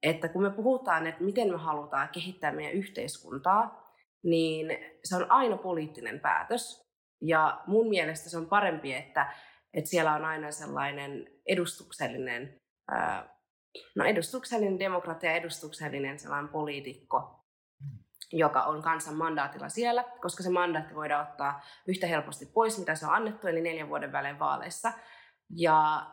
Että 0.04 0.28
kun 0.28 0.44
me 0.44 0.50
puhutaan, 0.50 1.08
että 1.08 1.24
miten 1.24 1.52
me 1.52 1.58
halutaan 1.58 2.10
kehittää 2.10 2.52
meidän 2.52 2.74
yhteiskuntaa, 2.74 3.92
niin 4.24 4.78
se 5.04 5.16
on 5.16 5.32
aina 5.32 5.58
poliittinen 5.58 6.20
päätös. 6.20 6.86
Ja 7.22 7.62
mun 7.68 7.90
mielestä 7.90 8.30
se 8.30 8.38
on 8.38 8.46
parempi, 8.46 8.94
että, 8.94 9.34
että 9.74 9.90
siellä 9.90 10.14
on 10.14 10.26
aina 10.26 10.52
sellainen 10.52 11.28
edustuksellinen 11.46 12.60
no 13.96 14.06
edustuksellinen 14.06 14.80
demokratia, 14.80 15.32
edustuksellinen 15.32 16.20
sellainen 16.20 16.52
poliitikko, 16.52 17.46
joka 18.32 18.64
on 18.64 18.82
kansan 18.82 19.16
mandaatilla 19.16 19.70
siellä, 19.70 20.04
koska 20.22 20.44
se 20.44 20.50
mandaatti 20.50 20.96
voidaan 20.96 21.28
ottaa 21.28 21.62
yhtä 21.88 22.08
helposti 22.08 22.46
pois, 22.46 22.80
mitä 22.80 22.96
se 22.96 23.06
on 23.06 23.14
annettu, 23.14 23.48
eli 23.48 23.62
neljän 23.62 23.90
vuoden 23.90 24.12
välein 24.12 24.40
vaaleissa. 24.40 24.94
Ja 25.50 26.06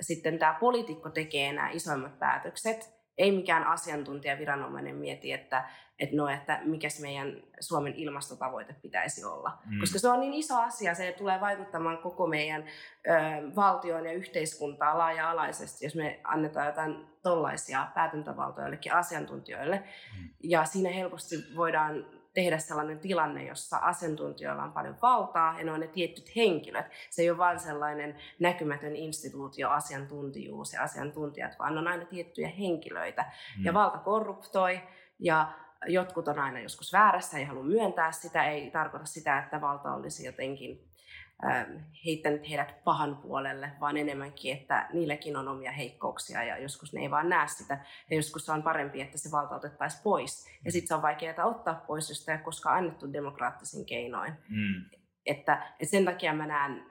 sitten 0.00 0.38
tämä 0.38 0.56
poliitikko 0.60 1.10
tekee 1.10 1.52
nämä 1.52 1.70
isoimmat 1.70 2.18
päätökset, 2.18 2.96
ei 3.18 3.32
mikään 3.32 3.64
asiantuntijaviranomainen 3.64 4.96
mieti, 4.96 5.32
että, 5.32 5.68
että, 5.98 6.16
no, 6.16 6.28
että 6.28 6.60
mikä 6.64 6.88
meidän 7.00 7.42
Suomen 7.60 7.94
ilmastotavoite 7.94 8.72
pitäisi 8.82 9.24
olla. 9.24 9.58
Mm. 9.66 9.80
Koska 9.80 9.98
se 9.98 10.08
on 10.08 10.20
niin 10.20 10.34
iso 10.34 10.60
asia, 10.60 10.94
se 10.94 11.14
tulee 11.18 11.40
vaikuttamaan 11.40 11.98
koko 11.98 12.26
meidän 12.26 12.62
ö, 12.62 13.10
valtioon 13.56 14.06
ja 14.06 14.12
yhteiskuntaa 14.12 14.98
laaja-alaisesti, 14.98 15.86
jos 15.86 15.94
me 15.94 16.20
annetaan 16.24 16.66
jotain 16.66 17.06
tollaisia 17.22 17.88
päätäntävaltoja 17.94 18.66
jollekin 18.66 18.92
asiantuntijoille. 18.92 19.76
Mm. 19.76 20.28
Ja 20.42 20.64
siinä 20.64 20.90
helposti 20.90 21.36
voidaan 21.56 22.06
tehdä 22.36 22.58
sellainen 22.58 22.98
tilanne, 22.98 23.44
jossa 23.44 23.76
asiantuntijoilla 23.76 24.62
on 24.62 24.72
paljon 24.72 24.96
valtaa 25.02 25.58
ja 25.58 25.64
ne 25.64 25.72
on 25.72 25.80
ne 25.80 25.86
tietyt 25.86 26.36
henkilöt. 26.36 26.86
Se 27.10 27.22
ei 27.22 27.30
ole 27.30 27.38
vain 27.38 27.60
sellainen 27.60 28.16
näkymätön 28.40 28.96
instituutio, 28.96 29.70
asiantuntijuus 29.70 30.72
ja 30.72 30.82
asiantuntijat, 30.82 31.58
vaan 31.58 31.78
on 31.78 31.88
aina 31.88 32.04
tiettyjä 32.04 32.48
henkilöitä. 32.48 33.22
Mm. 33.58 33.64
Ja 33.64 33.74
valta 33.74 33.98
korruptoi 33.98 34.80
ja 35.18 35.52
jotkut 35.86 36.28
on 36.28 36.38
aina 36.38 36.60
joskus 36.60 36.92
väärässä 36.92 37.38
ja 37.38 37.46
halua 37.46 37.64
myöntää 37.64 38.12
sitä. 38.12 38.44
Ei 38.44 38.70
tarkoita 38.70 39.06
sitä, 39.06 39.38
että 39.38 39.60
valta 39.60 39.94
olisi 39.94 40.26
jotenkin 40.26 40.88
heittänyt 42.06 42.50
heidät 42.50 42.84
pahan 42.84 43.16
puolelle, 43.16 43.72
vaan 43.80 43.96
enemmänkin, 43.96 44.56
että 44.56 44.88
niilläkin 44.92 45.36
on 45.36 45.48
omia 45.48 45.72
heikkouksia 45.72 46.42
ja 46.42 46.58
joskus 46.58 46.92
ne 46.92 47.00
ei 47.00 47.10
vaan 47.10 47.28
näe 47.28 47.48
sitä. 47.48 47.84
Ja 48.10 48.16
joskus 48.16 48.46
se 48.46 48.52
on 48.52 48.62
parempi, 48.62 49.00
että 49.00 49.18
se 49.18 49.30
valta 49.32 49.56
otettaisiin 49.56 50.02
pois. 50.02 50.48
Ja 50.64 50.72
sitten 50.72 50.88
se 50.88 50.94
on 50.94 51.02
vaikeaa 51.02 51.44
ottaa 51.44 51.84
pois, 51.86 52.08
jos 52.08 52.18
sitä 52.18 52.32
ei 52.32 52.38
koskaan 52.38 52.76
annettu 52.76 53.12
demokraattisin 53.12 53.86
keinoin. 53.86 54.32
Mm. 54.48 54.84
Että, 55.26 55.72
että 55.72 55.90
sen 55.90 56.04
takia 56.04 56.34
mä 56.34 56.46
näen 56.46 56.86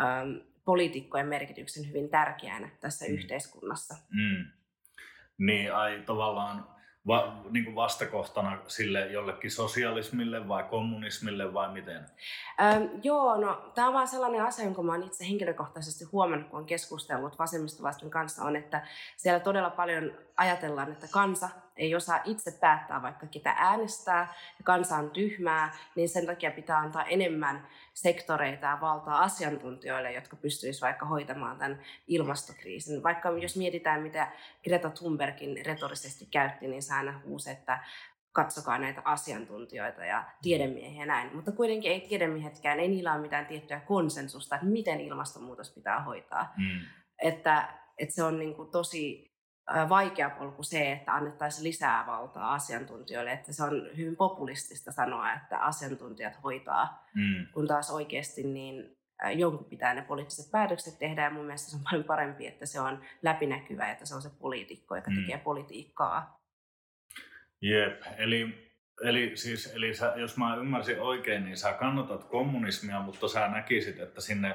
ähm, 0.00 0.50
poliitikkojen 0.64 1.28
merkityksen 1.28 1.88
hyvin 1.88 2.10
tärkeänä 2.10 2.68
tässä 2.80 3.04
mm. 3.04 3.14
yhteiskunnassa. 3.14 3.94
Mm. 4.10 4.44
Niin, 5.38 5.74
ai 5.74 6.02
tavallaan 6.06 6.79
va, 7.10 7.36
niin 7.50 7.64
kuin 7.64 7.74
vastakohtana 7.74 8.58
sille 8.66 9.06
jollekin 9.06 9.50
sosialismille 9.50 10.48
vai 10.48 10.62
kommunismille 10.62 11.54
vai 11.54 11.72
miten? 11.72 12.06
Ähm, 12.60 12.82
joo, 13.02 13.36
no 13.36 13.70
tämä 13.74 13.88
on 13.88 13.94
vaan 13.94 14.08
sellainen 14.08 14.42
asia, 14.42 14.64
jonka 14.64 14.82
mä 14.82 14.96
itse 14.96 15.28
henkilökohtaisesti 15.28 16.04
huomannut, 16.04 16.48
kun 16.48 16.56
olen 16.56 16.66
keskustellut 16.66 17.38
vasemmistolaisten 17.38 18.10
kanssa, 18.10 18.44
on, 18.44 18.56
että 18.56 18.86
siellä 19.16 19.40
todella 19.40 19.70
paljon 19.70 20.12
ajatellaan, 20.36 20.92
että 20.92 21.06
kansa 21.10 21.48
ei 21.80 21.94
osaa 21.94 22.20
itse 22.24 22.50
päättää 22.60 23.02
vaikka 23.02 23.26
ketä 23.26 23.54
äänestää 23.58 24.34
ja 24.58 24.64
kansa 24.64 24.96
on 24.96 25.10
tyhmää, 25.10 25.76
niin 25.96 26.08
sen 26.08 26.26
takia 26.26 26.50
pitää 26.50 26.78
antaa 26.78 27.04
enemmän 27.04 27.66
sektoreita 27.94 28.66
ja 28.66 28.78
valtaa 28.80 29.22
asiantuntijoille, 29.22 30.12
jotka 30.12 30.36
pystyisivät 30.36 30.82
vaikka 30.82 31.06
hoitamaan 31.06 31.58
tämän 31.58 31.82
ilmastokriisin. 32.06 33.02
Vaikka 33.02 33.30
jos 33.30 33.56
mietitään, 33.56 34.02
mitä 34.02 34.32
Greta 34.64 34.90
Thunbergin 34.90 35.66
retorisesti 35.66 36.26
käytti, 36.26 36.68
niin 36.68 36.82
se 36.82 36.94
aina 36.94 37.20
huusi, 37.24 37.50
että 37.50 37.78
katsokaa 38.32 38.78
näitä 38.78 39.02
asiantuntijoita 39.04 40.04
ja 40.04 40.24
tiedemiehiä 40.42 41.00
ja 41.00 41.06
näin. 41.06 41.36
Mutta 41.36 41.52
kuitenkin 41.52 41.92
ei 41.92 42.00
tiedemiehetkään, 42.00 42.80
ei 42.80 42.88
niillä 42.88 43.12
ole 43.12 43.22
mitään 43.22 43.46
tiettyä 43.46 43.80
konsensusta, 43.80 44.54
että 44.54 44.66
miten 44.66 45.00
ilmastonmuutos 45.00 45.70
pitää 45.70 46.02
hoitaa. 46.02 46.52
Mm. 46.56 46.80
Että, 47.22 47.68
että 47.98 48.14
se 48.14 48.22
on 48.22 48.38
niin 48.38 48.54
kuin 48.54 48.70
tosi 48.70 49.29
vaikea 49.88 50.30
polku 50.30 50.62
se, 50.62 50.92
että 50.92 51.14
annettaisiin 51.14 51.64
lisää 51.64 52.06
valtaa 52.06 52.52
asiantuntijoille, 52.52 53.32
että 53.32 53.52
se 53.52 53.62
on 53.62 53.90
hyvin 53.96 54.16
populistista 54.16 54.92
sanoa, 54.92 55.32
että 55.32 55.58
asiantuntijat 55.58 56.42
hoitaa, 56.44 57.06
mm. 57.14 57.46
kun 57.52 57.66
taas 57.66 57.90
oikeasti 57.90 58.42
niin 58.42 58.96
jonkun 59.36 59.64
pitää 59.64 59.94
ne 59.94 60.02
poliittiset 60.02 60.50
päätökset 60.50 60.98
tehdä 60.98 61.24
ja 61.24 61.30
mun 61.30 61.44
mielestä 61.44 61.70
se 61.70 61.76
on 61.76 61.82
paljon 61.90 62.04
parempi, 62.04 62.46
että 62.46 62.66
se 62.66 62.80
on 62.80 63.02
läpinäkyvä, 63.22 63.90
että 63.90 64.06
se 64.06 64.14
on 64.14 64.22
se 64.22 64.30
poliitikko, 64.40 64.96
joka 64.96 65.10
mm. 65.10 65.16
tekee 65.16 65.38
politiikkaa. 65.38 66.40
Jep, 67.62 68.02
eli, 68.18 68.72
eli, 69.04 69.36
siis, 69.36 69.72
eli 69.74 69.94
sä, 69.94 70.12
jos 70.16 70.36
mä 70.36 70.56
ymmärsin 70.56 71.00
oikein, 71.00 71.44
niin 71.44 71.56
sä 71.56 71.72
kannatat 71.72 72.24
kommunismia, 72.24 73.00
mutta 73.00 73.28
sä 73.28 73.48
näkisit, 73.48 74.00
että 74.00 74.20
sinne 74.20 74.54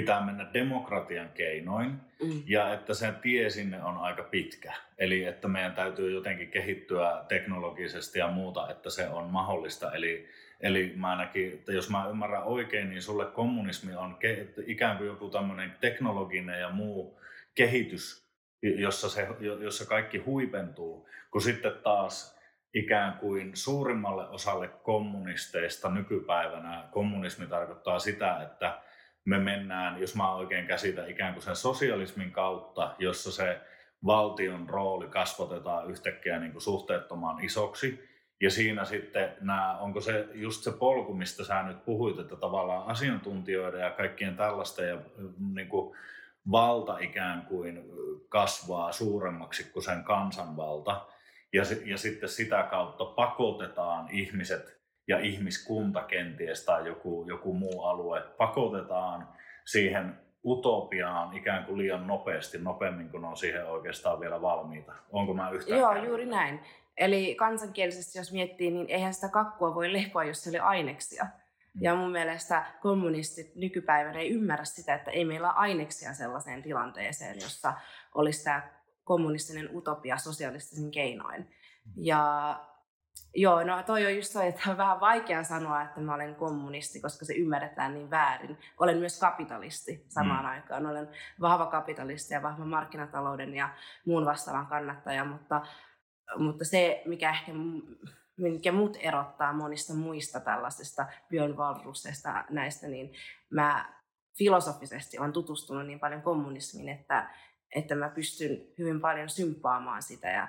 pitää 0.00 0.24
mennä 0.24 0.46
demokratian 0.54 1.28
keinoin 1.28 1.90
mm. 2.22 2.42
ja 2.46 2.74
että 2.74 2.94
sen 2.94 3.14
tie 3.14 3.50
sinne 3.50 3.82
on 3.82 3.96
aika 3.96 4.22
pitkä. 4.22 4.72
Eli 4.98 5.24
että 5.24 5.48
meidän 5.48 5.72
täytyy 5.72 6.10
jotenkin 6.14 6.50
kehittyä 6.50 7.24
teknologisesti 7.28 8.18
ja 8.18 8.28
muuta, 8.28 8.70
että 8.70 8.90
se 8.90 9.08
on 9.08 9.24
mahdollista. 9.24 9.92
Eli, 9.92 10.28
eli 10.60 10.92
mä 10.96 11.10
ainakin, 11.10 11.52
että 11.52 11.72
jos 11.72 11.90
mä 11.90 12.08
ymmärrän 12.08 12.42
oikein, 12.42 12.90
niin 12.90 13.02
sulle 13.02 13.26
kommunismi 13.26 13.96
on 13.96 14.16
ke, 14.16 14.46
ikään 14.66 14.96
kuin 14.96 15.06
joku 15.06 15.30
tämmöinen 15.30 15.74
teknologinen 15.80 16.60
ja 16.60 16.70
muu 16.70 17.20
kehitys, 17.54 18.28
jossa, 18.62 19.08
se, 19.08 19.28
jossa 19.60 19.86
kaikki 19.86 20.18
huipentuu, 20.18 21.08
kun 21.30 21.42
sitten 21.42 21.72
taas 21.82 22.38
ikään 22.74 23.12
kuin 23.12 23.50
suurimmalle 23.54 24.28
osalle 24.28 24.68
kommunisteista 24.68 25.90
nykypäivänä 25.90 26.88
kommunismi 26.90 27.46
tarkoittaa 27.46 27.98
sitä, 27.98 28.42
että 28.42 28.87
me 29.28 29.38
mennään, 29.38 30.00
jos 30.00 30.14
mä 30.14 30.34
oikein 30.34 30.66
käsitän, 30.66 31.10
ikään 31.10 31.32
kuin 31.32 31.42
sen 31.42 31.56
sosialismin 31.56 32.32
kautta, 32.32 32.94
jossa 32.98 33.32
se 33.32 33.60
valtion 34.06 34.68
rooli 34.68 35.06
kasvatetaan 35.06 35.90
yhtäkkiä 35.90 36.38
niin 36.38 36.52
kuin 36.52 36.62
suhteettoman 36.62 37.44
isoksi. 37.44 38.08
Ja 38.40 38.50
siinä 38.50 38.84
sitten 38.84 39.36
nämä, 39.40 39.78
onko 39.78 40.00
se 40.00 40.28
just 40.32 40.62
se 40.62 40.72
polku, 40.72 41.14
mistä 41.14 41.44
sä 41.44 41.62
nyt 41.62 41.84
puhuit, 41.84 42.18
että 42.18 42.36
tavallaan 42.36 42.86
asiantuntijoiden 42.86 43.80
ja 43.80 43.90
kaikkien 43.90 44.36
tällaisten 44.36 44.88
ja 44.88 44.98
niin 45.54 45.68
kuin 45.68 45.96
valta 46.50 46.98
ikään 46.98 47.42
kuin 47.42 47.82
kasvaa 48.28 48.92
suuremmaksi 48.92 49.64
kuin 49.72 49.82
sen 49.82 50.04
kansanvalta. 50.04 51.06
Ja, 51.52 51.62
ja 51.84 51.98
sitten 51.98 52.28
sitä 52.28 52.66
kautta 52.70 53.04
pakotetaan 53.04 54.10
ihmiset 54.10 54.77
ja 55.08 55.18
ihmiskunta 55.18 56.02
kenties 56.02 56.64
tai 56.64 56.86
joku, 56.86 57.24
joku 57.28 57.54
muu 57.54 57.82
alue 57.82 58.20
pakotetaan 58.20 59.28
siihen 59.64 60.18
utopiaan 60.44 61.36
ikään 61.36 61.64
kuin 61.64 61.78
liian 61.78 62.06
nopeasti, 62.06 62.58
nopeammin 62.58 63.10
kuin 63.10 63.24
on 63.24 63.36
siihen 63.36 63.66
oikeastaan 63.66 64.20
vielä 64.20 64.42
valmiita. 64.42 64.92
Onko 65.12 65.34
mä 65.34 65.50
yhtään 65.50 65.80
Joo, 65.80 66.04
juuri 66.04 66.26
näin. 66.26 66.60
Eli 66.96 67.34
kansankielisesti 67.34 68.18
jos 68.18 68.32
miettii, 68.32 68.70
niin 68.70 68.86
eihän 68.88 69.14
sitä 69.14 69.28
kakkua 69.28 69.74
voi 69.74 69.92
lepoa, 69.92 70.24
jos 70.24 70.44
se 70.44 70.50
oli 70.50 70.58
aineksia. 70.58 71.24
Mm. 71.24 71.82
Ja 71.82 71.94
mun 71.94 72.10
mielestä 72.10 72.64
kommunistit 72.82 73.56
nykypäivänä 73.56 74.18
ei 74.18 74.30
ymmärrä 74.30 74.64
sitä, 74.64 74.94
että 74.94 75.10
ei 75.10 75.24
meillä 75.24 75.48
ole 75.48 75.56
aineksia 75.56 76.14
sellaiseen 76.14 76.62
tilanteeseen, 76.62 77.36
jossa 77.40 77.74
olisi 78.14 78.44
tämä 78.44 78.62
kommunistinen 79.04 79.76
utopia 79.76 80.16
sosialistisin 80.16 80.90
keinoin. 80.90 81.50
Ja 81.96 82.54
Joo, 83.34 83.64
no 83.64 83.82
toi 83.82 84.06
on 84.06 84.16
just 84.16 84.32
toi, 84.32 84.46
että 84.46 84.70
on 84.70 84.76
vähän 84.76 85.00
vaikea 85.00 85.44
sanoa, 85.44 85.82
että 85.82 86.00
mä 86.00 86.14
olen 86.14 86.34
kommunisti, 86.34 87.00
koska 87.00 87.24
se 87.24 87.34
ymmärretään 87.34 87.94
niin 87.94 88.10
väärin. 88.10 88.58
Olen 88.78 88.98
myös 88.98 89.20
kapitalisti 89.20 90.04
samaan 90.08 90.44
mm. 90.44 90.50
aikaan. 90.50 90.86
Olen 90.86 91.08
vahva 91.40 91.66
kapitalisti 91.66 92.34
ja 92.34 92.42
vahva 92.42 92.64
markkinatalouden 92.64 93.54
ja 93.54 93.68
muun 94.06 94.24
vastaavan 94.24 94.66
kannattaja, 94.66 95.24
mutta, 95.24 95.66
mutta 96.36 96.64
se, 96.64 97.02
mikä 97.06 97.30
ehkä 97.30 97.52
mikä 98.38 98.72
mut 98.72 98.96
erottaa 99.00 99.52
monista 99.52 99.94
muista 99.94 100.40
tällaisista 100.40 101.06
Björn 101.28 101.56
Wahlroosista 101.56 102.44
näistä, 102.50 102.88
niin 102.88 103.12
mä 103.50 103.92
filosofisesti 104.38 105.18
olen 105.18 105.32
tutustunut 105.32 105.86
niin 105.86 106.00
paljon 106.00 106.22
kommunismiin, 106.22 106.88
että, 106.88 107.30
että 107.74 107.94
mä 107.94 108.08
pystyn 108.08 108.58
hyvin 108.78 109.00
paljon 109.00 109.28
symppaamaan 109.28 110.02
sitä 110.02 110.28
ja 110.28 110.48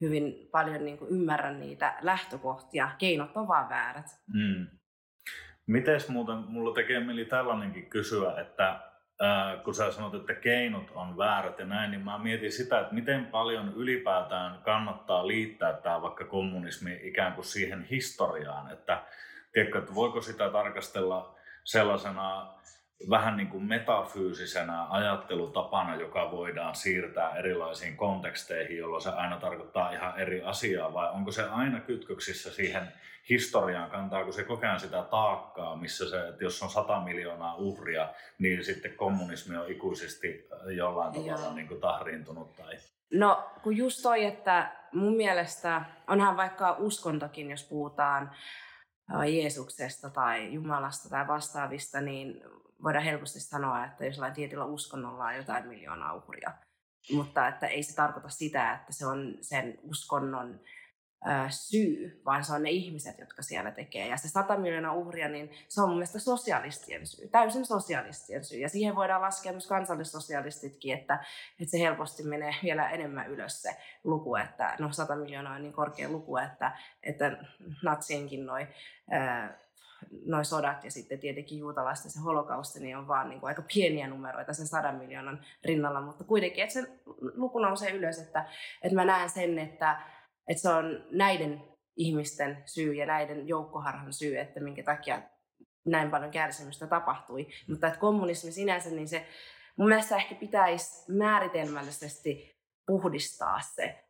hyvin 0.00 0.48
paljon 0.52 0.84
niin 0.84 0.98
kuin 0.98 1.10
ymmärrän 1.10 1.60
niitä 1.60 1.94
lähtökohtia. 2.00 2.90
Keinot 2.98 3.36
on 3.36 3.48
vaan 3.48 3.68
väärät. 3.68 4.06
Mm. 4.34 4.66
Mites 5.66 6.08
muuten, 6.08 6.36
mulla 6.36 6.74
tekee 6.74 7.00
mieli 7.00 7.24
tällainenkin 7.24 7.90
kysyä, 7.90 8.40
että 8.40 8.80
kun 9.64 9.74
sä 9.74 9.92
sanot, 9.92 10.14
että 10.14 10.34
keinot 10.34 10.90
on 10.94 11.16
väärät 11.16 11.58
ja 11.58 11.66
näin, 11.66 11.90
niin 11.90 12.04
mä 12.04 12.18
mietin 12.18 12.52
sitä, 12.52 12.80
että 12.80 12.94
miten 12.94 13.26
paljon 13.26 13.72
ylipäätään 13.76 14.62
kannattaa 14.62 15.26
liittää 15.26 15.72
tämä 15.72 16.02
vaikka 16.02 16.24
kommunismi 16.24 17.00
ikään 17.02 17.32
kuin 17.32 17.44
siihen 17.44 17.82
historiaan, 17.82 18.72
että, 18.72 19.02
tiedätkö, 19.52 19.78
että 19.78 19.94
voiko 19.94 20.20
sitä 20.20 20.50
tarkastella 20.50 21.38
sellaisena 21.64 22.54
vähän 23.10 23.36
niin 23.36 23.48
kuin 23.48 23.64
metafyysisenä 23.64 24.86
ajattelutapana, 24.90 25.96
joka 25.96 26.30
voidaan 26.30 26.74
siirtää 26.74 27.36
erilaisiin 27.36 27.96
konteksteihin, 27.96 28.78
jolloin 28.78 29.02
se 29.02 29.10
aina 29.10 29.36
tarkoittaa 29.36 29.92
ihan 29.92 30.20
eri 30.20 30.42
asiaa, 30.42 30.94
vai 30.94 31.10
onko 31.10 31.32
se 31.32 31.42
aina 31.42 31.80
kytköksissä 31.80 32.52
siihen 32.52 32.92
historiaan, 33.30 33.90
kantaako 33.90 34.32
se 34.32 34.44
koko 34.44 34.66
ajan 34.66 34.80
sitä 34.80 35.02
taakkaa, 35.02 35.76
missä 35.76 36.10
se, 36.10 36.28
että 36.28 36.44
jos 36.44 36.62
on 36.62 36.70
100 36.70 37.00
miljoonaa 37.00 37.54
uhria, 37.56 38.08
niin 38.38 38.64
sitten 38.64 38.96
kommunismi 38.96 39.56
on 39.56 39.70
ikuisesti 39.70 40.48
jollain 40.76 41.12
tavalla 41.12 41.54
niin 41.54 41.68
kuin 41.68 41.80
tahriintunut 41.80 42.56
tai... 42.56 42.76
No, 43.12 43.50
kun 43.62 43.76
just 43.76 44.02
toi, 44.02 44.24
että 44.24 44.72
mun 44.92 45.16
mielestä 45.16 45.84
onhan 46.08 46.36
vaikka 46.36 46.76
uskontokin, 46.78 47.50
jos 47.50 47.64
puhutaan 47.68 48.30
Jeesuksesta 49.28 50.10
tai 50.10 50.52
Jumalasta 50.52 51.08
tai 51.08 51.26
vastaavista, 51.26 52.00
niin 52.00 52.42
voidaan 52.82 53.04
helposti 53.04 53.40
sanoa, 53.40 53.84
että 53.84 54.04
jos 54.04 54.16
jollain 54.16 54.34
tietyllä 54.34 54.64
uskonnolla 54.64 55.24
on 55.24 55.36
jotain 55.36 55.68
miljoonaa 55.68 56.14
uhria. 56.14 56.52
Mutta 57.12 57.48
että 57.48 57.66
ei 57.66 57.82
se 57.82 57.94
tarkoita 57.94 58.28
sitä, 58.28 58.72
että 58.72 58.92
se 58.92 59.06
on 59.06 59.38
sen 59.40 59.78
uskonnon 59.82 60.60
syy, 61.50 62.22
vaan 62.24 62.44
se 62.44 62.52
on 62.52 62.62
ne 62.62 62.70
ihmiset, 62.70 63.18
jotka 63.18 63.42
siellä 63.42 63.70
tekee. 63.70 64.08
Ja 64.08 64.16
se 64.16 64.28
100 64.28 64.56
miljoonaa 64.56 64.92
uhria, 64.92 65.28
niin 65.28 65.50
se 65.68 65.82
on 65.82 65.88
mun 65.88 65.98
mielestä 65.98 66.18
sosialistien 66.18 67.06
syy, 67.06 67.28
täysin 67.28 67.66
sosialistien 67.66 68.44
syy. 68.44 68.58
Ja 68.58 68.68
siihen 68.68 68.96
voidaan 68.96 69.22
laskea 69.22 69.52
myös 69.52 69.66
kansallissosialistitkin, 69.66 70.98
että, 70.98 71.24
että 71.60 71.70
se 71.70 71.80
helposti 71.80 72.22
menee 72.22 72.54
vielä 72.62 72.90
enemmän 72.90 73.30
ylös 73.30 73.62
se 73.62 73.76
luku, 74.04 74.36
että 74.36 74.76
no 74.78 74.92
100 74.92 75.16
miljoonaa 75.16 75.54
on 75.54 75.62
niin 75.62 75.72
korkea 75.72 76.08
luku, 76.08 76.36
että, 76.36 76.78
että 77.02 77.36
natsienkin 77.82 78.46
noin 78.46 78.68
noi 80.24 80.44
sodat 80.44 80.84
ja 80.84 80.90
sitten 80.90 81.18
tietenkin 81.18 81.58
juutalaisten 81.58 82.10
se 82.10 82.20
holokausti, 82.20 82.80
niin 82.80 82.96
on 82.96 83.08
vaan 83.08 83.28
niin 83.28 83.40
kuin 83.40 83.48
aika 83.48 83.62
pieniä 83.74 84.08
numeroita 84.08 84.52
sen 84.52 84.66
sadan 84.66 84.94
miljoonan 84.94 85.44
rinnalla, 85.64 86.00
mutta 86.00 86.24
kuitenkin, 86.24 86.64
että 86.64 86.72
se 86.72 86.88
luku 87.34 87.58
nousee 87.58 87.90
ylös, 87.90 88.18
että, 88.18 88.44
että 88.82 88.94
mä 88.94 89.04
näen 89.04 89.30
sen, 89.30 89.58
että, 89.58 90.00
että 90.48 90.62
se 90.62 90.68
on 90.68 91.04
näiden 91.10 91.62
ihmisten 91.96 92.62
syy 92.66 92.94
ja 92.94 93.06
näiden 93.06 93.48
joukkoharhan 93.48 94.12
syy, 94.12 94.38
että 94.38 94.60
minkä 94.60 94.82
takia 94.82 95.22
näin 95.84 96.10
paljon 96.10 96.30
kärsimystä 96.30 96.86
tapahtui. 96.86 97.46
Mutta 97.68 97.86
että 97.86 98.00
kommunismi 98.00 98.52
sinänsä, 98.52 98.90
niin 98.90 99.08
se 99.08 99.26
mun 99.76 99.88
mielestä 99.88 100.16
ehkä 100.16 100.34
pitäisi 100.34 101.12
määritelmällisesti 101.12 102.60
puhdistaa 102.86 103.60
se, 103.60 104.04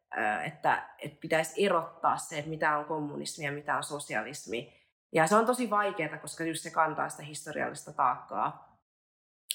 että, 0.45 0.88
että 0.99 1.18
pitäisi 1.20 1.64
erottaa 1.64 2.16
se, 2.16 2.38
että 2.38 2.51
mitä 2.51 2.78
on 2.78 2.84
kommunismi 2.84 3.45
ja 3.45 3.53
mitä 3.53 3.76
on 3.76 3.82
sosialismi 3.82 4.80
ja 5.13 5.27
se 5.27 5.37
on 5.37 5.47
tosi 5.47 5.71
vaikeaa, 5.71 6.19
koska 6.19 6.45
just 6.45 6.63
se 6.63 6.71
kantaa 6.71 7.09
sitä 7.09 7.23
historiallista 7.23 7.93
taakkaa. 7.93 8.79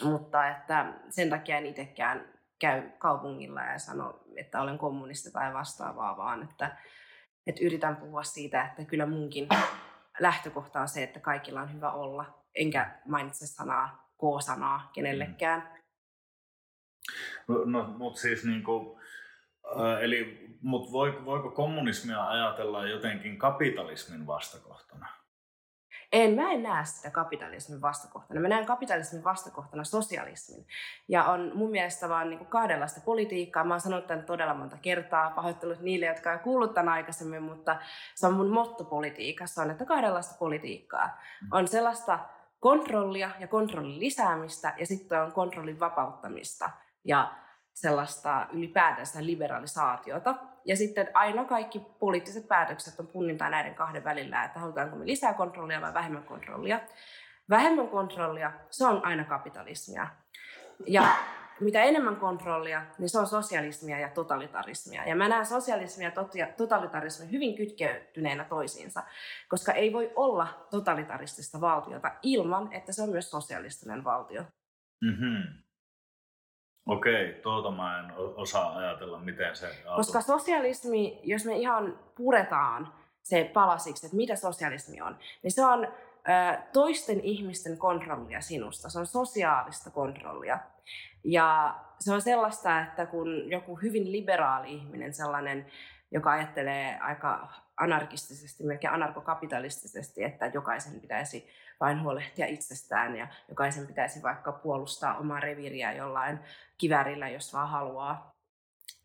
Mutta 0.03 0.47
että 0.47 0.93
sen 1.09 1.29
takia 1.29 1.57
en 1.57 1.65
itsekään 1.65 2.33
käy 2.59 2.89
kaupungilla 2.97 3.61
ja 3.61 3.79
sano, 3.79 4.23
että 4.35 4.61
olen 4.61 4.77
kommunista 4.77 5.31
tai 5.31 5.53
vastaavaa, 5.53 6.17
vaan 6.17 6.43
että, 6.43 6.77
että 7.47 7.65
yritän 7.65 7.95
puhua 7.95 8.23
siitä, 8.23 8.65
että 8.65 8.85
kyllä 8.85 9.05
munkin 9.05 9.47
lähtökohta 10.19 10.81
on 10.81 10.87
se, 10.87 11.03
että 11.03 11.19
kaikilla 11.19 11.61
on 11.61 11.73
hyvä 11.73 11.91
olla, 11.91 12.43
enkä 12.55 12.99
mainitse 13.05 13.47
sanaa, 13.47 14.11
K-sanaa 14.17 14.89
kenellekään. 14.93 15.75
No, 17.47 17.65
no 17.65 17.83
mutta 17.83 18.21
siis 18.21 18.45
niin 18.45 18.63
kuin, 18.63 18.99
äh, 19.79 20.03
eli, 20.03 20.47
mut 20.61 20.91
voiko, 20.91 21.25
voiko 21.25 21.51
kommunismia 21.51 22.27
ajatella 22.27 22.87
jotenkin 22.87 23.37
kapitalismin 23.37 24.27
vastakohtana? 24.27 25.24
En, 26.15 26.35
mä 26.35 26.51
en 26.51 26.63
näe 26.63 26.85
sitä 26.85 27.09
kapitalismin 27.09 27.81
vastakohtana. 27.81 28.39
Mä 28.39 28.47
näen 28.47 28.65
kapitalismin 28.65 29.23
vastakohtana 29.23 29.83
sosialismin. 29.83 30.67
Ja 31.07 31.23
on 31.23 31.51
mun 31.53 31.71
mielestä 31.71 32.09
vaan 32.09 32.29
niin 32.29 32.45
kahdenlaista 32.45 33.01
politiikkaa. 33.05 33.63
Mä 33.63 33.73
oon 33.73 33.81
sanonut 33.81 34.07
tämän 34.07 34.25
todella 34.25 34.53
monta 34.53 34.77
kertaa. 34.81 35.29
Pahoittelut 35.29 35.79
niille, 35.79 36.05
jotka 36.05 36.31
on 36.31 36.39
kuullut 36.39 36.73
tämän 36.73 36.93
aikaisemmin, 36.93 37.43
mutta 37.43 37.77
se 38.15 38.27
on 38.27 38.33
mun 38.33 38.49
motto 38.49 38.83
politiikassa, 38.83 39.61
on, 39.61 39.71
että 39.71 39.85
kahdenlaista 39.85 40.35
politiikkaa. 40.39 41.21
On 41.51 41.67
sellaista 41.67 42.19
kontrollia 42.59 43.31
ja 43.39 43.47
kontrollin 43.47 43.99
lisäämistä 43.99 44.73
ja 44.77 44.85
sitten 44.85 45.21
on 45.21 45.31
kontrollin 45.31 45.79
vapauttamista. 45.79 46.69
Ja 47.03 47.31
sellaista 47.75 48.47
ylipäätänsä 48.53 49.25
liberalisaatiota. 49.25 50.35
Ja 50.65 50.75
sitten 50.75 51.07
aina 51.13 51.45
kaikki 51.45 51.79
poliittiset 51.99 52.47
päätökset 52.47 52.99
on 52.99 53.07
punnintaa 53.07 53.49
näiden 53.49 53.75
kahden 53.75 54.03
välillä, 54.03 54.43
että 54.43 54.59
halutaanko 54.59 54.95
me 54.95 55.05
lisää 55.05 55.33
kontrollia 55.33 55.81
vai 55.81 55.93
vähemmän 55.93 56.23
kontrollia. 56.23 56.79
Vähemmän 57.49 57.87
kontrollia, 57.87 58.51
se 58.69 58.85
on 58.85 59.05
aina 59.05 59.23
kapitalismia. 59.23 60.07
Ja 60.87 61.07
mitä 61.59 61.83
enemmän 61.83 62.15
kontrollia, 62.15 62.85
niin 62.97 63.09
se 63.09 63.19
on 63.19 63.27
sosialismia 63.27 63.99
ja 63.99 64.09
totalitarismia. 64.09 65.05
Ja 65.05 65.15
mä 65.15 65.29
näen 65.29 65.45
sosialismia 65.45 66.11
ja 66.33 66.47
totalitarismia 66.57 67.29
hyvin 67.29 67.55
kytkeytyneenä 67.55 68.43
toisiinsa, 68.43 69.03
koska 69.49 69.71
ei 69.71 69.93
voi 69.93 70.11
olla 70.15 70.67
totalitaristista 70.69 71.61
valtiota 71.61 72.11
ilman, 72.21 72.73
että 72.73 72.91
se 72.91 73.01
on 73.01 73.09
myös 73.09 73.31
sosialistinen 73.31 74.03
valtio. 74.03 74.43
Mm-hmm. 75.01 75.64
Okei, 76.85 77.33
tuota 77.43 77.71
mä 77.71 77.99
en 77.99 78.13
osaa 78.15 78.77
ajatella, 78.77 79.19
miten 79.19 79.55
se... 79.55 79.67
Koska 79.95 80.21
sosialismi, 80.21 81.19
jos 81.23 81.45
me 81.45 81.55
ihan 81.55 81.99
puretaan 82.15 82.93
se 83.23 83.51
palasiksi, 83.53 84.05
että 84.05 84.17
mitä 84.17 84.35
sosialismi 84.35 85.01
on, 85.01 85.17
niin 85.43 85.51
se 85.51 85.65
on 85.65 85.83
ö, 85.83 86.57
toisten 86.73 87.19
ihmisten 87.19 87.77
kontrollia 87.77 88.41
sinusta. 88.41 88.89
Se 88.89 88.99
on 88.99 89.05
sosiaalista 89.05 89.89
kontrollia. 89.89 90.59
Ja 91.23 91.75
se 91.99 92.13
on 92.13 92.21
sellaista, 92.21 92.81
että 92.81 93.05
kun 93.05 93.51
joku 93.51 93.75
hyvin 93.75 94.11
liberaali 94.11 94.73
ihminen, 94.73 95.13
sellainen, 95.13 95.65
joka 96.11 96.31
ajattelee 96.31 96.99
aika 96.99 97.47
anarkistisesti, 97.77 98.63
melkein 98.63 98.93
anarkokapitalistisesti, 98.93 100.23
että 100.23 100.51
jokaisen 100.53 101.01
pitäisi 101.01 101.49
vain 101.79 102.01
huolehtia 102.01 102.45
itsestään 102.45 103.15
ja 103.15 103.27
jokaisen 103.49 103.87
pitäisi 103.87 104.23
vaikka 104.23 104.51
puolustaa 104.51 105.17
omaa 105.17 105.39
reviiriä 105.39 105.93
jollain 105.93 106.39
kivärillä, 106.77 107.29
jos 107.29 107.53
vaan 107.53 107.69
haluaa, 107.69 108.35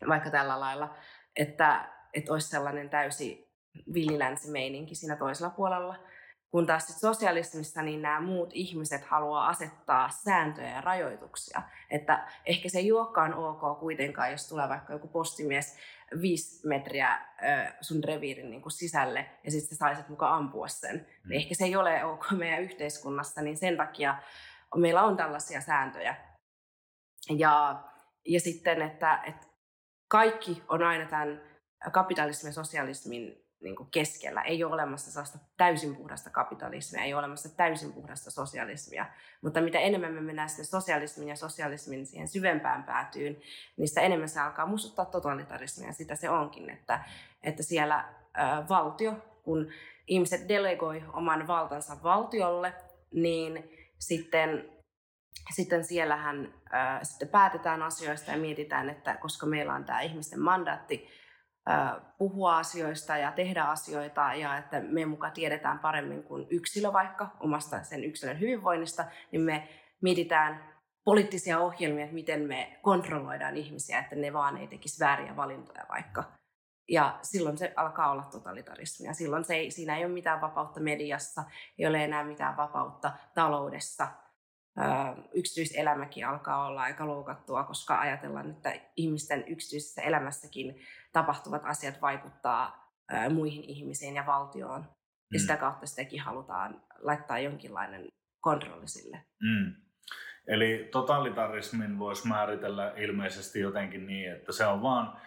vaikka 0.07 0.29
tällä 0.29 0.59
lailla, 0.59 0.95
että, 1.35 1.89
että 2.13 2.33
olisi 2.33 2.49
sellainen 2.49 2.89
täysi 2.89 3.51
villilänsimeininki 3.93 4.95
siinä 4.95 5.15
toisella 5.15 5.49
puolella. 5.49 5.95
Kun 6.51 6.65
taas 6.65 6.87
sit 6.87 6.97
sosialismissa 6.97 7.81
niin 7.81 8.01
nämä 8.01 8.21
muut 8.21 8.49
ihmiset 8.53 9.03
haluaa 9.05 9.47
asettaa 9.47 10.09
sääntöjä 10.09 10.69
ja 10.69 10.81
rajoituksia. 10.81 11.61
Että 11.89 12.27
ehkä 12.45 12.69
se 12.69 12.79
ei 12.79 12.91
olekaan 12.91 13.33
ok 13.33 13.79
kuitenkaan, 13.79 14.31
jos 14.31 14.49
tulee 14.49 14.69
vaikka 14.69 14.93
joku 14.93 15.07
postimies 15.07 15.77
viisi 16.21 16.67
metriä 16.67 17.21
sun 17.81 18.03
reviirin 18.03 18.49
niin 18.49 18.61
kuin 18.61 18.71
sisälle 18.71 19.29
ja 19.43 19.51
sitten 19.51 19.77
saisit 19.77 20.09
mukaan 20.09 20.37
ampua 20.37 20.67
sen. 20.67 21.07
Mm. 21.23 21.31
Ehkä 21.31 21.55
se 21.55 21.63
ei 21.63 21.75
ole 21.75 22.05
ok 22.05 22.25
meidän 22.31 22.63
yhteiskunnassa, 22.63 23.41
niin 23.41 23.57
sen 23.57 23.77
takia 23.77 24.17
meillä 24.75 25.03
on 25.03 25.17
tällaisia 25.17 25.61
sääntöjä. 25.61 26.15
Ja, 27.37 27.83
ja 28.25 28.39
sitten, 28.39 28.81
että, 28.81 29.23
että 29.27 29.47
kaikki 30.07 30.63
on 30.67 30.83
aina 30.83 31.09
tämän 31.09 31.41
kapitalismin 31.91 32.49
ja 32.49 32.53
sosialismin 32.53 33.40
niin 33.61 33.75
kuin 33.75 33.91
keskellä. 33.91 34.41
Ei 34.41 34.63
ole 34.63 34.73
olemassa 34.73 35.11
sellaista 35.11 35.39
täysin 35.57 35.95
puhdasta 35.95 36.29
kapitalismia, 36.29 37.03
ei 37.03 37.13
ole 37.13 37.19
olemassa 37.19 37.57
täysin 37.57 37.93
puhdasta 37.93 38.31
sosialismia. 38.31 39.05
Mutta 39.41 39.61
mitä 39.61 39.79
enemmän 39.79 40.13
me 40.13 40.21
mennään 40.21 40.49
sitten 40.49 40.65
sosialismin 40.65 41.27
ja 41.27 41.35
sosialismin 41.35 42.05
siihen 42.05 42.27
syvempään 42.27 42.83
päätyyn, 42.83 43.37
niin 43.77 43.87
sitä 43.87 44.01
enemmän 44.01 44.29
se 44.29 44.39
alkaa 44.39 44.65
muistuttaa 44.65 45.05
totalitarismia. 45.05 45.91
Sitä 45.91 46.15
se 46.15 46.29
onkin, 46.29 46.69
että, 46.69 46.99
että 47.43 47.63
siellä 47.63 47.95
ä, 47.97 48.63
valtio, 48.69 49.13
kun 49.43 49.71
ihmiset 50.07 50.49
delegoi 50.49 51.03
oman 51.13 51.47
valtansa 51.47 51.97
valtiolle, 52.03 52.73
niin 53.11 53.71
sitten 53.99 54.71
sitten 55.53 55.85
siellähän 55.85 56.53
ää, 56.71 57.03
sitten 57.03 57.27
päätetään 57.27 57.81
asioista 57.83 58.31
ja 58.31 58.37
mietitään, 58.37 58.89
että 58.89 59.17
koska 59.17 59.45
meillä 59.45 59.73
on 59.73 59.85
tämä 59.85 60.01
ihmisten 60.01 60.39
mandaatti 60.39 61.07
puhua 62.17 62.57
asioista 62.57 63.17
ja 63.17 63.31
tehdä 63.31 63.63
asioita 63.63 64.33
ja 64.33 64.57
että 64.57 64.79
me 64.79 65.05
mukaan 65.05 65.33
tiedetään 65.33 65.79
paremmin 65.79 66.23
kuin 66.23 66.47
yksilö 66.49 66.93
vaikka 66.93 67.27
omasta 67.39 67.83
sen 67.83 68.03
yksilön 68.03 68.39
hyvinvoinnista, 68.39 69.05
niin 69.31 69.41
me 69.41 69.67
mietitään 70.01 70.71
poliittisia 71.03 71.59
ohjelmia, 71.59 72.03
että 72.03 72.13
miten 72.13 72.41
me 72.41 72.79
kontrolloidaan 72.81 73.57
ihmisiä, 73.57 73.99
että 73.99 74.15
ne 74.15 74.33
vaan 74.33 74.57
ei 74.57 74.67
tekisi 74.67 74.99
vääriä 74.99 75.35
valintoja 75.35 75.85
vaikka. 75.89 76.23
Ja 76.89 77.19
silloin 77.21 77.57
se 77.57 77.73
alkaa 77.75 78.11
olla 78.11 78.23
totalitarismia. 78.23 79.13
Silloin 79.13 79.43
se 79.43 79.55
ei, 79.55 79.71
siinä 79.71 79.97
ei 79.97 80.05
ole 80.05 80.13
mitään 80.13 80.41
vapautta 80.41 80.79
mediassa, 80.79 81.43
ei 81.79 81.87
ole 81.87 82.03
enää 82.03 82.23
mitään 82.23 82.57
vapautta 82.57 83.11
taloudessa. 83.35 84.07
yksityiselämäkin 85.33 86.27
alkaa 86.27 86.65
olla 86.65 86.81
aika 86.81 87.07
loukattua, 87.07 87.63
koska 87.63 87.99
ajatellaan, 87.99 88.49
että 88.49 88.73
ihmisten 88.95 89.43
yksityisessä 89.47 90.01
elämässäkin 90.01 90.75
tapahtuvat 91.13 91.61
asiat 91.65 92.01
vaikuttaa 92.01 92.93
muihin 93.29 93.63
ihmisiin 93.63 94.15
ja 94.15 94.25
valtioon. 94.25 94.81
Ja 94.81 95.37
mm. 95.37 95.41
sitä 95.41 95.57
kautta 95.57 95.85
sitäkin 95.85 96.21
halutaan 96.21 96.81
laittaa 96.99 97.39
jonkinlainen 97.39 98.07
kontrolli 98.39 98.87
sille. 98.87 99.25
Mm. 99.41 99.75
Eli 100.47 100.89
totalitarismin 100.91 101.99
voisi 101.99 102.27
määritellä 102.27 102.93
ilmeisesti 102.97 103.59
jotenkin 103.59 104.07
niin, 104.07 104.31
että 104.31 104.51
se 104.51 104.65
on 104.65 104.81
vaan, 104.81 105.21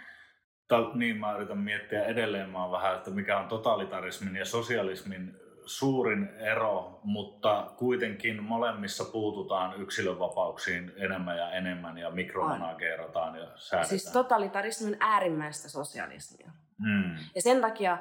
niin 0.95 1.17
mä 1.17 1.37
yritän 1.37 1.59
miettiä 1.59 2.05
edelleen 2.05 2.51
mä 2.51 2.71
vähän, 2.71 2.97
että 2.97 3.11
mikä 3.11 3.39
on 3.39 3.49
totalitarismin 3.49 4.37
ja 4.37 4.45
sosialismin 4.45 5.37
suurin 5.67 6.29
ero, 6.39 7.01
mutta 7.05 7.73
kuitenkin 7.77 8.43
molemmissa 8.43 9.05
puututaan 9.05 9.81
yksilönvapauksiin 9.83 10.93
enemmän 10.97 11.39
ja 11.39 11.51
enemmän 11.51 11.99
ja 11.99 12.11
mikromanageerataan 12.11 13.37
ja 13.37 13.47
säädetään. 13.57 13.89
Siis 13.89 14.13
totalitarismi 14.13 14.89
on 14.89 14.97
äärimmäistä 15.01 15.69
sosialismia. 15.69 16.51
Hmm. 16.83 17.17
Ja 17.35 17.43
sen 17.43 17.61
takia 17.61 17.99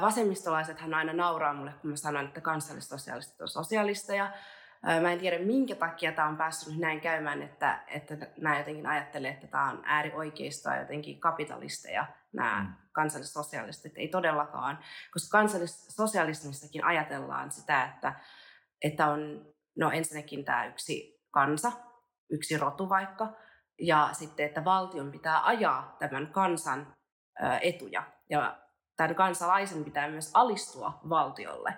vasemmistolaisethan 0.00 0.94
aina 0.94 1.12
nauraa 1.12 1.54
mulle, 1.54 1.72
kun 1.80 1.90
mä 1.90 1.96
sanon, 1.96 2.24
että 2.24 2.40
kansallissosialistit 2.40 3.40
on 3.40 3.48
sosialisteja. 3.48 4.32
Mä 5.00 5.12
en 5.12 5.18
tiedä, 5.18 5.38
minkä 5.38 5.74
takia 5.74 6.12
tämä 6.12 6.28
on 6.28 6.36
päässyt 6.36 6.78
näin 6.78 7.00
käymään, 7.00 7.42
että, 7.42 7.84
että 7.86 8.14
nämä 8.40 8.58
jotenkin 8.58 8.86
ajattelee, 8.86 9.30
että 9.30 9.46
tämä 9.46 9.70
on 9.70 9.82
äärioikeistoa 9.84 10.76
jotenkin 10.76 11.20
kapitalisteja, 11.20 12.06
nämä 12.32 12.60
mm. 12.60 12.74
kansallissosialistit. 12.92 13.92
Ei 13.96 14.08
todellakaan, 14.08 14.78
koska 15.12 15.38
kansallissosialismissakin 15.38 16.84
ajatellaan 16.84 17.50
sitä, 17.50 17.84
että, 17.84 18.12
että 18.84 19.06
on 19.06 19.46
no 19.78 19.90
ensinnäkin 19.90 20.44
tämä 20.44 20.66
yksi 20.66 21.20
kansa, 21.30 21.72
yksi 22.30 22.58
rotu 22.58 22.88
vaikka, 22.88 23.32
ja 23.78 24.08
sitten, 24.12 24.46
että 24.46 24.64
valtion 24.64 25.12
pitää 25.12 25.46
ajaa 25.46 25.96
tämän 25.98 26.26
kansan 26.32 26.94
etuja. 27.62 28.02
Ja 28.30 28.60
tämän 28.96 29.14
kansalaisen 29.14 29.84
pitää 29.84 30.08
myös 30.08 30.30
alistua 30.34 31.00
valtiolle 31.08 31.74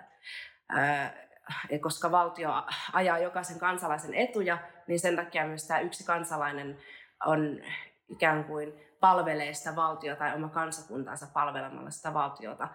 koska 1.81 2.11
valtio 2.11 2.63
ajaa 2.93 3.19
jokaisen 3.19 3.59
kansalaisen 3.59 4.13
etuja, 4.13 4.57
niin 4.87 4.99
sen 4.99 5.15
takia 5.15 5.47
myös 5.47 5.67
tämä 5.67 5.79
yksi 5.79 6.05
kansalainen 6.05 6.77
on 7.25 7.61
ikään 8.09 8.43
kuin 8.43 8.73
palvelee 8.99 9.53
sitä 9.53 9.75
valtiota 9.75 10.19
tai 10.19 10.35
oma 10.35 10.49
kansakuntansa 10.49 11.27
palvelemalla 11.33 11.91
sitä 11.91 12.13
valtiota. 12.13 12.67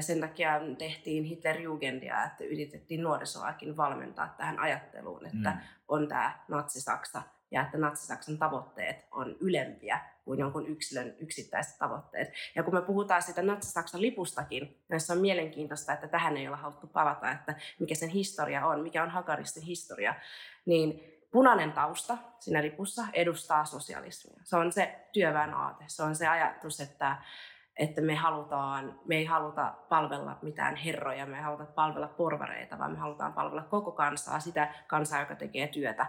Sen 0.00 0.20
takia 0.20 0.60
tehtiin 0.78 1.24
Hitlerjugendia, 1.24 2.24
että 2.24 2.44
yritettiin 2.44 3.02
nuorisoakin 3.02 3.76
valmentaa 3.76 4.34
tähän 4.36 4.58
ajatteluun, 4.58 5.26
että 5.26 5.50
mm. 5.50 5.58
on 5.88 6.08
tämä 6.08 6.38
natsi-Saksa 6.48 7.22
ja 7.50 7.62
että 7.62 7.78
natsi-Saksan 7.78 8.38
tavoitteet 8.38 9.04
on 9.10 9.36
ylempiä 9.40 10.00
kuin 10.24 10.38
jonkun 10.38 10.66
yksilön 10.66 11.14
yksittäiset 11.18 11.78
tavoitteet. 11.78 12.32
Ja 12.54 12.62
kun 12.62 12.74
me 12.74 12.82
puhutaan 12.82 13.22
siitä 13.22 13.42
natsi-Saksan 13.42 14.02
lipustakin, 14.02 14.84
se 14.98 15.12
on 15.12 15.18
mielenkiintoista, 15.18 15.92
että 15.92 16.08
tähän 16.08 16.36
ei 16.36 16.48
ole 16.48 16.56
haluttu 16.56 16.86
palata, 16.86 17.30
että 17.30 17.54
mikä 17.80 17.94
sen 17.94 18.08
historia 18.08 18.66
on, 18.66 18.80
mikä 18.80 19.02
on 19.02 19.10
Hakaristin 19.10 19.62
historia, 19.62 20.14
niin 20.66 21.00
punainen 21.30 21.72
tausta 21.72 22.18
siinä 22.40 22.62
lipussa 22.62 23.06
edustaa 23.12 23.64
sosialismia. 23.64 24.40
Se 24.44 24.56
on 24.56 24.72
se 24.72 25.06
työväen 25.12 25.54
aate, 25.54 25.84
se 25.86 26.02
on 26.02 26.16
se 26.16 26.26
ajatus, 26.26 26.80
että 26.80 27.16
että 27.76 28.00
me, 28.00 28.14
halutaan, 28.14 29.00
me 29.04 29.16
ei 29.16 29.24
haluta 29.24 29.74
palvella 29.88 30.38
mitään 30.42 30.76
herroja, 30.76 31.26
me 31.26 31.36
ei 31.36 31.42
haluta 31.42 31.64
palvella 31.64 32.08
porvareita, 32.08 32.78
vaan 32.78 32.92
me 32.92 32.98
halutaan 32.98 33.32
palvella 33.32 33.62
koko 33.62 33.92
kansaa, 33.92 34.40
sitä 34.40 34.74
kansaa, 34.86 35.20
joka 35.20 35.34
tekee 35.34 35.68
työtä 35.68 36.06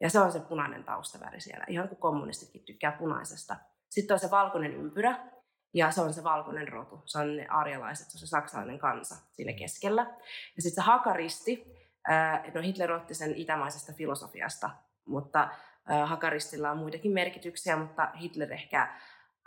ja 0.00 0.10
se 0.10 0.20
on 0.20 0.32
se 0.32 0.40
punainen 0.40 0.84
taustaväri 0.84 1.40
siellä, 1.40 1.64
ihan 1.68 1.88
kuin 1.88 1.98
kommunistitkin 1.98 2.64
tykkää 2.64 2.92
punaisesta. 2.92 3.56
Sitten 3.88 4.14
on 4.14 4.18
se 4.18 4.30
valkoinen 4.30 4.74
ympyrä, 4.74 5.18
ja 5.74 5.90
se 5.90 6.00
on 6.00 6.14
se 6.14 6.24
valkoinen 6.24 6.68
rotu. 6.68 7.02
Se 7.04 7.18
on 7.18 7.36
ne 7.36 7.46
arjalaiset, 7.48 8.10
se 8.10 8.16
on 8.16 8.20
se 8.20 8.26
saksalainen 8.26 8.78
kansa 8.78 9.16
siinä 9.32 9.52
keskellä. 9.52 10.02
Ja 10.56 10.62
sitten 10.62 10.84
se 10.84 10.86
hakaristi, 10.86 11.64
no 12.54 12.62
Hitler 12.62 12.92
otti 12.92 13.14
sen 13.14 13.34
itämaisesta 13.36 13.92
filosofiasta, 13.92 14.70
mutta 15.04 15.50
hakaristilla 16.04 16.70
on 16.70 16.78
muitakin 16.78 17.12
merkityksiä, 17.12 17.76
mutta 17.76 18.10
Hitler 18.20 18.52
ehkä 18.52 18.98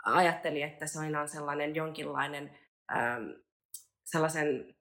ajatteli, 0.04 0.62
että 0.62 0.86
se 0.86 0.98
on 0.98 1.28
sellainen 1.28 1.74
jonkinlainen 1.74 2.58
sellaisen 4.04 4.73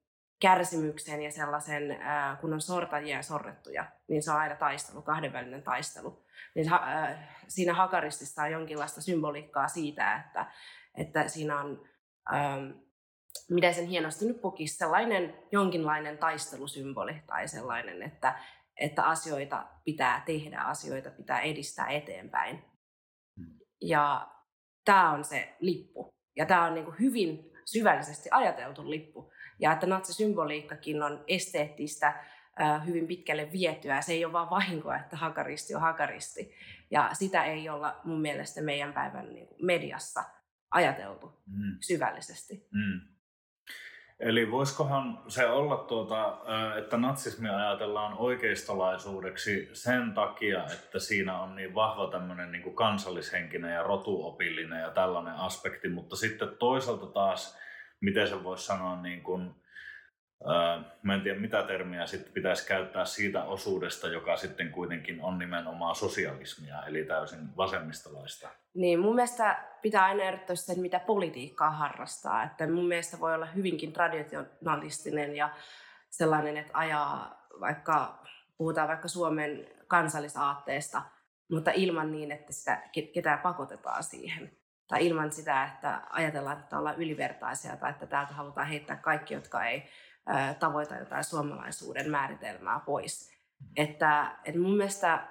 kärsimyksen 0.44 1.22
ja 1.22 1.32
sellaisen, 1.32 2.00
kun 2.41 2.54
on 2.54 2.62
sortajia 2.62 3.18
ja 3.18 3.24
sorrettuja, 3.24 3.86
niin 4.08 4.24
se 4.24 4.32
on 4.32 4.38
aina 4.38 4.56
taistelu, 4.56 5.02
kahdenvälinen 5.02 5.64
taistelu. 5.64 6.26
Niin 6.56 6.72
siinä 7.48 7.74
hakaristissa 7.74 8.44
on 8.44 8.52
jonkinlaista 8.52 9.02
symboliikkaa 9.02 9.68
siitä, 9.68 10.16
että, 10.16 10.46
että 10.98 11.28
siinä 11.28 11.60
on, 11.60 11.89
ähm, 12.34 12.72
miten 13.50 13.74
sen 13.74 13.86
hienosti 13.86 14.26
nyt 14.26 14.41
pukisi, 14.41 14.78
sellainen 14.78 15.36
jonkinlainen 15.52 16.18
taistelusymboli 16.18 17.24
tai 17.28 17.48
sellainen, 17.48 18.02
että, 18.02 18.39
että 18.80 19.04
asioita 19.04 19.68
pitää 19.84 20.24
tehdä, 20.26 20.62
asioita 20.62 21.10
pitää 21.10 21.39
edistää 21.39 21.88
eteenpäin. 21.88 22.66
Hmm. 23.38 23.60
Ja 23.82 24.28
tämä 24.86 25.12
on 25.12 25.24
se 25.24 25.56
lippu. 25.60 26.14
Ja 26.36 26.46
tämä 26.46 26.66
on 26.66 26.74
niin 26.74 26.86
kuin 26.86 27.00
hyvin 27.00 27.52
syvällisesti 27.66 28.30
ajateltu 28.32 28.89
lippu. 28.89 29.33
Ja 29.64 29.72
että 29.72 29.88
natsisymboliikkakin 29.88 31.03
on 31.03 31.24
esteettistä, 31.28 32.24
hyvin 32.86 33.07
pitkälle 33.07 33.51
vietyä. 33.51 34.01
Se 34.01 34.14
ei 34.14 34.26
ole 34.26 34.34
vain 34.34 34.49
vahinkoa, 34.49 34.95
että 34.95 35.16
hakaristi 35.18 35.76
on 35.76 35.82
hakaristi. 35.82 36.55
Ja 36.91 37.09
sitä 37.14 37.43
ei 37.43 37.70
olla 37.70 37.99
mun 38.03 38.22
mielestä 38.22 38.61
meidän 38.61 38.93
päivän 38.93 39.34
niin 39.34 39.47
mediassa 39.61 40.24
ajateltu 40.72 41.41
mm. 41.45 41.78
syvällisesti. 41.80 42.68
Mm. 42.72 43.01
Eli 44.20 44.51
voisikohan 44.51 45.24
se 45.28 45.45
olla, 45.45 45.78
tuota, 45.78 46.38
että 46.78 46.97
natsismi 46.97 47.49
ajatellaan 47.49 48.14
oikeistolaisuudeksi 48.18 49.70
sen 49.74 50.14
takia, 50.14 50.64
että 50.64 50.99
siinä 50.99 51.39
on 51.41 51.55
niin 51.55 51.76
vahva 51.76 52.11
tämmöinen 52.11 52.51
niin 52.51 52.64
kuin 52.64 52.76
kansallishenkinen 52.76 53.74
ja 53.74 53.84
rotuopillinen 53.84 54.82
ja 54.82 54.89
tällainen 54.89 55.36
aspekti, 55.36 55.89
mutta 55.89 56.16
sitten 56.16 56.57
toisaalta 56.59 57.05
taas 57.05 57.62
miten 58.04 58.28
se 58.28 58.43
voisi 58.43 58.66
sanoa, 58.66 59.01
niin 59.01 59.24
kuin, 59.24 59.56
ää, 60.47 60.84
mä 61.04 61.14
en 61.14 61.22
tiedä 61.22 61.39
mitä 61.39 61.64
termiä 61.64 62.06
sitten 62.06 62.34
pitäisi 62.34 62.68
käyttää 62.68 63.06
siitä 63.06 63.43
osuudesta, 63.43 64.08
joka 64.08 64.38
sitten 64.38 64.72
kuitenkin 64.72 65.22
on 65.22 65.39
nimenomaan 65.39 65.95
sosialismia, 65.95 66.86
eli 66.86 67.04
täysin 67.04 67.58
vasemmistolaista. 67.58 68.49
Niin, 68.74 68.99
mun 68.99 69.16
mielestä 69.16 69.64
pitää 69.82 70.06
aina 70.06 70.24
erottaa 70.24 70.56
sen, 70.56 70.80
mitä 70.80 70.99
politiikkaa 70.99 71.72
harrastaa. 71.72 72.43
Että 72.43 72.68
mun 72.68 72.88
mielestä 72.88 73.20
voi 73.20 73.36
olla 73.36 73.45
hyvinkin 73.45 73.93
traditionalistinen 73.93 75.36
ja 75.36 75.49
sellainen, 76.10 76.58
että 76.58 76.78
ajaa 76.78 77.45
vaikka, 77.60 78.24
puhutaan 78.58 78.88
vaikka 78.88 79.08
Suomen 79.08 79.68
kansallisaatteesta, 79.88 81.01
mutta 81.51 81.72
ilman 81.72 82.12
niin, 82.12 82.32
että 82.32 82.54
sitä 82.54 82.82
ketään 83.14 83.39
pakotetaan 83.39 84.04
siihen 84.04 84.51
tai 84.88 85.08
ilman 85.08 85.32
sitä, 85.32 85.64
että 85.64 86.02
ajatellaan, 86.10 86.60
että 86.60 86.80
ollaan 86.80 86.98
ylivertaisia 86.98 87.78
tai 87.78 87.92
että 87.92 88.08
täältä 88.08 88.34
halutaan 88.34 88.68
heittää 88.68 88.96
kaikki, 88.96 89.34
jotka 89.34 89.66
ei 89.66 89.90
tavoita 90.60 90.96
jotain 90.96 91.24
suomalaisuuden 91.24 92.12
määritelmää 92.12 92.80
pois. 92.80 93.34
Että, 93.76 94.36
että 94.46 94.60
mun 94.60 94.78
mielestä 94.78 95.28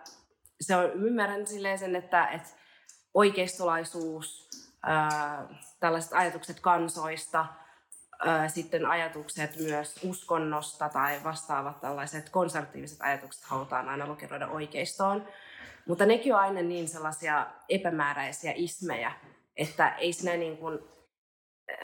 se 0.61 0.77
on, 0.77 0.91
ymmärrän 0.93 1.47
silleen 1.47 1.79
sen, 1.79 1.97
että, 1.97 2.27
että 2.27 2.49
oikeistolaisuus, 3.15 4.49
ää, 4.83 5.49
tällaiset 5.81 6.13
ajatukset 6.13 6.61
kansoista, 6.61 7.47
ää, 8.27 8.49
sitten 8.49 8.87
ajatukset 8.87 9.57
myös 9.57 10.01
uskonnosta 10.05 10.89
tai 10.89 11.21
vastaavat 11.25 11.81
tällaiset 11.81 12.29
konservatiiviset 12.29 12.99
ajatukset 13.03 13.45
halutaan 13.45 13.89
aina 13.89 14.09
lokeroida 14.09 14.49
oikeistoon. 14.49 15.29
Mutta 15.87 16.07
nekin 16.07 16.35
on 16.35 16.41
aina 16.41 16.63
niin 16.63 16.89
sellaisia 16.89 17.47
epämääräisiä 17.69 18.53
ismejä, 18.57 19.13
että 19.57 19.89
ei 19.89 20.13
siinä 20.13 20.37
niin 20.37 20.57
kuin, 20.57 20.79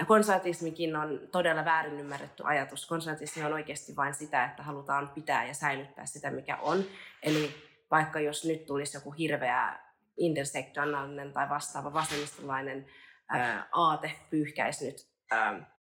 konservatismikin 0.07 0.97
on 0.97 1.21
todella 1.33 1.65
väärin 1.65 2.01
ymmärretty 2.01 2.43
ajatus. 2.47 2.87
Konservatismi 2.87 3.45
on 3.45 3.53
oikeasti 3.53 3.97
vain 3.97 4.15
sitä, 4.15 4.45
että 4.45 4.63
halutaan 4.63 5.09
pitää 5.09 5.45
ja 5.45 5.55
säilyttää 5.55 6.07
sitä, 6.07 6.31
mikä 6.31 6.57
on. 6.57 6.85
Eli 7.23 7.55
vaikka 7.91 8.21
jos 8.21 8.45
nyt 8.45 8.67
tulisi 8.67 8.97
joku 8.97 9.11
hirveä 9.11 9.79
intersektionaalinen 10.17 11.33
tai 11.33 11.49
vastaava 11.49 11.93
vasemmistolainen 11.93 12.87
ää, 13.29 13.69
aate 13.73 14.13
pyyhkäisi 14.31 14.87
nyt 14.87 14.97
ää, 15.31 15.79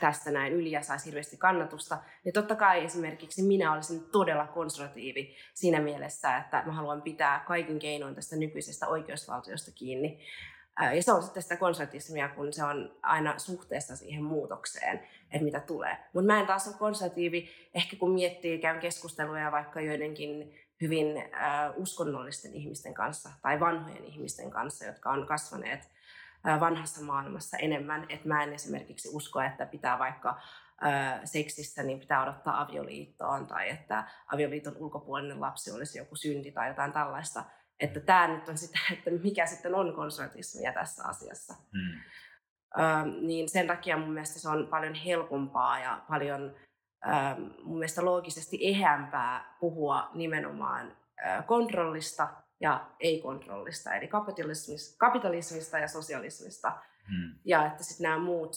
tästä 0.00 0.30
näin 0.30 0.52
yli 0.52 0.70
ja 0.70 0.82
saisi 0.82 1.06
hirveästi 1.06 1.36
kannatusta, 1.36 1.98
niin 2.24 2.32
totta 2.32 2.56
kai 2.56 2.84
esimerkiksi 2.84 3.42
minä 3.42 3.72
olisin 3.72 4.10
todella 4.12 4.46
konservatiivi 4.46 5.36
siinä 5.54 5.80
mielessä, 5.80 6.36
että 6.36 6.62
mä 6.66 6.72
haluan 6.72 7.02
pitää 7.02 7.44
kaikin 7.46 7.78
keinoin 7.78 8.14
tästä 8.14 8.36
nykyisestä 8.36 8.88
oikeusvaltiosta 8.88 9.70
kiinni. 9.74 10.26
Ja 10.80 11.02
se 11.02 11.12
on 11.12 11.22
sitten 11.22 11.42
sitä 11.42 11.56
konservatismia, 11.56 12.28
kun 12.28 12.52
se 12.52 12.64
on 12.64 12.96
aina 13.02 13.38
suhteessa 13.38 13.96
siihen 13.96 14.24
muutokseen, 14.24 15.00
että 15.30 15.44
mitä 15.44 15.60
tulee. 15.60 15.96
Mutta 16.12 16.26
mä 16.26 16.40
en 16.40 16.46
taas 16.46 16.68
ole 16.68 16.76
konservatiivi, 16.78 17.50
ehkä 17.74 17.96
kun 17.96 18.10
miettii, 18.10 18.58
käyn 18.58 18.80
keskusteluja 18.80 19.52
vaikka 19.52 19.80
joidenkin 19.80 20.54
hyvin 20.80 21.06
äh, 21.16 21.72
uskonnollisten 21.76 22.54
ihmisten 22.54 22.94
kanssa 22.94 23.30
tai 23.42 23.60
vanhojen 23.60 24.04
ihmisten 24.04 24.50
kanssa, 24.50 24.84
jotka 24.84 25.10
on 25.10 25.26
kasvaneet 25.26 25.90
vanhassa 26.60 27.04
maailmassa 27.04 27.56
enemmän. 27.56 28.06
Että 28.08 28.28
mä 28.28 28.42
en 28.42 28.52
esimerkiksi 28.52 29.08
usko, 29.12 29.40
että 29.40 29.66
pitää 29.66 29.98
vaikka 29.98 30.40
seksissä 31.24 31.82
niin 31.82 32.00
pitää 32.00 32.22
odottaa 32.22 32.60
avioliittoon 32.60 33.46
tai 33.46 33.70
että 33.70 34.04
avioliiton 34.32 34.76
ulkopuolinen 34.76 35.40
lapsi 35.40 35.70
olisi 35.70 35.98
joku 35.98 36.16
synti 36.16 36.52
tai 36.52 36.68
jotain 36.68 36.92
tällaista. 36.92 37.44
Että 37.80 38.00
tämä 38.00 38.28
nyt 38.28 38.48
on 38.48 38.58
sitä, 38.58 38.78
että 38.92 39.10
mikä 39.10 39.46
sitten 39.46 39.74
on 39.74 39.94
konservatismia 39.94 40.72
tässä 40.72 41.02
asiassa. 41.08 41.54
Hmm. 41.54 42.00
Ö, 42.78 43.20
niin 43.20 43.48
sen 43.48 43.66
takia 43.66 43.96
mun 43.96 44.12
mielestä 44.12 44.38
se 44.38 44.48
on 44.48 44.66
paljon 44.66 44.94
helpompaa 44.94 45.78
ja 45.78 46.02
paljon 46.08 46.56
ö, 47.06 47.10
mun 47.62 47.78
mielestä 47.78 48.04
loogisesti 48.04 48.58
ehämpää 48.60 49.56
puhua 49.60 50.10
nimenomaan 50.14 50.96
ö, 51.18 51.42
kontrollista 51.42 52.28
ja 52.60 52.90
ei-kontrollista, 53.00 53.94
eli 53.94 54.08
kapitalismista, 54.08 54.96
kapitalismista 54.98 55.78
ja 55.78 55.88
sosialismista. 55.88 56.72
Hmm. 57.08 57.34
Ja 57.44 57.66
että 57.66 57.84
sitten 57.84 58.04
nämä 58.04 58.18
muut 58.18 58.52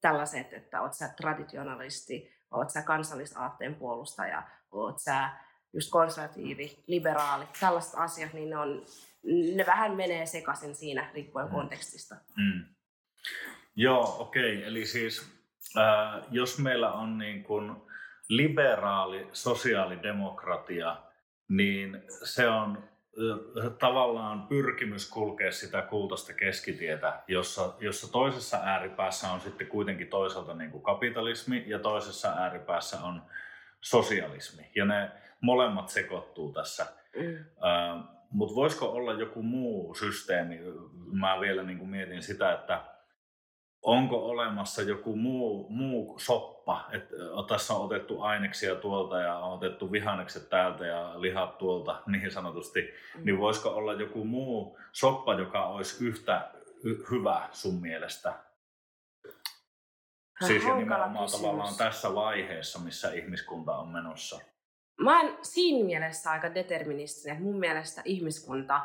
tällaiset, 0.00 0.52
että 0.52 0.82
oot 0.82 0.94
sä 0.94 1.08
traditionalisti, 1.16 2.38
oot 2.50 2.70
sä 2.70 2.82
kansallisaatteen 2.82 3.74
puolustaja, 3.74 4.42
oot 4.70 4.98
sä 4.98 5.30
just 5.72 5.90
konservatiivi, 5.90 6.78
liberaali, 6.86 7.44
tällaiset 7.60 7.94
asiat, 7.96 8.32
niin 8.32 8.50
ne, 8.50 8.56
on, 8.56 8.84
ne 9.54 9.66
vähän 9.66 9.96
menee 9.96 10.26
sekaisin 10.26 10.74
siinä 10.74 11.10
riippuen 11.14 11.46
hmm. 11.46 11.54
kontekstista. 11.54 12.16
Hmm. 12.36 12.64
Joo, 13.76 14.16
okei. 14.18 14.56
Okay. 14.56 14.68
Eli 14.68 14.86
siis 14.86 15.26
äh, 15.76 16.22
jos 16.30 16.58
meillä 16.58 16.92
on 16.92 17.18
niin 17.18 17.44
kuin 17.44 17.72
liberaali 18.28 19.28
sosiaalidemokratia, 19.32 20.96
niin 21.48 22.02
se 22.24 22.48
on 22.48 22.88
tavallaan 23.78 24.46
pyrkimys 24.46 25.10
kulkea 25.10 25.52
sitä 25.52 25.82
kultaista 25.82 26.32
keskitietä, 26.32 27.22
jossa, 27.28 27.74
jossa 27.80 28.12
toisessa 28.12 28.56
ääripäässä 28.62 29.30
on 29.30 29.40
sitten 29.40 29.66
kuitenkin 29.66 30.08
toisaalta 30.08 30.54
niin 30.54 30.70
kuin 30.70 30.82
kapitalismi 30.82 31.64
ja 31.66 31.78
toisessa 31.78 32.28
ääripäässä 32.28 33.00
on 33.00 33.22
sosialismi. 33.80 34.70
Ja 34.76 34.84
ne 34.84 35.10
molemmat 35.40 35.88
sekoittuu 35.88 36.52
tässä. 36.52 36.86
Mm. 37.16 37.22
Uh, 37.40 38.04
Mutta 38.30 38.54
voisiko 38.54 38.86
olla 38.86 39.12
joku 39.12 39.42
muu 39.42 39.94
systeemi? 39.94 40.60
Mä 41.12 41.40
vielä 41.40 41.62
niin 41.62 41.78
kuin 41.78 41.90
mietin 41.90 42.22
sitä, 42.22 42.52
että 42.52 42.84
onko 43.82 44.26
olemassa 44.26 44.82
joku 44.82 45.16
muu, 45.16 45.66
muu 45.70 46.18
soppa, 46.18 46.88
että 46.92 47.16
tässä 47.48 47.74
on 47.74 47.84
otettu 47.84 48.22
aineksia 48.22 48.74
tuolta 48.74 49.18
ja 49.18 49.38
on 49.38 49.52
otettu 49.52 49.92
vihannekset 49.92 50.50
täältä 50.50 50.86
ja 50.86 51.20
lihat 51.20 51.58
tuolta 51.58 52.02
niin 52.06 52.30
sanotusti, 52.30 52.80
mm. 52.82 53.24
niin 53.24 53.38
voisiko 53.38 53.68
olla 53.68 53.92
joku 53.92 54.24
muu 54.24 54.78
soppa, 54.92 55.34
joka 55.34 55.66
olisi 55.66 56.04
yhtä 56.04 56.50
hyvä 57.10 57.48
sun 57.52 57.80
mielestä? 57.80 58.34
Siis 60.46 60.64
ja 60.64 60.74
nimenomaan 60.76 61.24
kysymys. 61.24 61.42
tavallaan 61.42 61.74
tässä 61.74 62.14
vaiheessa, 62.14 62.78
missä 62.78 63.12
ihmiskunta 63.12 63.76
on 63.76 63.88
menossa. 63.88 64.40
Mä 65.00 65.20
oon 65.20 65.38
siinä 65.42 65.86
mielessä 65.86 66.30
aika 66.30 66.54
deterministinen, 66.54 67.36
että 67.36 67.44
mun 67.44 67.58
mielestä 67.58 68.02
ihmiskunta 68.04 68.80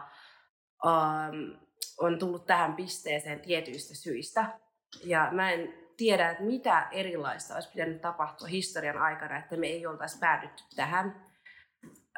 um, 0.86 1.58
on 1.98 2.20
tullut 2.20 2.46
tähän 2.46 2.74
pisteeseen 2.74 3.40
tietyistä 3.40 3.96
syistä. 3.96 4.60
Ja 5.04 5.30
mä 5.32 5.52
en 5.52 5.74
tiedä, 5.98 6.30
että 6.30 6.44
mitä 6.44 6.88
erilaista 6.92 7.54
olisi 7.54 7.70
pitänyt 7.70 8.02
tapahtua 8.02 8.48
historian 8.48 8.98
aikana, 8.98 9.38
että 9.38 9.58
me 9.58 9.68
ei 9.68 9.86
oltaisi 9.86 10.20
päädytty 10.20 10.64
tähän. 10.76 11.26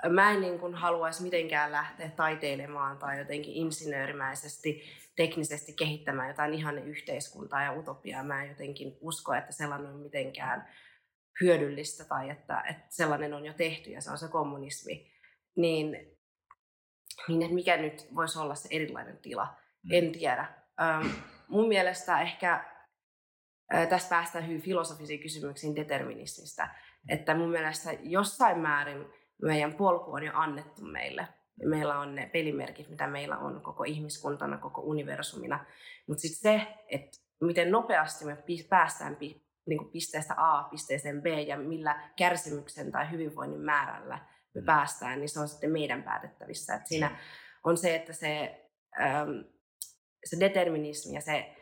Mä 0.09 0.31
en 0.31 0.41
niin 0.41 0.59
kuin 0.59 0.75
haluaisi 0.75 1.23
mitenkään 1.23 1.71
lähteä 1.71 2.09
taiteilemaan 2.09 2.97
tai 2.97 3.19
jotenkin 3.19 3.53
insinöörimäisesti, 3.53 4.83
teknisesti 5.15 5.73
kehittämään 5.73 6.27
jotain 6.27 6.53
ihanne 6.53 6.81
yhteiskuntaa 6.81 7.63
ja 7.63 7.73
utopiaa. 7.73 8.23
Mä 8.23 8.43
en 8.43 8.49
jotenkin 8.49 8.97
usko, 9.01 9.33
että 9.33 9.51
sellainen 9.51 9.87
on 9.87 9.99
mitenkään 9.99 10.67
hyödyllistä 11.41 12.05
tai 12.05 12.29
että, 12.29 12.63
että 12.69 12.85
sellainen 12.89 13.33
on 13.33 13.45
jo 13.45 13.53
tehty 13.53 13.89
ja 13.89 14.01
se 14.01 14.11
on 14.11 14.17
se 14.17 14.27
kommunismi. 14.27 15.11
Niin, 15.55 15.91
niin 17.27 17.41
että 17.41 17.55
mikä 17.55 17.77
nyt 17.77 18.07
voisi 18.15 18.39
olla 18.39 18.55
se 18.55 18.67
erilainen 18.71 19.17
tila, 19.17 19.57
en 19.91 20.11
tiedä. 20.11 20.53
Um, 21.01 21.11
mun 21.47 21.67
mielestä 21.67 22.21
ehkä 22.21 22.65
tästä 23.89 24.09
päästään 24.09 24.47
hyvin 24.47 24.61
filosofisiin 24.61 25.19
kysymyksiin 25.19 25.75
determinismista. 25.75 26.67
Että 27.09 27.35
mun 27.35 27.49
mielestä 27.49 27.89
jossain 28.03 28.59
määrin 28.59 29.05
meidän 29.41 29.73
polku 29.73 30.11
on 30.13 30.23
jo 30.23 30.31
annettu 30.35 30.81
meille. 30.81 31.27
Meillä 31.65 31.99
on 31.99 32.15
ne 32.15 32.29
pelimerkit, 32.33 32.89
mitä 32.89 33.07
meillä 33.07 33.37
on 33.37 33.61
koko 33.61 33.83
ihmiskuntana, 33.83 34.57
koko 34.57 34.81
universumina. 34.81 35.65
Mutta 36.07 36.21
sitten 36.21 36.59
se, 36.59 36.67
että 36.87 37.17
miten 37.41 37.71
nopeasti 37.71 38.25
me 38.25 38.37
päästään 38.69 39.15
niin 39.67 39.77
kuin 39.77 39.91
pisteestä 39.91 40.33
A 40.37 40.63
pisteeseen 40.63 41.21
B 41.21 41.25
ja 41.25 41.57
millä 41.57 42.09
kärsimyksen 42.15 42.91
tai 42.91 43.11
hyvinvoinnin 43.11 43.61
määrällä 43.61 44.19
me 44.55 44.61
mm. 44.61 44.65
päästään, 44.65 45.19
niin 45.19 45.29
se 45.29 45.39
on 45.39 45.47
sitten 45.47 45.71
meidän 45.71 46.03
päätettävissä. 46.03 46.75
Et 46.75 46.87
siinä 46.87 47.17
on 47.63 47.77
se, 47.77 47.95
että 47.95 48.13
se 48.13 48.61
se 50.25 50.39
determinismi 50.39 51.13
ja 51.13 51.21
se, 51.21 51.55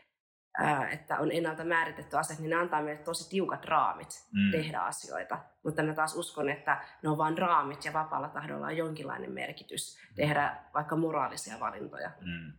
että 0.91 1.19
on 1.19 1.31
ennalta 1.31 1.63
määritetty 1.63 2.17
asiat, 2.17 2.39
niin 2.39 2.49
ne 2.49 2.55
antaa 2.55 2.81
meille 2.81 3.03
tosi 3.03 3.29
tiukat 3.29 3.65
raamit 3.65 4.27
mm. 4.33 4.51
tehdä 4.51 4.79
asioita. 4.79 5.39
Mutta 5.63 5.83
mä 5.83 5.93
taas 5.93 6.15
uskon, 6.15 6.49
että 6.49 6.85
ne 7.03 7.09
on 7.09 7.17
vain 7.17 7.37
raamit 7.37 7.85
ja 7.85 7.93
vapaalla 7.93 8.29
tahdolla 8.29 8.65
on 8.65 8.77
jonkinlainen 8.77 9.31
merkitys 9.31 9.97
tehdä 10.15 10.63
vaikka 10.73 10.95
moraalisia 10.95 11.59
valintoja. 11.59 12.11
Mm. 12.21 12.53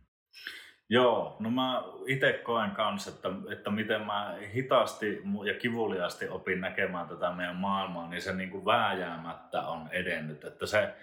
Joo, 0.89 1.35
no 1.39 1.51
mä 1.51 1.83
itse 2.07 2.33
koen 2.33 2.71
kanssa, 2.71 3.09
että, 3.09 3.29
että 3.51 3.71
miten 3.71 4.01
mä 4.01 4.37
hitaasti 4.53 5.21
ja 5.45 5.53
kivuliasti 5.53 6.29
opin 6.29 6.61
näkemään 6.61 7.07
tätä 7.07 7.31
meidän 7.31 7.55
maailmaa, 7.55 8.09
niin 8.09 8.21
se 8.21 8.33
niin 8.33 8.49
kuin 8.49 8.65
vääjäämättä 8.65 9.61
on 9.61 9.89
edennyt. 9.91 10.43
Että 10.43 10.65
se 10.65 10.93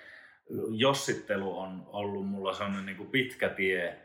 jossittelu 0.71 1.59
on 1.59 1.83
ollut 1.87 2.29
mulla 2.29 2.53
sellainen 2.53 2.87
niin 2.87 2.97
kuin 2.97 3.11
pitkä 3.11 3.49
tie 3.49 3.99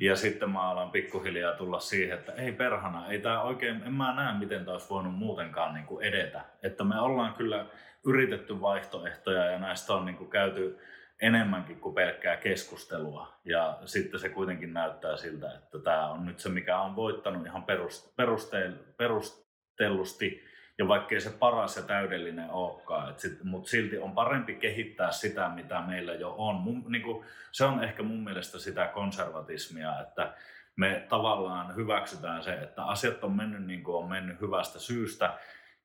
ja 0.00 0.16
sitten 0.16 0.50
mä 0.50 0.70
alan 0.70 0.90
pikkuhiljaa 0.90 1.52
tulla 1.52 1.80
siihen, 1.80 2.18
että 2.18 2.32
ei 2.32 2.52
perhana, 2.52 3.06
ei 3.08 3.18
tää 3.18 3.42
oikein, 3.42 3.82
en 3.86 3.92
mä 3.92 4.14
näe 4.14 4.38
miten 4.38 4.64
tämä 4.64 4.72
olisi 4.72 4.90
voinut 4.90 5.14
muutenkaan 5.14 5.74
niin 5.74 5.86
kuin 5.86 6.04
edetä. 6.04 6.40
Että 6.62 6.84
me 6.84 7.00
ollaan 7.00 7.34
kyllä 7.34 7.66
yritetty 8.06 8.60
vaihtoehtoja 8.60 9.44
ja 9.44 9.58
näistä 9.58 9.94
on 9.94 10.06
niin 10.06 10.16
kuin 10.16 10.30
käyty 10.30 10.78
enemmänkin 11.22 11.80
kuin 11.80 11.94
pelkkää 11.94 12.36
keskustelua. 12.36 13.32
Ja 13.44 13.78
sitten 13.84 14.20
se 14.20 14.28
kuitenkin 14.28 14.72
näyttää 14.72 15.16
siltä, 15.16 15.52
että 15.54 15.78
tämä 15.78 16.10
on 16.10 16.26
nyt 16.26 16.38
se, 16.38 16.48
mikä 16.48 16.78
on 16.80 16.96
voittanut 16.96 17.46
ihan 17.46 17.64
perustellusti 18.96 20.44
ja 20.78 20.88
vaikkei 20.88 21.20
se 21.20 21.30
paras 21.30 21.76
ja 21.76 21.82
täydellinen 21.82 22.50
olekaan, 22.50 23.14
mutta 23.42 23.70
silti 23.70 23.98
on 23.98 24.12
parempi 24.12 24.54
kehittää 24.54 25.10
sitä, 25.10 25.48
mitä 25.48 25.80
meillä 25.80 26.14
jo 26.14 26.34
on. 26.38 26.54
Mun, 26.54 26.84
niin 26.88 27.02
kuin, 27.02 27.26
se 27.52 27.64
on 27.64 27.84
ehkä 27.84 28.02
mun 28.02 28.24
mielestä 28.24 28.58
sitä 28.58 28.86
konservatismia, 28.86 30.00
että 30.00 30.34
me 30.76 31.06
tavallaan 31.08 31.76
hyväksytään 31.76 32.42
se, 32.42 32.54
että 32.54 32.84
asiat 32.84 33.24
on 33.24 33.36
mennyt 33.36 33.66
niin 33.66 33.82
kuin 33.82 33.96
on 33.96 34.08
mennyt 34.08 34.40
hyvästä 34.40 34.78
syystä, 34.78 35.38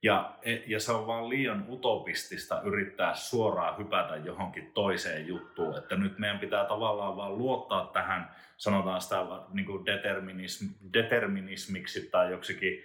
ja, 0.04 0.36
e, 0.42 0.56
ja 0.68 0.80
se 0.80 0.92
on 0.92 1.08
vaan 1.08 1.30
liian 1.30 1.66
utopistista 1.70 2.62
yrittää 2.62 3.16
suoraan 3.16 3.78
hypätä 3.78 4.16
johonkin 4.16 4.72
toiseen 4.74 5.28
juttuun, 5.28 5.78
että 5.78 5.96
nyt 5.96 6.20
meidän 6.20 6.40
pitää 6.40 6.66
tavallaan 6.66 7.18
vaan 7.18 7.38
luottaa 7.38 7.90
tähän, 7.94 8.32
sanotaan 8.58 9.02
sitä 9.02 9.26
niin 9.54 9.66
kuin 9.66 9.86
determinism, 9.86 10.66
determinismiksi 10.94 12.10
tai 12.12 12.32
joksikin 12.32 12.84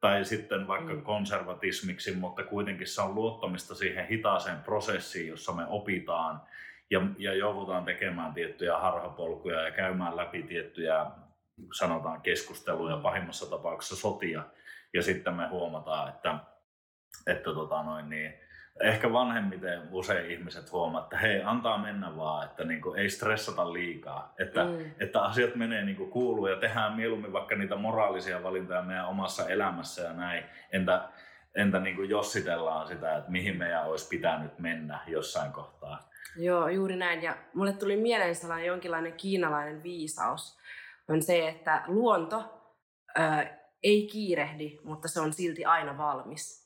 tai 0.00 0.24
sitten 0.24 0.66
vaikka 0.66 0.94
mm. 0.94 1.02
konservatismiksi, 1.02 2.16
mutta 2.16 2.42
kuitenkin 2.42 2.86
se 2.86 3.02
on 3.02 3.14
luottamista 3.14 3.74
siihen 3.74 4.06
hitaaseen 4.06 4.56
prosessiin, 4.56 5.28
jossa 5.28 5.52
me 5.52 5.62
opitaan 5.68 6.40
ja, 6.90 7.00
ja 7.18 7.34
joudutaan 7.34 7.84
tekemään 7.84 8.34
tiettyjä 8.34 8.78
harhapolkuja 8.78 9.60
ja 9.60 9.70
käymään 9.70 10.16
läpi 10.16 10.42
tiettyjä, 10.42 11.06
sanotaan, 11.72 12.20
keskusteluja, 12.20 12.96
mm. 12.96 13.02
pahimmassa 13.02 13.50
tapauksessa 13.50 13.96
sotia. 13.96 14.42
Ja 14.94 15.02
sitten 15.02 15.34
me 15.34 15.48
huomataan, 15.48 16.08
että, 16.08 16.38
että 17.26 17.54
tota 17.54 17.82
noin, 17.82 18.10
niin, 18.10 18.34
ehkä 18.80 19.12
vanhemmiten 19.12 19.82
usein 19.90 20.30
ihmiset 20.30 20.72
huomaa, 20.72 21.02
että 21.02 21.18
hei, 21.18 21.42
antaa 21.42 21.78
mennä 21.78 22.16
vaan, 22.16 22.46
että 22.46 22.64
niin 22.64 22.82
kuin, 22.82 22.98
ei 22.98 23.10
stressata 23.10 23.72
liikaa. 23.72 24.34
Että, 24.38 24.64
mm. 24.64 24.90
että 25.00 25.22
asiat 25.22 25.54
menee 25.54 25.84
niin 25.84 25.96
kuin 25.96 26.10
kuuluu 26.10 26.46
ja 26.46 26.56
tehdään 26.56 26.96
mieluummin 26.96 27.32
vaikka 27.32 27.56
niitä 27.56 27.76
moraalisia 27.76 28.42
valintoja 28.42 28.82
meidän 28.82 29.08
omassa 29.08 29.48
elämässä 29.48 30.02
ja 30.02 30.12
näin. 30.12 30.44
Entä, 30.72 31.08
entä 31.54 31.80
niin 31.80 31.96
kuin 31.96 32.10
jossitellaan 32.10 32.88
sitä, 32.88 33.16
että 33.16 33.30
mihin 33.30 33.56
meidän 33.56 33.86
olisi 33.86 34.08
pitänyt 34.08 34.58
mennä 34.58 34.98
jossain 35.06 35.52
kohtaa. 35.52 36.08
Joo, 36.36 36.68
juuri 36.68 36.96
näin. 36.96 37.22
Ja 37.22 37.36
mulle 37.54 37.72
tuli 37.72 37.96
mieleen 37.96 38.34
sellainen 38.34 38.66
jonkinlainen 38.66 39.12
kiinalainen 39.12 39.82
viisaus. 39.82 40.58
On 41.08 41.22
se, 41.22 41.48
että 41.48 41.82
luonto 41.86 42.62
ää, 43.14 43.58
ei 43.82 44.08
kiirehdi, 44.12 44.78
mutta 44.84 45.08
se 45.08 45.20
on 45.20 45.32
silti 45.32 45.64
aina 45.64 45.98
valmis. 45.98 46.63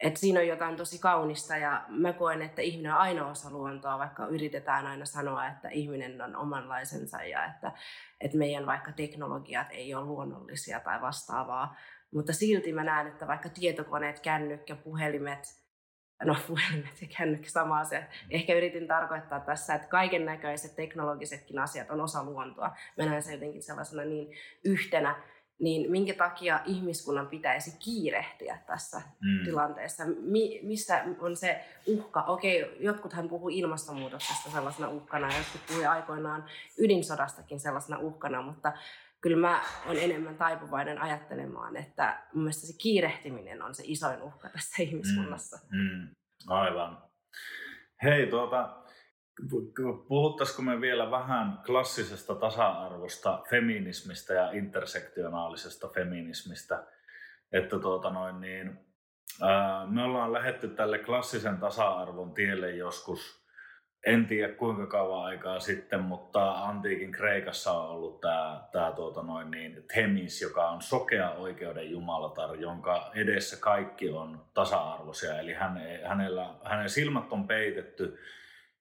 Et 0.00 0.16
siinä 0.16 0.40
on 0.40 0.46
jotain 0.46 0.76
tosi 0.76 0.98
kaunista 0.98 1.56
ja 1.56 1.84
mä 1.88 2.12
koen, 2.12 2.42
että 2.42 2.62
ihminen 2.62 2.92
on 2.92 2.98
aina 2.98 3.30
osa 3.30 3.50
luontoa, 3.50 3.98
vaikka 3.98 4.26
yritetään 4.26 4.86
aina 4.86 5.04
sanoa, 5.04 5.46
että 5.46 5.68
ihminen 5.68 6.22
on 6.22 6.36
omanlaisensa 6.36 7.22
ja 7.22 7.44
että, 7.44 7.72
että 8.20 8.38
meidän 8.38 8.66
vaikka 8.66 8.92
teknologiat 8.92 9.66
ei 9.70 9.94
ole 9.94 10.04
luonnollisia 10.04 10.80
tai 10.80 11.00
vastaavaa. 11.00 11.76
Mutta 12.14 12.32
silti 12.32 12.72
mä 12.72 12.84
näen, 12.84 13.06
että 13.06 13.26
vaikka 13.26 13.48
tietokoneet, 13.48 14.20
kännykkä, 14.20 14.76
puhelimet, 14.76 15.64
no 16.24 16.36
puhelimet 16.48 17.02
ja 17.02 17.08
kännykkä 17.18 17.50
sama 17.50 17.78
asia. 17.78 18.02
Ehkä 18.30 18.54
yritin 18.54 18.88
tarkoittaa 18.88 19.40
tässä, 19.40 19.74
että 19.74 19.88
kaiken 19.88 20.24
näköiset 20.24 20.76
teknologisetkin 20.76 21.58
asiat 21.58 21.90
on 21.90 22.00
osa 22.00 22.24
luontoa. 22.24 22.76
Mä 22.98 23.06
näen 23.06 23.22
se 23.22 23.32
jotenkin 23.32 23.62
sellaisena 23.62 24.04
niin 24.04 24.36
yhtenä 24.64 25.22
niin 25.64 25.90
minkä 25.90 26.14
takia 26.14 26.60
ihmiskunnan 26.64 27.26
pitäisi 27.26 27.76
kiirehtiä 27.78 28.58
tässä 28.66 29.02
mm. 29.20 29.44
tilanteessa? 29.44 30.04
Mi- 30.06 30.60
missä 30.62 31.04
on 31.18 31.36
se 31.36 31.64
uhka? 31.86 32.22
Okei, 32.22 32.76
jotkuthan 32.80 33.28
puhuu 33.28 33.48
ilmastonmuutoksesta 33.48 34.50
sellaisena 34.50 34.88
uhkana, 34.88 35.32
ja 35.32 35.38
jotkut 35.38 35.60
puhui 35.66 35.86
aikoinaan 35.86 36.44
ydinsodastakin 36.78 37.60
sellaisena 37.60 37.98
uhkana, 37.98 38.42
mutta 38.42 38.72
kyllä 39.20 39.36
mä 39.36 39.62
olen 39.86 40.02
enemmän 40.02 40.36
taipuvainen 40.36 41.02
ajattelemaan, 41.02 41.76
että 41.76 42.22
mun 42.34 42.42
mielestä 42.44 42.66
se 42.66 42.72
kiirehtiminen 42.78 43.62
on 43.62 43.74
se 43.74 43.82
isoin 43.86 44.22
uhka 44.22 44.48
tässä 44.48 44.82
ihmiskunnassa. 44.82 45.58
Mm. 45.70 45.78
Mm. 45.78 46.08
Aivan. 46.48 47.02
Hei, 48.02 48.26
tuota, 48.26 48.83
Puhuttaisiko 50.08 50.62
me 50.62 50.80
vielä 50.80 51.10
vähän 51.10 51.58
klassisesta 51.66 52.34
tasa-arvosta, 52.34 53.42
feminismistä 53.50 54.34
ja 54.34 54.50
intersektionaalisesta 54.52 55.88
feminismistä? 55.88 56.86
Että 57.52 57.78
tuota 57.78 58.10
noin, 58.10 58.40
niin, 58.40 58.78
ää, 59.42 59.86
me 59.86 60.02
ollaan 60.02 60.32
lähetty 60.32 60.68
tälle 60.68 60.98
klassisen 60.98 61.56
tasa-arvon 61.56 62.34
tielle 62.34 62.70
joskus, 62.70 63.44
en 64.06 64.26
tiedä 64.26 64.52
kuinka 64.52 64.86
kauan 64.86 65.24
aikaa 65.24 65.60
sitten, 65.60 66.00
mutta 66.00 66.52
antiikin 66.52 67.12
Kreikassa 67.12 67.72
on 67.72 67.88
ollut 67.88 68.20
tämä, 68.20 68.64
tämä 68.72 68.92
tuota 68.92 69.22
noin 69.22 69.50
niin, 69.50 69.84
Themis, 69.92 70.42
joka 70.42 70.70
on 70.70 70.82
sokea 70.82 71.30
oikeuden 71.30 71.90
jumalatar, 71.90 72.56
jonka 72.56 73.10
edessä 73.14 73.56
kaikki 73.60 74.10
on 74.10 74.44
tasa-arvoisia. 74.54 75.38
Eli 75.38 75.52
hän, 75.52 75.80
hänellä, 76.04 76.54
hänen 76.64 76.90
silmät 76.90 77.32
on 77.32 77.46
peitetty 77.46 78.18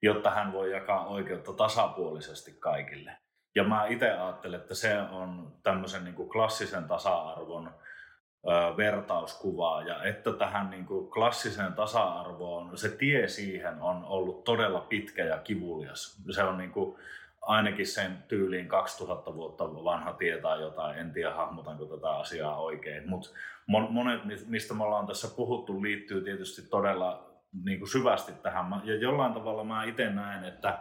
jotta 0.04 0.30
hän 0.30 0.54
voi 0.54 0.72
jakaa 0.72 1.06
oikeutta 1.06 1.54
tasapuolisesti 1.54 2.56
kaikille. 2.60 3.18
Ja 3.56 3.64
mä 3.64 3.86
itse 3.86 4.12
ajattelen, 4.12 4.60
että 4.60 4.76
se 4.76 5.02
on 5.02 5.54
tämmöisen 5.64 6.04
niin 6.04 6.16
kuin 6.16 6.30
klassisen 6.30 6.84
tasa-arvon 6.84 7.68
ö, 7.68 8.78
vertauskuva 8.78 9.82
ja 9.82 10.04
että 10.04 10.34
tähän 10.34 10.70
niin 10.70 10.86
kuin 10.86 11.12
klassiseen 11.12 11.74
tasa-arvoon, 11.74 12.78
se 12.78 12.90
tie 12.90 13.28
siihen 13.28 13.82
on 13.82 14.06
ollut 14.06 14.44
todella 14.44 14.80
pitkä 14.80 15.26
ja 15.26 15.38
kivulias. 15.38 16.22
Se 16.32 16.44
on 16.44 16.58
niin 16.58 16.72
kuin, 16.72 16.96
ainakin 17.42 17.88
sen 17.88 18.24
tyyliin 18.28 18.68
2000 18.68 19.36
vuotta 19.36 19.74
vanha 19.84 20.14
tietää 20.14 20.56
jotain, 20.56 21.00
en 21.00 21.12
tiedä 21.12 21.34
hahmotanko 21.34 21.86
tätä 21.86 22.10
asiaa 22.10 22.62
oikein, 22.62 23.10
mutta 23.10 23.30
monet, 23.68 24.22
mistä 24.48 24.74
me 24.74 24.84
ollaan 24.84 25.08
tässä 25.08 25.28
puhuttu, 25.36 25.82
liittyy 25.82 26.22
tietysti 26.22 26.70
todella 26.70 27.33
niin 27.64 27.80
kuin 27.80 27.90
syvästi 27.90 28.32
tähän. 28.32 28.82
Ja 28.84 28.96
jollain 28.96 29.34
tavalla 29.34 29.64
mä 29.64 29.84
itse 29.84 30.10
näen, 30.10 30.44
että, 30.44 30.80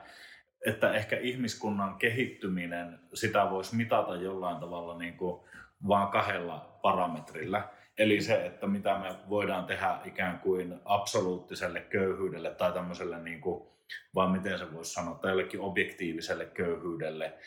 että 0.66 0.92
ehkä 0.92 1.16
ihmiskunnan 1.16 1.94
kehittyminen, 1.94 2.98
sitä 3.14 3.50
voisi 3.50 3.76
mitata 3.76 4.16
jollain 4.16 4.56
tavalla 4.56 4.98
niin 4.98 5.16
kuin 5.16 5.42
vaan 5.88 6.08
kahdella 6.08 6.78
parametrillä. 6.82 7.68
Eli 7.98 8.20
se, 8.20 8.46
että 8.46 8.66
mitä 8.66 8.98
me 8.98 9.16
voidaan 9.28 9.64
tehdä 9.64 9.98
ikään 10.04 10.38
kuin 10.38 10.80
absoluuttiselle 10.84 11.80
köyhyydelle 11.80 12.50
tai 12.50 12.72
tämmöiselle, 12.72 13.18
niin 13.18 13.40
kuin, 13.40 13.68
vaan 14.14 14.30
miten 14.30 14.58
se 14.58 14.74
voisi 14.74 14.92
sanoa, 14.92 15.14
tai 15.14 15.30
jollekin 15.30 15.60
objektiiviselle 15.60 16.44
köyhyydelle. 16.44 17.38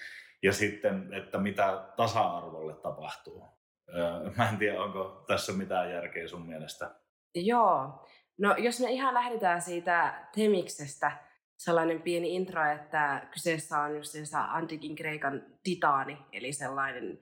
Ja 0.44 0.54
sitten, 0.54 1.14
että 1.14 1.38
mitä 1.38 1.84
tasa-arvolle 1.96 2.74
tapahtuu. 2.74 3.46
Mä 4.38 4.50
en 4.50 4.58
tiedä, 4.58 4.82
onko 4.82 5.24
tässä 5.28 5.54
mitään 5.54 5.92
järkeä 5.92 6.28
sun 6.28 6.46
mielestä. 6.46 6.96
Joo, 7.36 8.08
No 8.38 8.56
jos 8.58 8.80
me 8.80 8.92
ihan 8.92 9.14
lähdetään 9.14 9.62
siitä 9.62 10.28
Temiksestä, 10.36 11.12
sellainen 11.58 12.02
pieni 12.02 12.36
intro, 12.36 12.72
että 12.72 13.28
kyseessä 13.32 13.80
on 13.80 13.96
just 13.96 14.16
antiikin 14.48 14.96
Kreikan 14.96 15.44
titaani, 15.64 16.18
eli 16.32 16.54
sellainen, 16.54 17.20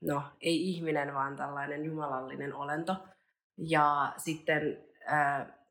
no 0.00 0.22
ei 0.40 0.70
ihminen, 0.70 1.14
vaan 1.14 1.36
tällainen 1.36 1.84
jumalallinen 1.84 2.54
olento. 2.54 2.96
Ja 3.56 4.12
sitten 4.16 4.84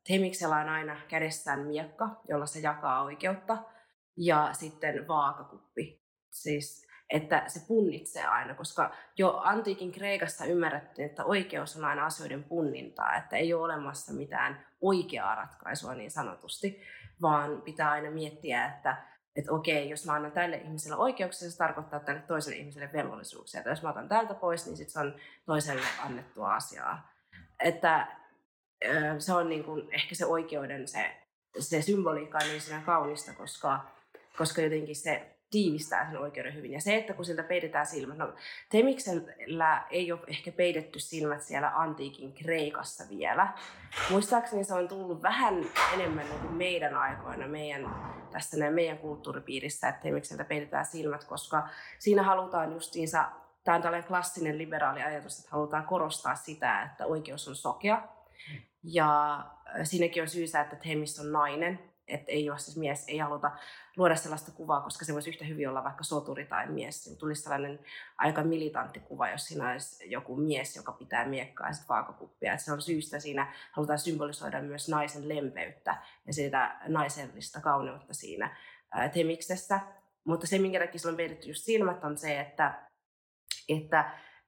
Temiksellä 0.06 0.56
on 0.56 0.68
aina 0.68 0.96
kädessään 1.08 1.60
miekka, 1.60 2.20
jolla 2.28 2.46
se 2.46 2.60
jakaa 2.60 3.02
oikeutta, 3.02 3.58
ja 4.16 4.48
sitten 4.52 5.08
vaakakuppi. 5.08 6.02
Siis 6.30 6.87
että 7.10 7.44
se 7.46 7.60
punnitsee 7.68 8.24
aina, 8.24 8.54
koska 8.54 8.94
jo 9.18 9.40
antiikin 9.44 9.92
Kreikassa 9.92 10.44
ymmärrettiin, 10.44 11.06
että 11.06 11.24
oikeus 11.24 11.76
on 11.76 11.84
aina 11.84 12.06
asioiden 12.06 12.44
punnintaa, 12.44 13.16
että 13.16 13.36
ei 13.36 13.54
ole 13.54 13.62
olemassa 13.64 14.12
mitään 14.12 14.66
oikeaa 14.80 15.34
ratkaisua 15.34 15.94
niin 15.94 16.10
sanotusti, 16.10 16.82
vaan 17.22 17.62
pitää 17.62 17.90
aina 17.90 18.10
miettiä, 18.10 18.66
että 18.66 18.96
että 19.36 19.52
okei, 19.52 19.90
jos 19.90 20.06
mä 20.06 20.12
annan 20.12 20.32
tälle 20.32 20.56
ihmiselle 20.56 20.96
oikeuksia, 20.96 21.50
se 21.50 21.56
tarkoittaa 21.56 22.00
tälle 22.00 22.20
toiselle 22.20 22.56
ihmiselle 22.56 22.90
velvollisuuksia. 22.92 23.62
Tai 23.62 23.72
jos 23.72 23.82
mä 23.82 23.90
otan 23.90 24.08
tältä 24.08 24.34
pois, 24.34 24.66
niin 24.66 24.76
sit 24.76 24.88
se 24.88 25.00
on 25.00 25.14
toiselle 25.46 25.86
annettua 26.04 26.54
asiaa. 26.54 27.12
Että 27.60 28.06
se 29.18 29.32
on 29.32 29.48
niin 29.48 29.64
kuin 29.64 29.88
ehkä 29.90 30.14
se 30.14 30.26
oikeuden 30.26 30.88
se, 30.88 31.16
se 31.58 31.82
symboliikka 31.82 32.38
on 32.38 32.44
niin 32.48 32.82
kaunista, 32.86 33.32
koska, 33.32 33.80
koska 34.38 34.62
jotenkin 34.62 34.96
se 34.96 35.37
tiivistää 35.50 36.10
sen 36.10 36.20
oikeuden 36.20 36.54
hyvin. 36.54 36.72
Ja 36.72 36.80
se, 36.80 36.96
että 36.96 37.12
kun 37.12 37.24
siltä 37.24 37.42
peitetään 37.42 37.86
silmät, 37.86 38.16
no 38.16 38.32
Temiksellä 38.68 39.86
ei 39.90 40.12
ole 40.12 40.20
ehkä 40.26 40.52
peitetty 40.52 40.98
silmät 40.98 41.42
siellä 41.42 41.72
antiikin 41.74 42.32
Kreikassa 42.32 43.04
vielä. 43.10 43.52
Muistaakseni 44.10 44.64
se 44.64 44.74
on 44.74 44.88
tullut 44.88 45.22
vähän 45.22 45.64
enemmän 45.94 46.28
niin 46.28 46.40
kuin 46.40 46.54
meidän 46.54 46.94
aikoina, 46.94 47.48
meidän, 47.48 47.86
tässä 48.32 48.56
näin 48.56 48.74
meidän 48.74 48.98
kulttuuripiirissä, 48.98 49.88
että 49.88 50.02
Temikseltä 50.02 50.44
peitetään 50.44 50.86
silmät, 50.86 51.24
koska 51.24 51.68
siinä 51.98 52.22
halutaan 52.22 52.72
justiinsa, 52.72 53.24
tämä 53.64 53.76
on 53.76 53.82
tällainen 53.82 54.08
klassinen 54.08 54.58
liberaali 54.58 55.02
ajatus, 55.02 55.38
että 55.38 55.50
halutaan 55.50 55.84
korostaa 55.84 56.34
sitä, 56.34 56.82
että 56.82 57.06
oikeus 57.06 57.48
on 57.48 57.56
sokea. 57.56 58.08
Ja 58.82 59.40
siinäkin 59.82 60.22
on 60.22 60.28
syysä, 60.28 60.60
että 60.60 60.76
Temis 60.76 61.20
on 61.20 61.32
nainen, 61.32 61.87
että 62.08 62.32
ei 62.32 62.50
ole 62.50 62.58
siis 62.58 62.76
mies, 62.76 63.04
ei 63.08 63.18
haluta 63.18 63.50
luoda 63.96 64.16
sellaista 64.16 64.50
kuvaa, 64.50 64.80
koska 64.80 65.04
se 65.04 65.12
voisi 65.14 65.30
yhtä 65.30 65.44
hyvin 65.44 65.68
olla 65.68 65.84
vaikka 65.84 66.04
soturi 66.04 66.46
tai 66.46 66.66
mies. 66.66 67.04
Siinä 67.04 67.18
tulisi 67.18 67.42
sellainen 67.42 67.78
aika 68.18 68.44
militantti 68.44 69.00
kuva, 69.00 69.30
jos 69.30 69.44
siinä 69.44 69.70
olisi 69.70 70.10
joku 70.10 70.36
mies, 70.36 70.76
joka 70.76 70.92
pitää 70.92 71.28
miekkaa 71.28 71.68
ja 71.68 71.74
vaakakuppia. 71.88 72.52
Että 72.52 72.64
se 72.64 72.72
on 72.72 72.82
syystä 72.82 73.20
siinä, 73.20 73.52
halutaan 73.72 73.98
symbolisoida 73.98 74.62
myös 74.62 74.88
naisen 74.88 75.28
lempeyttä 75.28 76.02
ja 76.26 76.32
sitä 76.32 76.76
naisellista 76.86 77.60
kauneutta 77.60 78.14
siinä 78.14 78.56
temiksessä. 79.12 79.80
Mutta 80.24 80.46
se, 80.46 80.58
minkä 80.58 80.78
takia 80.78 81.10
on 81.10 81.16
peitetty 81.16 81.48
just 81.48 81.64
silmät, 81.64 82.04
on 82.04 82.18
se, 82.18 82.40
että, 82.40 82.88
että 83.68 83.98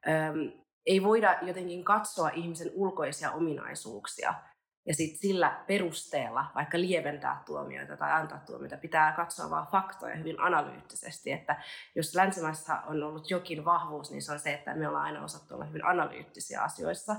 äm, 0.09 0.53
ei 0.87 1.03
voida 1.03 1.39
jotenkin 1.43 1.85
katsoa 1.85 2.29
ihmisen 2.29 2.71
ulkoisia 2.75 3.31
ominaisuuksia– 3.31 4.35
ja 4.87 4.95
sitten 4.95 5.21
sillä 5.21 5.65
perusteella 5.67 6.47
vaikka 6.55 6.81
lieventää 6.81 7.43
tuomioita 7.47 7.97
tai 7.97 8.13
antaa 8.13 8.39
tuomioita, 8.47 8.77
pitää 8.77 9.13
katsoa 9.13 9.51
vain 9.51 9.67
faktoja 9.67 10.17
hyvin 10.17 10.41
analyyttisesti, 10.41 11.33
että 11.33 11.63
jos 11.95 12.15
länsimaissa 12.15 12.81
on 12.87 13.03
ollut 13.03 13.31
jokin 13.31 13.65
vahvuus, 13.65 14.11
niin 14.11 14.23
se 14.23 14.33
on 14.33 14.39
se, 14.39 14.55
että 14.55 14.75
me 14.75 14.89
ollaan 14.89 15.05
aina 15.05 15.25
osattu 15.25 15.55
olla 15.55 15.65
hyvin 15.65 15.85
analyyttisiä 15.85 16.63
asioissa. 16.63 17.17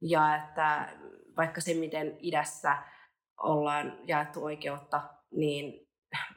Ja 0.00 0.36
että 0.36 0.88
vaikka 1.36 1.60
se, 1.60 1.74
miten 1.74 2.16
idässä 2.18 2.76
ollaan 3.42 3.98
jaettu 4.04 4.44
oikeutta, 4.44 5.02
niin 5.30 5.88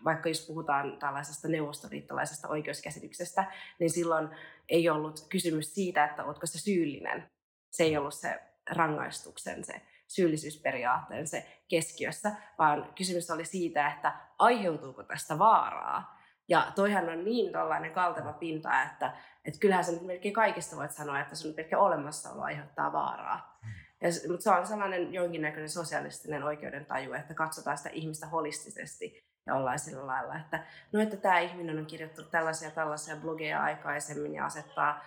vaikka 0.04 0.30
jos 0.30 0.48
puhutaan 0.48 1.00
tällaisesta 1.00 1.48
neuvostoliittolaisesta 1.48 2.48
oikeuskäsityksestä, 2.48 3.52
niin 3.80 3.90
silloin 3.90 4.30
ei 4.70 4.90
ollut 4.90 5.28
kysymys 5.30 5.74
siitä, 5.74 6.06
että 6.06 6.24
oletko 6.24 6.46
se 6.46 6.60
syyllinen. 6.60 7.32
Se 7.72 7.84
ei 7.84 7.98
ollut 7.98 8.14
se 8.14 8.40
rangaistuksen 8.70 9.64
se 9.64 9.82
syyllisyysperiaatteen 10.16 11.28
se 11.28 11.62
keskiössä, 11.68 12.32
vaan 12.58 12.94
kysymys 12.98 13.32
oli 13.32 13.46
siitä, 13.46 13.88
että 13.88 14.14
aiheutuuko 14.40 15.04
tästä 15.04 15.40
vaaraa. 15.40 16.22
Ja 16.48 16.72
toihan 16.76 17.10
on 17.10 17.26
niin 17.26 17.52
tällainen 17.52 17.92
kalteva 17.92 18.34
pinta, 18.34 18.84
että, 18.84 19.14
että 19.46 19.60
kyllähän 19.60 19.86
sä 19.86 19.92
nyt 19.92 20.02
melkein 20.02 20.34
kaikista 20.34 20.76
voit 20.76 20.92
sanoa, 20.92 21.20
että 21.20 21.36
sun 21.36 21.54
pelkkä 21.54 21.80
olemassaolo 21.80 22.42
aiheuttaa 22.42 22.94
vaaraa. 22.94 23.60
Ja, 24.02 24.10
mutta 24.30 24.44
se 24.44 24.50
on 24.50 24.68
sellainen 24.68 25.14
jonkinnäköinen 25.14 25.70
sosialistinen 25.70 26.44
oikeudentaju, 26.44 27.14
että 27.14 27.34
katsotaan 27.34 27.78
sitä 27.78 27.90
ihmistä 27.90 28.28
holistisesti 28.28 29.32
ja 29.46 29.56
ollaan 29.56 29.80
sillä 29.80 30.08
lailla, 30.08 30.38
että 30.38 30.64
no 30.92 31.02
että 31.02 31.18
tämä 31.18 31.40
ihminen 31.40 31.80
on 31.80 31.86
kirjoittanut 31.86 32.32
tällaisia 32.32 32.72
tällaisia 32.72 33.16
blogeja 33.16 33.64
aikaisemmin 33.64 34.36
ja 34.36 34.46
asettaa 34.46 35.04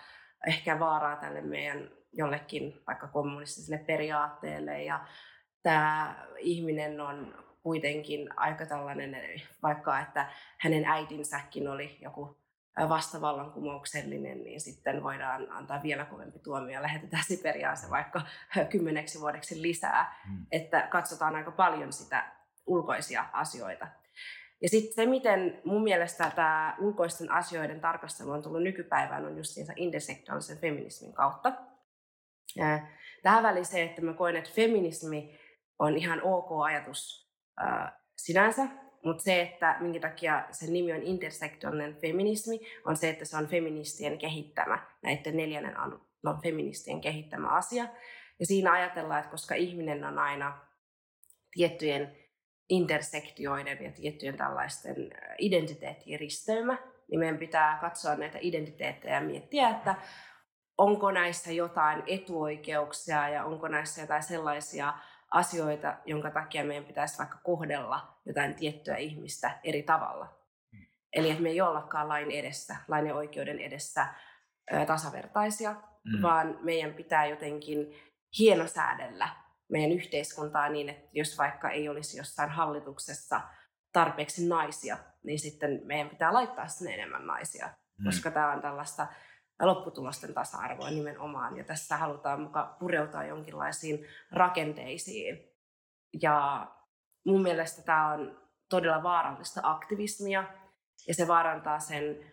ehkä 0.46 0.80
vaaraa 0.80 1.16
tälle 1.16 1.40
meidän 1.40 1.90
jollekin 2.16 2.82
vaikka 2.86 3.08
kommunistiselle 3.08 3.84
periaatteelle 3.84 4.82
ja 4.82 5.06
tämä 5.62 6.16
ihminen 6.38 7.00
on 7.00 7.44
kuitenkin 7.62 8.28
aika 8.36 8.66
tällainen, 8.66 9.42
vaikka 9.62 10.00
että 10.00 10.30
hänen 10.58 10.84
äitinsäkin 10.84 11.68
oli 11.68 11.98
joku 12.00 12.44
vastavallankumouksellinen, 12.88 14.44
niin 14.44 14.60
sitten 14.60 15.02
voidaan 15.02 15.52
antaa 15.52 15.82
vielä 15.82 16.04
kovempi 16.04 16.38
tuomio 16.38 16.74
ja 16.74 16.82
lähetetään 16.82 17.24
Siperiaan 17.24 17.76
se 17.76 17.90
vaikka 17.90 18.22
kymmeneksi 18.72 19.20
vuodeksi 19.20 19.62
lisää. 19.62 20.20
Hmm. 20.26 20.46
Että 20.52 20.88
katsotaan 20.90 21.36
aika 21.36 21.50
paljon 21.50 21.92
sitä 21.92 22.32
ulkoisia 22.66 23.24
asioita. 23.32 23.86
Ja 24.62 24.68
sitten 24.68 24.94
se, 24.94 25.06
miten 25.06 25.60
mun 25.64 25.82
mielestä 25.82 26.30
tämä 26.34 26.76
ulkoisten 26.80 27.30
asioiden 27.30 27.80
tarkastelu 27.80 28.30
on 28.30 28.42
tullut 28.42 28.62
nykypäivään, 28.62 29.26
on 29.26 29.36
justiinsa 29.36 29.72
intersektionaalisen 29.76 30.58
feminismin 30.58 31.12
kautta. 31.12 31.52
Tähän 33.22 33.42
väliin 33.42 33.66
se, 33.66 33.82
että 33.82 34.02
mä 34.02 34.12
koen, 34.12 34.36
että 34.36 34.50
feminismi 34.54 35.38
on 35.78 35.96
ihan 35.96 36.22
ok 36.22 36.48
ajatus 36.64 37.30
sinänsä, 38.16 38.66
mutta 39.04 39.22
se, 39.22 39.42
että 39.42 39.76
minkä 39.80 40.00
takia 40.00 40.46
sen 40.50 40.72
nimi 40.72 40.92
on 40.92 41.02
intersektionaalinen 41.02 41.96
feminismi, 41.96 42.60
on 42.84 42.96
se, 42.96 43.08
että 43.08 43.24
se 43.24 43.36
on 43.36 43.46
feministien 43.46 44.18
kehittämä, 44.18 44.86
näiden 45.02 45.36
neljännen 45.36 45.74
no, 46.22 46.38
feministien 46.42 47.00
kehittämä 47.00 47.48
asia. 47.48 47.86
Ja 48.40 48.46
siinä 48.46 48.72
ajatellaan, 48.72 49.20
että 49.20 49.30
koska 49.30 49.54
ihminen 49.54 50.04
on 50.04 50.18
aina 50.18 50.58
tiettyjen 51.52 52.16
intersektioiden 52.68 53.84
ja 53.84 53.92
tiettyjen 53.92 54.36
tällaisten 54.36 54.96
identiteettien 55.38 56.20
risteymä, 56.20 56.78
niin 57.10 57.18
meidän 57.18 57.38
pitää 57.38 57.78
katsoa 57.80 58.16
näitä 58.16 58.38
identiteettejä 58.40 59.14
ja 59.14 59.20
miettiä, 59.20 59.68
että 59.68 59.94
onko 60.78 61.10
näissä 61.10 61.52
jotain 61.52 62.02
etuoikeuksia 62.06 63.28
ja 63.28 63.44
onko 63.44 63.68
näissä 63.68 64.00
jotain 64.00 64.22
sellaisia 64.22 64.94
asioita, 65.30 65.96
jonka 66.04 66.30
takia 66.30 66.64
meidän 66.64 66.84
pitäisi 66.84 67.18
vaikka 67.18 67.38
kohdella 67.42 68.18
jotain 68.26 68.54
tiettyä 68.54 68.96
ihmistä 68.96 69.58
eri 69.64 69.82
tavalla. 69.82 70.24
Mm. 70.72 70.86
Eli 71.12 71.30
että 71.30 71.42
me 71.42 71.48
ei 71.48 71.60
ollakaan 71.60 72.08
lain 72.08 72.30
edessä, 72.30 72.76
lain 72.88 73.06
ja 73.06 73.14
oikeuden 73.14 73.58
edessä 73.58 74.06
ö, 74.72 74.86
tasavertaisia, 74.86 75.72
mm. 75.72 76.22
vaan 76.22 76.58
meidän 76.62 76.94
pitää 76.94 77.26
jotenkin 77.26 77.94
hienosäädellä 78.38 79.28
meidän 79.68 79.92
yhteiskuntaa 79.92 80.68
niin, 80.68 80.88
että 80.88 81.08
jos 81.12 81.38
vaikka 81.38 81.70
ei 81.70 81.88
olisi 81.88 82.18
jossain 82.18 82.50
hallituksessa 82.50 83.40
tarpeeksi 83.92 84.48
naisia, 84.48 84.96
niin 85.22 85.38
sitten 85.38 85.80
meidän 85.84 86.10
pitää 86.10 86.32
laittaa 86.32 86.68
sinne 86.68 86.94
enemmän 86.94 87.26
naisia, 87.26 87.66
mm. 87.66 88.04
koska 88.04 88.30
tämä 88.30 88.52
on 88.52 88.62
tällaista 88.62 89.06
lopputulosten 89.62 90.34
tasa-arvoa 90.34 90.90
nimenomaan. 90.90 91.56
Ja 91.56 91.64
tässä 91.64 91.96
halutaan 91.96 92.40
mukaan 92.40 92.74
pureutua 92.78 93.24
jonkinlaisiin 93.24 94.06
rakenteisiin. 94.32 95.38
Ja 96.22 96.66
mun 97.26 97.42
mielestä 97.42 97.82
tämä 97.82 98.12
on 98.12 98.40
todella 98.68 99.02
vaarallista 99.02 99.60
aktivismia, 99.62 100.44
ja 101.08 101.14
se 101.14 101.28
vaarantaa 101.28 101.78
sen 101.78 102.32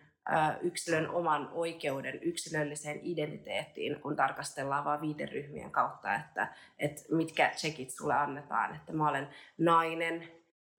yksilön 0.60 1.10
oman 1.10 1.48
oikeuden 1.52 2.22
yksilölliseen 2.22 3.00
identiteettiin, 3.02 4.00
kun 4.00 4.16
tarkastellaan 4.16 4.84
vain 4.84 5.00
viiteryhmien 5.00 5.70
kautta, 5.70 6.14
että, 6.14 6.54
että 6.78 7.02
mitkä 7.10 7.48
tsekit 7.48 7.90
sulle 7.90 8.14
annetaan. 8.14 8.74
Että 8.76 8.92
mä 8.92 9.08
olen 9.08 9.28
nainen, 9.58 10.28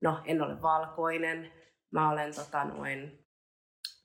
no 0.02 0.22
en 0.26 0.42
ole 0.42 0.62
valkoinen, 0.62 1.52
mä 1.92 2.10
olen 2.10 2.36
tota, 2.36 2.66
noin, 2.66 3.26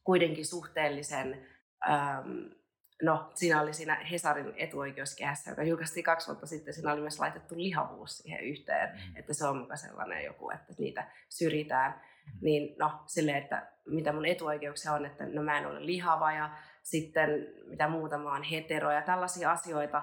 kuitenkin 0.05 0.47
suhteellisen 0.47 1.48
Ähm, 1.91 2.59
no, 3.03 3.31
siinä 3.35 3.63
oli 3.63 3.75
siinä 3.75 3.95
Hesarin 3.95 4.53
etuoikeuskehässä, 4.57 5.51
joka 5.51 5.63
julkaistiin 5.63 6.05
kaksi 6.05 6.27
vuotta 6.27 6.47
sitten, 6.47 6.75
siinä 6.75 6.93
oli 6.93 7.01
myös 7.01 7.21
laitettu 7.21 7.59
lihavuus 7.59 8.19
siihen 8.19 8.45
yhteen, 8.45 8.89
mm. 8.89 9.17
että 9.17 9.35
se 9.35 9.47
on 9.47 9.59
muka 9.59 9.77
sellainen 9.77 10.25
joku, 10.25 10.51
että 10.51 10.75
niitä 10.79 11.11
syrjitään. 11.29 11.93
Mm. 11.93 12.39
Niin 12.41 12.77
no, 12.79 13.03
silleen, 13.07 13.43
että 13.43 13.73
mitä 13.87 14.13
mun 14.13 14.27
etuoikeuksia 14.27 14.93
on, 14.93 15.07
että 15.07 15.27
no 15.27 15.43
mä 15.43 15.59
en 15.59 15.67
ole 15.67 15.87
lihava 15.87 16.33
ja 16.33 16.51
sitten 16.83 17.31
mitä 17.67 17.89
muuta 17.89 18.19
mä 18.19 18.33
oon 18.33 18.43
hetero 18.43 18.93
ja 18.93 19.03
tällaisia 19.03 19.51
asioita, 19.51 20.03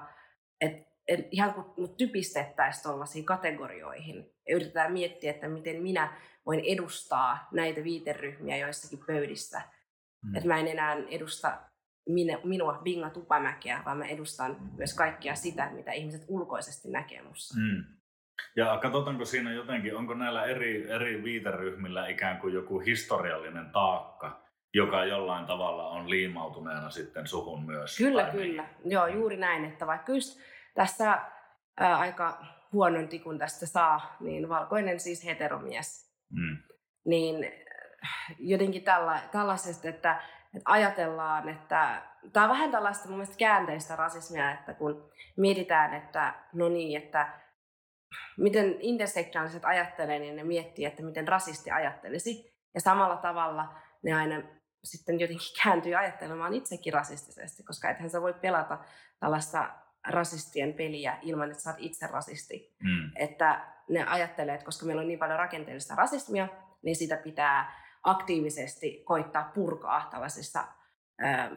että 0.60 0.86
et 1.08 1.28
ihan 1.30 1.54
kun 1.54 1.74
mut 1.76 1.96
typistettäisiin 1.96 2.82
tuollaisiin 2.82 3.24
kategorioihin 3.24 4.34
ja 4.48 4.56
yritetään 4.56 4.92
miettiä, 4.92 5.30
että 5.30 5.48
miten 5.48 5.82
minä 5.82 6.20
voin 6.46 6.60
edustaa 6.64 7.48
näitä 7.52 7.84
viiteryhmiä 7.84 8.56
joissakin 8.56 9.06
pöydissä, 9.06 9.62
Mm. 10.26 10.36
Että 10.36 10.48
mä 10.48 10.58
en 10.58 10.68
enää 10.68 10.96
edusta 11.10 11.58
minä, 12.08 12.38
minua 12.44 12.80
Binga 12.84 13.10
Tupamäkeä, 13.10 13.82
vaan 13.84 13.98
mä 13.98 14.04
edustan 14.04 14.56
myös 14.76 14.94
kaikkia 14.94 15.34
sitä, 15.34 15.70
mitä 15.72 15.92
ihmiset 15.92 16.24
ulkoisesti 16.28 16.88
näkee 16.90 17.22
musta. 17.22 17.54
Mm. 17.58 17.84
Ja 18.56 18.78
katsotaanko 18.82 19.24
siinä 19.24 19.52
jotenkin, 19.52 19.96
onko 19.96 20.14
näillä 20.14 20.44
eri, 20.44 20.90
eri 20.90 21.24
viiteryhmillä 21.24 22.08
ikään 22.08 22.38
kuin 22.40 22.54
joku 22.54 22.78
historiallinen 22.78 23.70
taakka, 23.72 24.46
joka 24.74 25.04
jollain 25.04 25.46
tavalla 25.46 25.88
on 25.88 26.10
liimautuneena 26.10 26.90
sitten 26.90 27.26
suhun 27.26 27.66
myös? 27.66 27.96
Kyllä, 27.96 28.28
kyllä. 28.32 28.62
Niin? 28.62 28.92
Joo, 28.92 29.06
juuri 29.06 29.36
näin, 29.36 29.64
että 29.64 29.86
vaikka 29.86 30.12
just 30.12 30.40
tässä 30.74 31.18
ää, 31.76 31.98
aika 31.98 32.46
huonon 32.72 33.08
tikun 33.08 33.38
tästä 33.38 33.66
saa, 33.66 34.16
niin 34.20 34.48
valkoinen 34.48 35.00
siis 35.00 35.24
heteromies, 35.24 36.16
mm. 36.30 36.58
niin 37.04 37.52
jotenkin 38.38 38.82
tälla, 38.82 39.18
tällaisesta, 39.32 39.88
että, 39.88 40.22
että 40.54 40.70
ajatellaan, 40.72 41.48
että 41.48 42.02
tämä 42.32 42.44
on 42.44 42.50
vähän 42.50 42.70
tällaista 42.70 43.08
mun 43.08 43.16
mielestä 43.16 43.36
käänteistä 43.36 43.96
rasismia, 43.96 44.52
että 44.52 44.74
kun 44.74 45.10
mietitään, 45.36 45.94
että 45.94 46.34
no 46.52 46.68
niin, 46.68 47.02
että 47.02 47.28
miten 48.38 48.76
intersektionaaliset 48.80 49.64
ajattelee, 49.64 50.18
niin 50.18 50.36
ne 50.36 50.44
miettii, 50.44 50.84
että 50.84 51.02
miten 51.02 51.28
rasisti 51.28 51.70
ajattelisi. 51.70 52.56
Ja 52.74 52.80
samalla 52.80 53.16
tavalla 53.16 53.74
ne 54.02 54.12
aina 54.12 54.42
sitten 54.84 55.20
jotenkin 55.20 55.56
kääntyy 55.62 55.94
ajattelemaan 55.94 56.54
itsekin 56.54 56.92
rasistisesti, 56.92 57.62
koska 57.62 57.90
ethän 57.90 58.10
sä 58.10 58.22
voi 58.22 58.34
pelata 58.34 58.78
tällaista 59.20 59.70
rasistien 60.08 60.74
peliä 60.74 61.18
ilman, 61.22 61.50
että 61.50 61.62
sä 61.62 61.70
oot 61.70 61.78
itse 61.80 62.06
rasisti. 62.06 62.76
Mm. 62.82 63.10
Että 63.16 63.66
ne 63.88 64.04
ajattelee, 64.04 64.54
että 64.54 64.64
koska 64.64 64.86
meillä 64.86 65.00
on 65.00 65.08
niin 65.08 65.18
paljon 65.18 65.38
rakenteellista 65.38 65.94
rasismia, 65.94 66.48
niin 66.82 66.96
sitä 66.96 67.16
pitää 67.16 67.85
aktiivisesti 68.06 69.02
koittaa 69.04 69.50
purkaa 69.54 70.08
tällaisissa 70.10 70.64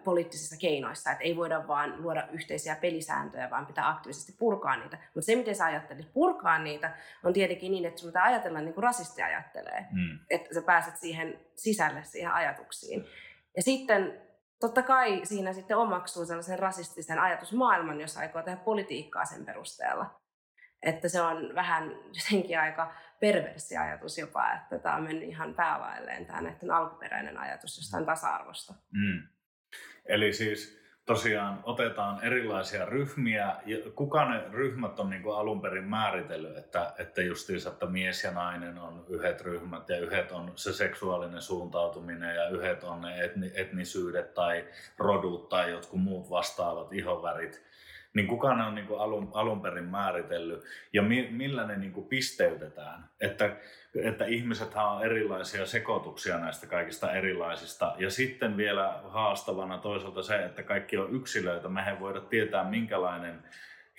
poliittisissa 0.04 0.56
keinoissa, 0.58 1.12
että 1.12 1.24
ei 1.24 1.36
voida 1.36 1.68
vaan 1.68 2.02
luoda 2.04 2.28
yhteisiä 2.32 2.76
pelisääntöjä, 2.76 3.50
vaan 3.50 3.66
pitää 3.66 3.89
aktiivisesti 3.89 4.36
purkaa 4.39 4.76
niitä. 4.76 4.97
Mutta 5.16 5.26
se, 5.26 5.36
miten 5.36 5.56
sä 5.56 5.66
ajattelit 5.66 6.14
purkaa 6.14 6.60
niitä, 6.60 6.97
on 7.24 7.34
tietenkin 7.34 7.72
niin, 7.72 7.86
että 7.86 8.00
sun 8.00 8.10
pitää 8.10 8.24
ajatella 8.24 8.62
niin 8.62 8.74
kuin 8.74 8.84
rasisti 8.84 9.22
ajattelee, 9.22 9.86
mm. 9.91 10.20
että 10.30 10.54
sä 10.54 10.62
pääset 10.62 10.97
siihen 10.97 11.39
sisälle, 11.56 12.04
siihen 12.04 12.32
ajatuksiin. 12.32 13.06
Ja 13.56 13.64
sitten 13.64 14.22
totta 14.60 14.84
kai 14.84 15.22
siinä 15.24 15.54
sitten 15.54 15.78
omaksuu 15.78 16.26
sellaisen 16.26 16.60
rasistisen 16.60 17.20
ajatusmaailman, 17.20 18.02
jos 18.02 18.18
aikoo 18.18 18.41
tehdä 18.41 18.58
politiikkaa 18.58 19.26
sen 19.26 19.45
perusteella. 19.45 20.20
Että 20.82 21.10
se 21.10 21.22
on 21.22 21.56
vähän 21.56 21.91
jotenkin 22.14 22.60
aika 22.60 22.93
perversi 23.20 23.78
ajatus 23.78 24.17
jopa, 24.17 24.53
että 24.53 24.80
tämä 24.80 24.95
on 24.95 25.03
mennyt 25.03 25.30
ihan 25.30 25.55
päälailleen 25.55 26.26
tämä 26.26 26.41
näiden 26.41 26.72
alkuperäinen 26.72 27.38
ajatus 27.38 27.78
jostain 27.78 28.05
tasa-arvosta. 28.05 28.74
Mm. 28.91 29.28
Eli 30.05 30.34
siis 30.34 30.80
tosiaan 31.09 31.59
otetaan 31.63 32.24
erilaisia 32.24 32.86
ryhmiä. 32.86 33.55
Ja 33.65 33.78
kuka 33.95 34.30
ne 34.30 34.43
ryhmät 34.51 34.99
on 34.99 35.09
niin 35.09 35.24
kuin 35.24 35.36
alun 35.36 35.61
perin 35.61 35.84
määritellyt, 35.84 36.57
että, 36.57 36.93
että 36.97 37.22
justiinsa, 37.22 37.70
että 37.70 37.86
mies 37.86 38.24
ja 38.24 38.32
nainen 38.32 38.78
on 38.78 39.05
yhdet 39.09 39.41
ryhmät 39.41 39.89
ja 39.89 39.99
yhdet 39.99 40.32
on 40.32 40.51
se 40.55 40.74
seksuaalinen 40.74 41.41
suuntautuminen 41.41 42.36
ja 42.36 42.49
yhdet 42.49 42.84
on 42.84 43.01
ne 43.01 43.24
etni, 43.24 43.51
etnisyydet 43.55 44.34
tai 44.34 44.67
rodut 44.97 45.49
tai 45.49 45.72
jotkut 45.72 46.01
muut 46.01 46.30
vastaavat 46.30 46.93
ihonvärit 46.93 47.68
niin 48.14 48.28
kuka 48.28 48.55
ne 48.55 48.64
on 48.64 48.76
niin 48.76 48.88
kuin 48.88 48.99
alun, 48.99 49.32
alun 49.34 49.62
perin 49.62 49.84
määritellyt 49.84 50.64
ja 50.93 51.01
mi, 51.01 51.28
millä 51.32 51.68
ne 51.68 51.78
niin 51.78 51.91
kuin 51.91 52.07
pisteytetään. 52.07 53.10
Että, 53.22 53.55
että 54.03 54.26
ihmiset 54.26 54.76
on 54.76 55.05
erilaisia 55.05 55.66
sekoituksia 55.66 56.38
näistä 56.38 56.68
kaikista 56.68 57.12
erilaisista. 57.12 57.95
Ja 57.97 58.10
sitten 58.10 58.57
vielä 58.57 58.99
haastavana 59.03 59.78
toisaalta 59.78 60.24
se, 60.24 60.45
että 60.45 60.64
kaikki 60.64 60.97
on 60.97 61.16
yksilöitä. 61.16 61.70
Mehän 61.70 61.99
voida 61.99 62.22
tietää, 62.22 62.64
minkälainen 62.64 63.43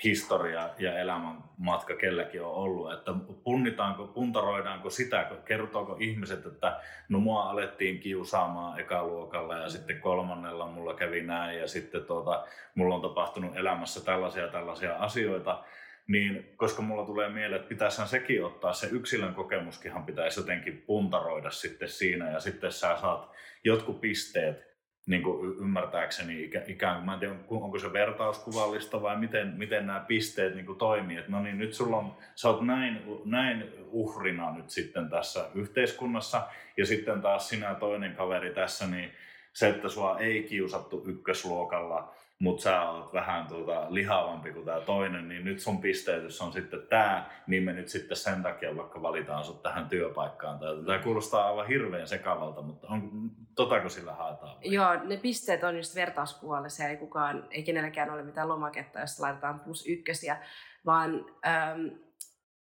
historia 0.05 0.70
ja 0.78 0.98
elämän 0.98 1.44
matka 1.59 1.96
kelläkin 1.96 2.42
on 2.42 2.53
ollut, 2.53 2.92
että 2.92 3.12
punnitaanko, 3.44 4.07
puntaroidaanko 4.07 4.90
sitä, 4.90 5.30
kertooko 5.44 5.96
ihmiset, 6.01 6.46
että 6.46 6.80
no 7.09 7.20
mua 7.20 7.42
alettiin 7.42 8.01
kiusaamaan 8.01 8.80
ekaluokalla 8.80 9.57
ja 9.57 9.68
sitten 9.68 10.01
kolmannella 10.01 10.66
mulla 10.66 10.94
kävi 10.94 11.22
näin 11.22 11.59
ja 11.59 11.68
sitten 11.68 12.05
tuota, 12.05 12.46
mulla 12.74 12.94
on 12.94 13.03
tapahtunut 13.03 13.57
elämässä 13.57 14.05
tällaisia 14.05 14.48
tällaisia 14.48 14.96
asioita, 14.96 15.64
niin 16.07 16.53
koska 16.57 16.82
mulla 16.82 17.07
tulee 17.07 17.28
mieleen, 17.28 17.61
että 17.61 17.68
pitäisihän 17.68 18.09
sekin 18.09 18.44
ottaa, 18.44 18.72
se 18.72 18.88
yksilön 18.90 19.34
kokemuskinhan 19.34 20.07
pitäisi 20.07 20.40
jotenkin 20.40 20.82
puntaroida 20.86 21.51
sitten 21.51 21.88
siinä 21.88 22.30
ja 22.30 22.40
sitten 22.40 22.72
sä 22.72 22.96
saat 23.01 23.30
jotkut 23.64 24.01
pisteet 24.01 24.69
niin 25.11 25.22
kuin 25.22 25.56
ymmärtääkseni 25.58 26.50
ikään 26.66 26.96
kuin, 26.96 27.06
mä 27.06 27.14
en 27.14 27.20
tiedä, 27.20 27.34
onko 27.50 27.78
se 27.78 27.92
vertauskuvallista 27.92 29.02
vai 29.02 29.16
miten, 29.16 29.54
miten 29.56 29.86
nämä 29.86 30.00
pisteet 30.00 30.54
niin 30.54 30.66
kuin 30.66 30.78
toimii. 30.78 31.16
Että 31.16 31.30
no 31.30 31.42
niin, 31.42 31.58
nyt 31.58 31.74
sulla 31.74 31.96
on, 31.96 32.16
sä 32.34 32.48
oot 32.48 32.61
näin, 32.61 33.02
näin 33.24 33.64
uhrina 33.90 34.56
nyt 34.56 34.70
sitten 34.70 35.11
tässä 35.11 35.46
yhteiskunnassa 35.54 36.42
ja 36.76 36.86
sitten 36.86 37.22
taas 37.22 37.48
sinä 37.48 37.74
toinen 37.74 38.14
kaveri 38.14 38.54
tässä, 38.54 38.86
niin 38.86 39.11
se, 39.52 39.68
että 39.68 39.88
sua 39.88 40.18
ei 40.18 40.42
kiusattu 40.42 41.04
ykkösluokalla, 41.06 42.14
mutta 42.41 42.62
sä 42.62 42.91
oot 42.91 43.12
vähän 43.12 43.47
tuota 43.47 43.86
lihavampi 43.88 44.53
kuin 44.53 44.64
tämä 44.64 44.80
toinen, 44.80 45.28
niin 45.28 45.45
nyt 45.45 45.61
sun 45.61 45.80
pisteytys 45.80 46.41
on 46.41 46.53
sitten 46.53 46.82
tämä, 46.88 47.30
niin 47.47 47.62
me 47.62 47.72
nyt 47.72 47.88
sitten 47.88 48.16
sen 48.16 48.43
takia 48.43 48.76
vaikka 48.76 49.03
valitaan 49.03 49.45
sut 49.45 49.62
tähän 49.62 49.88
työpaikkaan. 49.88 50.59
Tämä 50.86 50.99
kuulostaa 50.99 51.47
aivan 51.49 51.66
hirveän 51.66 52.09
sekavalta, 52.09 52.62
mutta 52.62 52.86
on, 52.88 53.30
totako 53.55 53.88
sillä 53.88 54.12
haetaan? 54.12 54.57
Vai? 54.57 54.74
Joo, 54.74 55.05
ne 55.05 55.16
pisteet 55.16 55.64
on 55.64 55.76
just 55.76 55.95
vertauskuvallisia, 55.95 56.88
ei 56.88 56.97
kukaan, 56.97 57.45
ei 57.51 57.62
kenelläkään 57.62 58.11
ole 58.11 58.22
mitään 58.22 58.49
lomaketta, 58.49 59.01
jos 59.01 59.20
laitetaan 59.20 59.61
plus 59.61 59.86
ykkösiä, 59.86 60.36
vaan 60.86 61.24
ähm, 61.47 61.86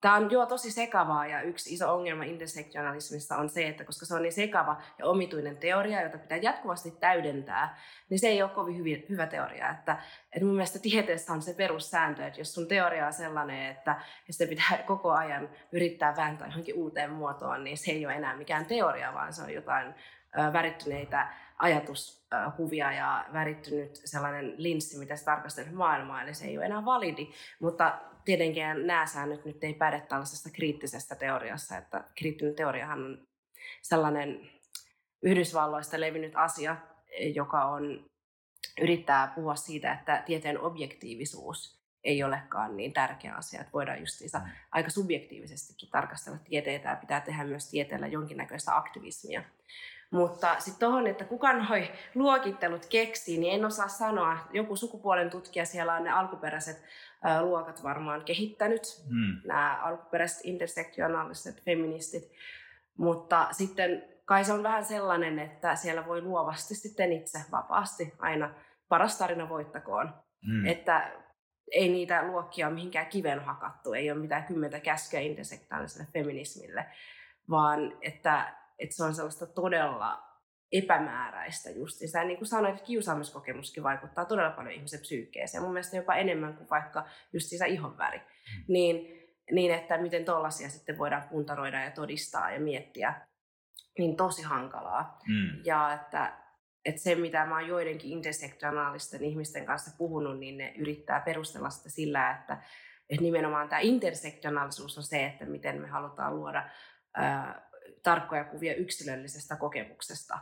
Tämä 0.02 0.16
on 0.16 0.32
jo 0.32 0.46
tosi 0.46 0.72
sekavaa 0.72 1.28
ja 1.28 1.42
yksi 1.42 1.74
iso 1.74 1.94
ongelma 1.94 2.24
intersektionalismissa 2.24 3.38
on 3.38 3.50
se, 3.50 3.68
että 3.68 3.84
koska 3.84 4.06
se 4.06 4.16
on 4.16 4.22
niin 4.22 4.34
sekava 4.34 4.82
ja 5.00 5.06
omituinen 5.06 5.58
teoria, 5.58 6.02
jota 6.02 6.18
pitää 6.18 6.38
jatkuvasti 6.38 6.92
täydentää, 6.92 7.80
niin 8.10 8.20
se 8.20 8.28
ei 8.28 8.42
ole 8.42 8.50
kovin 8.50 8.78
hyvin, 8.78 9.06
hyvä 9.10 9.28
teoria. 9.28 9.70
Että, 9.70 9.98
että 10.34 10.46
mun 10.46 10.56
mielestä 10.56 10.80
tieteessä 10.80 11.34
on 11.34 11.42
se 11.42 11.54
perussääntö, 11.54 12.28
että 12.28 12.40
jos 12.40 12.54
sun 12.54 12.68
teoria 12.68 13.08
on 13.08 13.14
sellainen, 13.14 13.72
että 13.72 14.02
sitä 14.30 14.50
pitää 14.50 14.84
koko 14.88 15.12
ajan 15.12 15.50
yrittää 15.72 16.16
vääntää 16.16 16.48
johonkin 16.48 16.76
uuteen 16.76 17.12
muotoon, 17.12 17.64
niin 17.64 17.78
se 17.78 17.92
ei 17.92 18.06
ole 18.06 18.14
enää 18.14 18.38
mikään 18.38 18.66
teoria, 18.66 19.14
vaan 19.14 19.34
se 19.34 19.44
on 19.44 19.54
jotain 19.54 19.96
värittyneitä 20.54 21.28
ajatuskuvia 21.58 22.92
ja 22.92 23.26
värittynyt 23.34 23.96
sellainen 24.06 24.54
linssi, 24.58 25.00
mitä 25.00 25.16
se 25.16 25.26
tarkastelee 25.26 25.72
maailmaa, 25.72 26.22
eli 26.22 26.34
se 26.34 26.46
ei 26.46 26.58
ole 26.58 26.66
enää 26.66 26.86
validi. 26.86 27.32
Mutta 27.60 28.00
tietenkään 28.28 28.88
nämä 28.88 29.06
säännöt 29.06 29.46
nyt 29.46 29.64
ei 29.64 29.74
päde 29.74 30.02
tällaisessa 30.02 30.50
kriittisessä 30.50 31.16
teoriassa, 31.16 31.78
että 31.78 32.04
kriittinen 32.16 32.56
teoriahan 32.56 33.06
on 33.06 33.28
sellainen 33.82 34.50
Yhdysvalloista 35.22 36.00
levinnyt 36.00 36.36
asia, 36.36 36.76
joka 37.36 37.66
on, 37.66 38.06
yrittää 38.82 39.32
puhua 39.36 39.56
siitä, 39.56 39.94
että 39.94 40.24
tieteen 40.26 40.60
objektiivisuus 40.60 41.80
ei 42.04 42.24
olekaan 42.24 42.78
niin 42.78 42.94
tärkeä 42.94 43.34
asia, 43.36 43.62
että 43.62 43.74
voidaan 43.74 44.00
justiinsa 44.00 44.40
mm. 44.40 44.46
aika 44.72 44.90
subjektiivisestikin 44.90 45.90
tarkastella 45.90 46.38
tieteitä 46.38 46.90
ja 46.90 46.96
pitää 46.96 47.22
tehdä 47.22 47.44
myös 47.44 47.70
tieteellä 47.70 48.08
jonkinnäköistä 48.08 48.78
aktivismia. 48.78 49.44
Mutta 50.12 50.56
sitten 50.60 50.80
tuohon, 50.80 51.08
että 51.08 51.26
kuka 51.26 51.54
noi 51.54 51.92
luokittelut 52.16 52.86
keksii, 52.86 53.38
niin 53.38 53.54
en 53.54 53.66
osaa 53.66 53.88
sanoa. 53.88 54.38
Joku 54.54 54.76
sukupuolen 54.76 55.30
tutkija 55.30 55.66
siellä 55.66 55.94
on 55.94 56.04
ne 56.04 56.10
alkuperäiset 56.10 56.84
luokat 57.42 57.84
varmaan 57.84 58.26
kehittänyt, 58.26 58.82
hmm. 59.08 59.42
nämä 59.46 59.80
alkuperäiset 59.84 60.42
intersektionaaliset 60.44 61.64
feministit. 61.64 62.32
Mutta 62.98 63.48
sitten 63.52 64.04
kai 64.26 64.46
se 64.46 64.54
on 64.54 64.64
vähän 64.64 64.86
sellainen, 64.86 65.40
että 65.40 65.76
siellä 65.76 66.06
voi 66.06 66.22
luovasti 66.22 66.76
sitten 66.76 67.12
itse 67.12 67.40
vapaasti 67.52 68.14
aina 68.20 68.54
paras 68.90 69.18
tarina 69.18 69.50
voittakoon. 69.50 70.14
Hmm. 70.46 70.66
Että 70.66 71.12
ei 71.72 71.90
niitä 71.90 72.28
luokkia 72.28 72.68
ole 72.68 72.76
mihinkään 72.76 73.08
kiven 73.08 73.40
hakattu, 73.40 73.94
ei 73.94 74.12
ole 74.12 74.20
mitään 74.20 74.44
kymmentä 74.44 74.80
käskyä 74.80 75.20
intersektaaliselle 75.20 76.08
feminismille, 76.14 76.86
vaan 77.50 77.98
että 78.02 78.54
että 78.80 78.96
se 78.96 79.04
on 79.04 79.16
sellaista 79.16 79.46
todella 79.46 80.27
epämääräistä 80.72 81.70
justiinsa. 81.70 82.18
Ja 82.18 82.24
niin 82.24 82.38
kuin 82.38 82.48
sanoit, 82.48 82.76
että 82.76 82.88
kiusaamiskokemuskin 82.88 83.84
vaikuttaa 83.84 84.26
todella 84.26 84.52
paljon 84.52 84.74
ihmisen 84.74 85.00
psyykkeeseen. 85.00 85.64
Mun 85.64 85.74
mielestä 85.74 85.98
jopa 85.98 86.16
enemmän 86.16 86.54
kuin 86.54 86.70
vaikka 86.70 87.06
justiinsa 87.34 87.66
ihonväri. 87.66 88.18
Mm. 88.18 88.64
Niin, 88.68 89.28
niin, 89.52 89.74
että 89.74 89.98
miten 89.98 90.26
tollaisia 90.26 90.70
sitten 90.70 90.98
voidaan 90.98 91.30
puntaroida 91.30 91.84
ja 91.84 91.92
todistaa 91.92 92.52
ja 92.52 92.60
miettiä, 92.60 93.22
niin 93.98 94.16
tosi 94.16 94.42
hankalaa. 94.42 95.20
Mm. 95.28 95.62
Ja 95.64 95.94
että, 95.94 96.38
että 96.86 97.02
se, 97.02 97.16
mitä 97.16 97.46
mä 97.46 97.56
oon 97.56 97.68
joidenkin 97.68 98.12
intersektionaalisten 98.12 99.24
ihmisten 99.24 99.66
kanssa 99.66 99.98
puhunut, 99.98 100.40
niin 100.40 100.58
ne 100.58 100.74
yrittää 100.78 101.20
perustella 101.20 101.70
sitä 101.70 101.90
sillä, 101.90 102.32
että, 102.32 102.62
että 103.10 103.24
nimenomaan 103.24 103.70
tämä 103.70 103.80
intersektionaalisuus 103.80 104.98
on 104.98 105.04
se, 105.04 105.26
että 105.26 105.46
miten 105.46 105.82
me 105.82 105.88
halutaan 105.88 106.36
luoda 106.36 106.70
ää, 107.14 107.68
tarkkoja 108.04 108.44
kuvia 108.44 108.76
yksilöllisestä 108.76 109.56
kokemuksesta. 109.56 110.40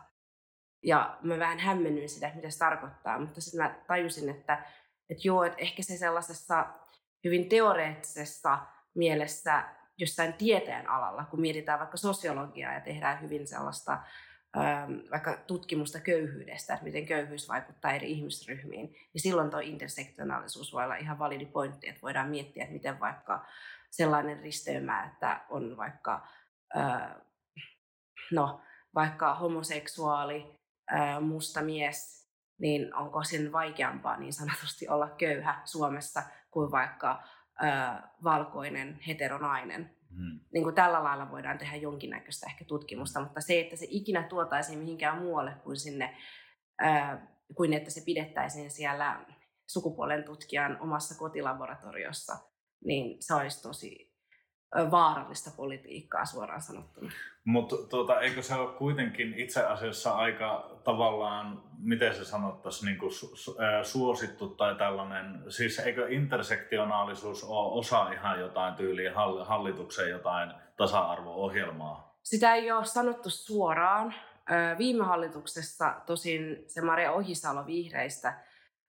Ja 0.85 1.17
mä 1.21 1.39
vähän 1.39 1.59
hämmennyin 1.59 2.09
sitä, 2.09 2.31
mitä 2.35 2.49
se 2.49 2.57
tarkoittaa, 2.57 3.19
mutta 3.19 3.41
sitten 3.41 3.61
mä 3.61 3.75
tajusin, 3.87 4.29
että, 4.29 4.63
että 5.09 5.21
joo, 5.27 5.43
että 5.43 5.57
ehkä 5.57 5.83
se 5.83 5.97
sellaisessa 5.97 6.65
hyvin 7.23 7.49
teoreettisessa 7.49 8.59
mielessä 8.95 9.63
jossain 9.97 10.33
tieteen 10.33 10.89
alalla, 10.89 11.25
kun 11.25 11.41
mietitään 11.41 11.79
vaikka 11.79 11.97
sosiologiaa 11.97 12.73
ja 12.73 12.81
tehdään 12.81 13.21
hyvin 13.21 13.47
sellaista 13.47 13.99
ähm, 14.57 14.91
vaikka 15.11 15.37
tutkimusta 15.47 15.99
köyhyydestä, 15.99 16.73
että 16.73 16.83
miten 16.83 17.05
köyhyys 17.05 17.49
vaikuttaa 17.49 17.93
eri 17.93 18.11
ihmisryhmiin, 18.11 18.89
niin 19.13 19.21
silloin 19.21 19.49
tuo 19.49 19.59
intersektionaalisuus 19.59 20.73
voi 20.73 20.83
olla 20.83 20.95
ihan 20.95 21.19
validi 21.19 21.45
pointti, 21.45 21.89
että 21.89 22.01
voidaan 22.01 22.29
miettiä, 22.29 22.63
että 22.63 22.73
miten 22.73 22.99
vaikka 22.99 23.45
sellainen 23.91 24.39
risteymä, 24.39 25.05
että 25.05 25.41
on 25.49 25.77
vaikka 25.77 26.27
äh, 26.77 27.15
no 28.31 28.61
vaikka 28.95 29.35
homoseksuaali, 29.35 30.55
musta 31.21 31.61
mies, 31.61 32.29
niin 32.57 32.95
onko 32.95 33.23
sen 33.23 33.51
vaikeampaa 33.51 34.17
niin 34.17 34.33
sanotusti 34.33 34.87
olla 34.87 35.09
köyhä 35.09 35.61
Suomessa 35.65 36.23
kuin 36.51 36.71
vaikka 36.71 37.23
ää, 37.61 38.11
valkoinen 38.23 38.99
heteronainen. 39.07 39.95
Hmm. 40.09 40.39
Niin 40.53 40.63
kuin 40.63 40.75
tällä 40.75 41.03
lailla 41.03 41.31
voidaan 41.31 41.57
tehdä 41.57 41.75
jonkinnäköistä 41.75 42.47
ehkä 42.49 42.65
tutkimusta, 42.65 43.21
mutta 43.21 43.41
se, 43.41 43.59
että 43.59 43.75
se 43.75 43.85
ikinä 43.89 44.23
tuotaisiin 44.23 44.79
mihinkään 44.79 45.21
muualle 45.21 45.51
kuin 45.63 45.77
sinne, 45.77 46.17
ää, 46.79 47.27
kuin 47.55 47.73
että 47.73 47.91
se 47.91 48.01
pidettäisiin 48.05 48.71
siellä 48.71 49.25
sukupuolen 49.67 50.23
tutkijan 50.23 50.77
omassa 50.81 51.15
kotilaboratoriossa, 51.17 52.37
niin 52.85 53.17
se 53.19 53.33
olisi 53.33 53.61
tosi 53.61 54.15
vaarallista 54.91 55.51
politiikkaa 55.57 56.25
suoraan 56.25 56.61
sanottuna. 56.61 57.11
Mutta 57.45 57.75
tuota, 57.89 58.19
eikö 58.19 58.41
se 58.41 58.55
ole 58.55 58.77
kuitenkin 58.77 59.33
itse 59.33 59.65
asiassa 59.65 60.11
aika 60.15 60.79
tavallaan, 60.83 61.63
miten 61.77 62.15
se 62.15 62.25
sanottaisiin, 62.25 62.85
niin 62.85 62.97
kuin 62.97 63.11
su, 63.11 63.35
su, 63.35 63.55
suosittu 63.83 64.47
tai 64.47 64.75
tällainen, 64.75 65.43
siis 65.49 65.79
eikö 65.79 66.07
intersektionaalisuus 66.09 67.43
ole 67.43 67.79
osa 67.79 68.11
ihan 68.11 68.39
jotain 68.39 68.75
tyyliä 68.75 69.13
hallituksen 69.43 70.09
jotain 70.09 70.51
tasa-arvo-ohjelmaa? 70.77 72.17
Sitä 72.23 72.55
ei 72.55 72.71
ole 72.71 72.85
sanottu 72.85 73.29
suoraan. 73.29 74.13
Viime 74.77 75.03
hallituksessa 75.03 75.95
tosin 76.05 76.63
se 76.67 76.81
Maria 76.81 77.11
Ohisalo 77.11 77.65
vihreistä 77.65 78.39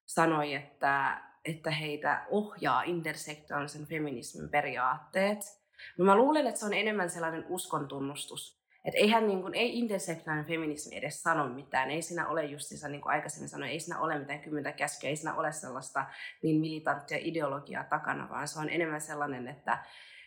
sanoi, 0.07 0.55
että, 0.55 1.21
että 1.45 1.71
heitä 1.71 2.27
ohjaa 2.31 2.83
intersektionaalisen 2.83 3.87
feminismin 3.87 4.49
periaatteet– 4.49 5.39
No 5.99 6.05
mä 6.05 6.17
luulen, 6.17 6.47
että 6.47 6.61
se 6.61 6.67
on 6.67 6.75
enemmän 6.75 7.11
sellainen 7.11 7.45
uskon 7.49 7.89
tunnustus. 7.89 8.67
Että 8.85 8.99
eihän 8.99 9.27
niin 9.27 9.43
kuin, 9.43 9.55
ei 9.55 9.79
intersektionaalinen 9.79 10.49
feminismi 10.49 10.97
edes 10.97 11.23
sano 11.23 11.49
mitään. 11.49 11.91
Ei 11.91 12.03
siinä 12.03 12.29
ole 12.29 12.45
justiinsa, 12.45 12.89
niin 12.89 13.01
kuin 13.01 13.13
aikaisemmin 13.13 13.49
sanoin, 13.49 13.71
ei 13.71 13.81
siinä 13.81 14.01
ole 14.01 14.19
mitään 14.19 14.41
kymmentä 14.41 14.73
käskyä, 14.73 15.11
ei 15.11 15.17
siinä 15.17 15.35
ole 15.35 15.53
sellaista 15.53 16.07
niin 16.43 16.61
militanttia 16.61 17.19
ideologiaa 17.21 17.85
takana, 17.85 18.29
vaan 18.29 18.49
se 18.49 18.59
on 18.59 18.71
enemmän 18.71 19.01
sellainen, 19.01 19.49
että, 19.49 19.73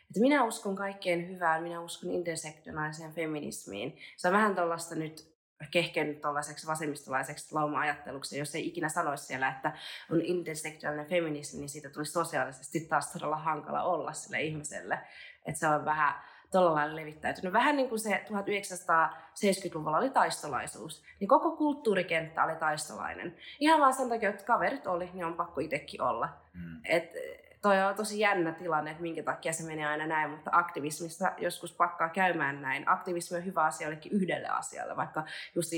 että 0.09 0.19
minä 0.19 0.43
uskon 0.43 0.75
kaikkeen 0.75 1.29
hyvään, 1.29 1.63
minä 1.63 1.81
uskon 1.81 2.11
intersektionaaliseen 2.11 3.13
feminismiin. 3.13 3.97
Se 4.17 4.27
on 4.27 4.33
vähän 4.33 4.55
tuollaista 4.55 4.95
nyt 4.95 5.28
kehkennyt 5.71 6.21
tuollaiseksi 6.21 6.67
vasemmistolaiseksi 6.67 7.55
lauma-ajatteluksi, 7.55 8.39
jos 8.39 8.55
ei 8.55 8.67
ikinä 8.67 8.89
sanoisi 8.89 9.25
siellä, 9.25 9.49
että 9.49 9.71
on 10.11 10.21
intersektionaalinen 10.21 11.09
feminismi, 11.09 11.59
niin 11.59 11.69
siitä 11.69 11.89
tulisi 11.89 12.11
sosiaalisesti 12.11 12.79
taas 12.79 13.11
todella 13.11 13.37
hankala 13.37 13.83
olla 13.83 14.13
sille 14.13 14.41
ihmiselle. 14.41 14.99
Että 15.45 15.59
se 15.59 15.67
on 15.67 15.85
vähän 15.85 16.13
tuolla 16.51 16.73
lailla 16.73 16.95
levittäytynyt. 16.95 17.53
Vähän 17.53 17.75
niin 17.75 17.89
kuin 17.89 17.99
se 17.99 18.23
1970-luvulla 18.25 19.97
oli 19.97 20.09
taistolaisuus, 20.09 21.03
niin 21.19 21.27
koko 21.27 21.55
kulttuurikenttä 21.55 22.43
oli 22.43 22.55
taistolainen. 22.55 23.35
Ihan 23.59 23.79
vaan 23.79 23.93
sen 23.93 24.09
takia, 24.09 24.29
että 24.29 24.45
kaverit 24.45 24.87
oli, 24.87 25.09
niin 25.13 25.25
on 25.25 25.33
pakko 25.33 25.61
itsekin 25.61 26.01
olla. 26.01 26.29
Mm. 26.53 26.81
Et, 26.85 27.13
toi 27.61 27.81
on 27.81 27.95
tosi 27.95 28.19
jännä 28.19 28.51
tilanne, 28.51 28.91
että 28.91 29.03
minkä 29.03 29.23
takia 29.23 29.53
se 29.53 29.63
menee 29.63 29.85
aina 29.85 30.07
näin, 30.07 30.29
mutta 30.29 30.49
aktivismissa 30.53 31.31
joskus 31.37 31.73
pakkaa 31.73 32.09
käymään 32.09 32.61
näin. 32.61 32.89
Aktivismi 32.89 33.37
on 33.37 33.45
hyvä 33.45 33.63
asia 33.63 33.87
jollekin 33.87 34.11
yhdelle 34.11 34.47
asialle, 34.47 34.95
vaikka 34.95 35.25
just 35.55 35.71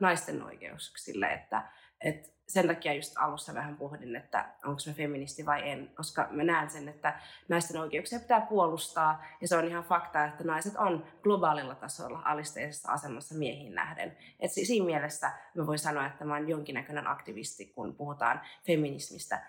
naisten 0.00 0.42
oikeuksille, 0.42 1.26
että, 1.26 1.62
että 2.00 2.36
sen 2.48 2.66
takia 2.66 2.94
just 2.94 3.12
alussa 3.18 3.54
vähän 3.54 3.76
pohdin, 3.76 4.16
että 4.16 4.48
onko 4.64 4.80
mä 4.86 4.92
feministi 4.92 5.46
vai 5.46 5.70
en, 5.70 5.90
koska 5.96 6.28
mä 6.30 6.44
näen 6.44 6.70
sen, 6.70 6.88
että 6.88 7.20
naisten 7.48 7.80
oikeuksia 7.80 8.20
pitää 8.20 8.40
puolustaa 8.40 9.24
ja 9.40 9.48
se 9.48 9.56
on 9.56 9.64
ihan 9.64 9.84
fakta, 9.84 10.24
että 10.24 10.44
naiset 10.44 10.76
on 10.76 11.06
globaalilla 11.22 11.74
tasolla 11.74 12.22
alisteisessa 12.24 12.92
asemassa 12.92 13.34
miehiin 13.34 13.74
nähden. 13.74 14.16
Et 14.40 14.50
siinä 14.50 14.86
mielessä 14.86 15.30
mä 15.54 15.66
voin 15.66 15.78
sanoa, 15.78 16.06
että 16.06 16.24
mä 16.24 16.34
oon 16.34 16.48
jonkinnäköinen 16.48 17.06
aktivisti, 17.06 17.66
kun 17.66 17.94
puhutaan 17.94 18.40
feminismistä, 18.66 19.46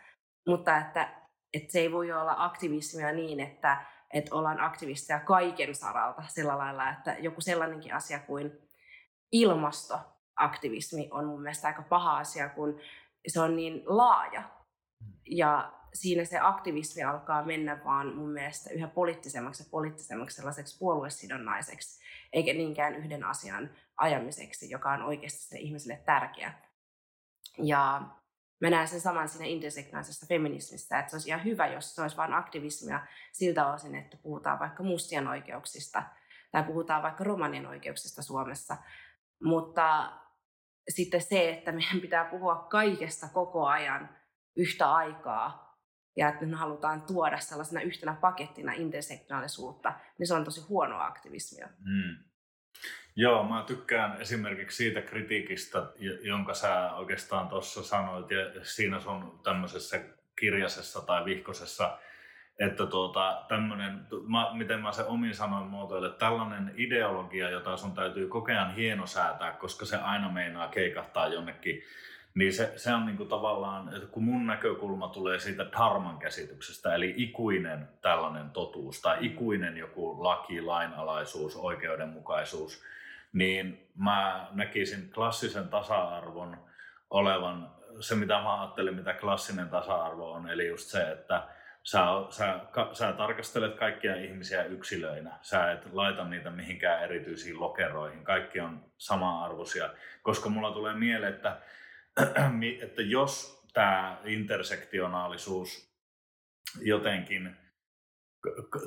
mutta 0.47 0.77
että, 0.77 1.09
että 1.53 1.71
se 1.71 1.79
ei 1.79 1.91
voi 1.91 2.11
olla 2.11 2.35
aktivismia 2.37 3.11
niin, 3.11 3.39
että, 3.39 3.85
että 4.13 4.35
ollaan 4.35 4.59
aktivisteja 4.59 5.19
kaiken 5.19 5.75
saralta 5.75 6.23
sillä 6.27 6.57
lailla, 6.57 6.89
että 6.89 7.15
joku 7.19 7.41
sellainenkin 7.41 7.93
asia 7.93 8.19
kuin 8.19 8.51
ilmasto 9.31 9.99
aktivismi 10.35 11.07
on 11.11 11.25
mun 11.25 11.41
mielestä 11.41 11.67
aika 11.67 11.81
paha 11.81 12.17
asia, 12.17 12.49
kun 12.49 12.79
se 13.27 13.41
on 13.41 13.55
niin 13.55 13.83
laaja. 13.85 14.43
Ja 15.25 15.73
siinä 15.93 16.25
se 16.25 16.39
aktivismi 16.39 17.03
alkaa 17.03 17.45
mennä 17.45 17.81
vaan 17.85 18.15
mun 18.15 18.29
mielestä 18.29 18.73
yhä 18.73 18.87
poliittisemmaksi 18.87 19.63
ja 19.63 19.69
poliittisemmaksi 19.71 20.35
sellaiseksi 20.35 20.77
puoluesidonnaiseksi, 20.79 22.03
eikä 22.33 22.53
niinkään 22.53 22.95
yhden 22.95 23.23
asian 23.23 23.69
ajamiseksi, 23.97 24.69
joka 24.69 24.91
on 24.91 25.01
oikeasti 25.01 25.39
sille 25.39 25.61
ihmiselle 25.61 26.01
tärkeä. 26.05 26.53
Ja 27.57 28.01
mä 28.59 28.69
näen 28.69 28.87
sen 28.87 29.01
saman 29.01 29.29
siinä 29.29 29.45
intersektionaalisessa 29.45 30.25
feminismistä, 30.25 30.99
että 30.99 31.09
se 31.09 31.15
olisi 31.15 31.29
ihan 31.29 31.43
hyvä, 31.43 31.67
jos 31.67 31.95
se 31.95 32.01
olisi 32.01 32.17
vain 32.17 32.33
aktivismia 32.33 33.05
siltä 33.31 33.67
osin, 33.67 33.95
että 33.95 34.17
puhutaan 34.17 34.59
vaikka 34.59 34.83
mustien 34.83 35.27
oikeuksista 35.27 36.03
tai 36.51 36.63
puhutaan 36.63 37.03
vaikka 37.03 37.23
romanien 37.23 37.67
oikeuksista 37.67 38.21
Suomessa. 38.21 38.77
Mutta 39.43 40.11
sitten 40.89 41.21
se, 41.21 41.49
että 41.49 41.71
meidän 41.71 42.01
pitää 42.01 42.25
puhua 42.25 42.55
kaikesta 42.55 43.29
koko 43.33 43.65
ajan 43.65 44.09
yhtä 44.55 44.93
aikaa 44.93 45.67
ja 46.15 46.29
että 46.29 46.45
me 46.45 46.55
halutaan 46.55 47.01
tuoda 47.01 47.39
sellaisena 47.39 47.81
yhtenä 47.81 48.13
pakettina 48.13 48.73
intersektionaalisuutta, 48.73 49.93
niin 50.17 50.27
se 50.27 50.33
on 50.33 50.45
tosi 50.45 50.61
huonoa 50.61 51.05
aktivismia. 51.05 51.67
Mm. 51.67 52.23
Joo, 53.15 53.43
mä 53.43 53.63
tykkään 53.67 54.21
esimerkiksi 54.21 54.77
siitä 54.77 55.01
kritiikistä, 55.01 55.83
jonka 56.21 56.53
sä 56.53 56.93
oikeastaan 56.93 57.47
tuossa 57.47 57.83
sanoit, 57.83 58.31
ja 58.31 58.65
siinä 58.65 58.99
sun 58.99 59.39
tämmöisessä 59.43 59.99
kirjasessa 60.35 61.01
tai 61.01 61.25
vihkosessa 61.25 61.97
että 62.59 62.85
tuota, 62.85 63.45
tämmönen, 63.47 64.07
mä, 64.27 64.53
miten 64.53 64.79
mä 64.79 64.91
se 64.91 65.03
omin 65.03 65.35
sanoin 65.35 65.67
muotoilen, 65.67 66.09
että 66.09 66.25
tällainen 66.25 66.73
ideologia, 66.77 67.49
jota 67.49 67.77
sun 67.77 67.93
täytyy 67.93 68.27
kokea 68.27 68.65
hienosäätää, 68.65 69.51
koska 69.51 69.85
se 69.85 69.97
aina 69.97 70.31
meinaa 70.31 70.67
keikahtaa 70.67 71.27
jonnekin, 71.27 71.83
niin 72.37 72.53
se, 72.53 72.73
se 72.75 72.93
on 72.93 73.05
niinku 73.05 73.25
tavallaan, 73.25 73.95
että 73.95 74.07
kun 74.07 74.23
mun 74.23 74.47
näkökulma 74.47 75.07
tulee 75.07 75.39
siitä 75.39 75.65
dharman 75.71 76.17
käsityksestä, 76.17 76.95
eli 76.95 77.13
ikuinen 77.17 77.89
tällainen 78.01 78.49
totuus 78.49 79.01
tai 79.01 79.17
ikuinen 79.21 79.77
joku 79.77 80.23
laki, 80.23 80.61
lainalaisuus, 80.61 81.55
oikeudenmukaisuus, 81.55 82.83
niin 83.33 83.87
mä 83.95 84.47
näkisin 84.51 85.11
klassisen 85.15 85.67
tasa-arvon 85.67 86.57
olevan 87.09 87.69
se, 87.99 88.15
mitä 88.15 88.33
mä 88.33 88.61
ajattelin, 88.61 88.95
mitä 88.95 89.13
klassinen 89.13 89.69
tasa-arvo 89.69 90.31
on, 90.31 90.49
eli 90.49 90.67
just 90.67 90.87
se, 90.89 91.11
että 91.11 91.47
sä, 91.83 92.05
sä, 92.29 92.59
ka, 92.71 92.89
sä 92.93 93.13
tarkastelet 93.13 93.75
kaikkia 93.75 94.15
ihmisiä 94.15 94.63
yksilöinä. 94.63 95.31
Sä 95.41 95.71
et 95.71 95.93
laita 95.93 96.23
niitä 96.23 96.49
mihinkään 96.49 97.03
erityisiin 97.03 97.59
lokeroihin. 97.59 98.23
Kaikki 98.23 98.59
on 98.59 98.85
sama-arvoisia. 98.97 99.89
Koska 100.21 100.49
mulla 100.49 100.71
tulee 100.71 100.93
mieleen, 100.93 101.33
että, 101.33 101.57
että 102.83 103.01
jos 103.01 103.63
tämä 103.73 104.21
intersektionaalisuus 104.25 105.87
jotenkin 106.81 107.55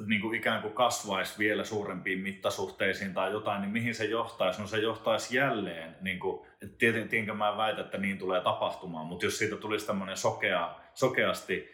niin 0.07 0.21
kuin 0.21 0.35
ikään 0.39 0.63
kuin 0.63 0.75
kasvaisi 0.75 1.39
vielä 1.39 1.65
suurempiin 1.65 2.19
mittasuhteisiin 2.19 3.15
tai 3.15 3.33
jotain, 3.33 3.61
niin 3.61 3.71
mihin 3.71 3.95
se 3.95 4.05
johtaisi? 4.05 4.61
No 4.61 4.67
se 4.67 4.79
johtaisi 4.79 5.37
jälleen, 5.37 5.97
niin 6.01 6.21
kuin, 6.21 6.47
tietenkin 6.79 7.37
mä 7.37 7.57
väitän, 7.57 7.85
että 7.85 7.99
niin 7.99 8.19
tulee 8.19 8.41
tapahtumaan, 8.41 9.07
mutta 9.07 9.27
jos 9.27 9.39
siitä 9.39 9.57
tulisi 9.57 9.87
tämmöinen 9.87 10.17
sokea, 10.17 10.81
sokeasti 10.95 11.69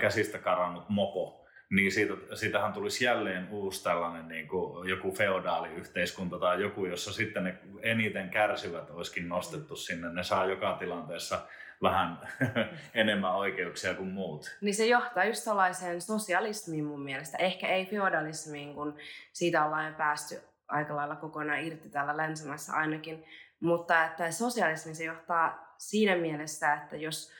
käsistä 0.00 0.38
karannut 0.38 0.88
mopo, 0.88 1.43
niin 1.74 1.92
siitä, 1.92 2.14
siitähän 2.34 2.72
tulisi 2.72 3.04
jälleen 3.04 3.48
uusi 3.50 3.84
tällainen 3.84 4.28
niin 4.28 4.48
kuin 4.48 4.88
joku 4.88 5.12
feodaaliyhteiskunta 5.12 6.38
tai 6.38 6.62
joku, 6.62 6.86
jossa 6.86 7.12
sitten 7.12 7.44
ne 7.44 7.58
eniten 7.82 8.30
kärsivät 8.30 8.90
olisikin 8.90 9.28
nostettu 9.28 9.76
sinne. 9.76 10.12
Ne 10.12 10.24
saa 10.24 10.46
joka 10.46 10.76
tilanteessa 10.78 11.46
vähän 11.82 12.18
enemmän 12.94 13.34
oikeuksia 13.34 13.94
kuin 13.94 14.08
muut. 14.08 14.56
Niin 14.60 14.74
se 14.74 14.86
johtaa 14.86 15.24
just 15.24 15.42
sellaiseen 15.42 16.00
sosialismiin 16.00 16.84
mun 16.84 17.02
mielestä. 17.02 17.38
Ehkä 17.38 17.68
ei 17.68 17.86
feodalismiin, 17.86 18.74
kun 18.74 18.96
siitä 19.32 19.64
ollaan 19.64 19.94
päästy 19.94 20.40
aika 20.68 20.96
lailla 20.96 21.16
kokonaan 21.16 21.64
irti 21.64 21.88
täällä 21.88 22.16
länsimaissa 22.16 22.72
ainakin. 22.72 23.24
Mutta 23.60 24.04
että 24.04 24.30
sosialismi 24.30 24.94
se 24.94 25.04
johtaa 25.04 25.74
siinä 25.78 26.16
mielessä, 26.16 26.72
että 26.74 26.96
jos 26.96 27.32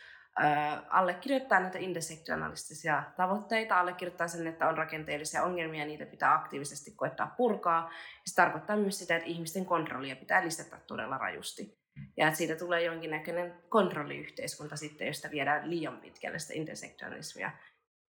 allekirjoittaa 0.90 1.60
näitä 1.60 1.78
intersektionalistisia 1.78 3.02
tavoitteita, 3.16 3.80
allekirjoittaa 3.80 4.28
sen, 4.28 4.46
että 4.46 4.68
on 4.68 4.78
rakenteellisia 4.78 5.42
ongelmia 5.42 5.80
ja 5.80 5.86
niitä 5.86 6.06
pitää 6.06 6.34
aktiivisesti 6.34 6.90
koettaa 6.96 7.34
purkaa. 7.36 7.90
Se 8.26 8.34
tarkoittaa 8.34 8.76
myös 8.76 8.98
sitä, 8.98 9.16
että 9.16 9.28
ihmisten 9.28 9.66
kontrollia 9.66 10.16
pitää 10.16 10.44
lisätä 10.44 10.80
todella 10.86 11.18
rajusti. 11.18 11.78
Ja 12.16 12.26
että 12.26 12.38
siitä 12.38 12.56
tulee 12.56 12.82
jonkinnäköinen 12.82 13.54
kontrolliyhteiskunta 13.68 14.76
sitten, 14.76 15.06
josta 15.06 15.30
viedään 15.30 15.70
liian 15.70 16.00
pitkälle 16.00 16.38
sitä 16.38 16.54
intersektionalismia. 16.54 17.50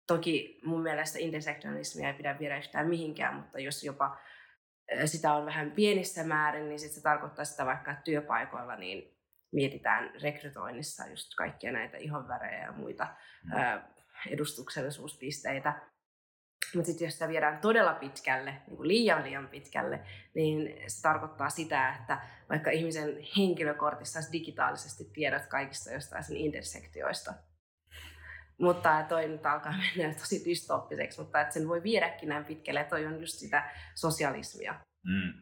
Toki 0.06 0.60
mun 0.64 0.82
mielestä 0.82 1.18
intersektionalismia 1.18 2.08
ei 2.08 2.14
pidä 2.14 2.38
viedä 2.38 2.58
yhtään 2.58 2.88
mihinkään, 2.88 3.34
mutta 3.34 3.58
jos 3.58 3.84
jopa 3.84 4.18
sitä 5.04 5.32
on 5.32 5.46
vähän 5.46 5.70
pienissä 5.70 6.24
määrin, 6.24 6.68
niin 6.68 6.78
sit 6.78 6.92
se 6.92 7.02
tarkoittaa 7.02 7.44
sitä 7.44 7.66
vaikka 7.66 7.94
työpaikoilla, 8.04 8.76
niin 8.76 9.19
mietitään 9.52 10.10
rekrytoinnissa 10.22 11.06
just 11.06 11.34
kaikkia 11.36 11.72
näitä 11.72 11.96
ihonvärejä 11.96 12.64
ja 12.64 12.72
muita 12.72 13.06
mm. 13.44 13.82
edustuksellisuuspisteitä. 14.30 15.80
Mutta 16.74 16.86
sitten 16.86 17.06
jos 17.06 17.14
sitä 17.14 17.28
viedään 17.28 17.58
todella 17.58 17.94
pitkälle, 17.94 18.50
niin 18.50 18.76
kuin 18.76 18.88
liian 18.88 19.24
liian 19.24 19.48
pitkälle, 19.48 20.00
niin 20.34 20.74
se 20.86 21.02
tarkoittaa 21.02 21.50
sitä, 21.50 21.96
että 22.00 22.20
vaikka 22.48 22.70
ihmisen 22.70 23.18
henkilökortissa 23.36 24.18
olisi 24.18 24.32
digitaalisesti 24.32 25.04
tiedot 25.04 25.46
kaikista 25.46 25.90
jostain 25.90 26.24
sen 26.24 26.36
intersektioista, 26.36 27.34
mutta 28.60 29.04
toi 29.08 29.28
nyt 29.28 29.46
alkaa 29.46 29.74
mennä 29.96 30.14
tosi 30.14 30.44
dystoppiseksi, 30.44 31.20
mutta 31.20 31.40
että 31.40 31.54
sen 31.54 31.68
voi 31.68 31.82
viedäkin 31.82 32.28
näin 32.28 32.44
pitkälle, 32.44 32.84
toi 32.84 33.06
on 33.06 33.20
just 33.20 33.34
sitä 33.34 33.70
sosialismia. 33.94 34.74
Mm. 35.04 35.32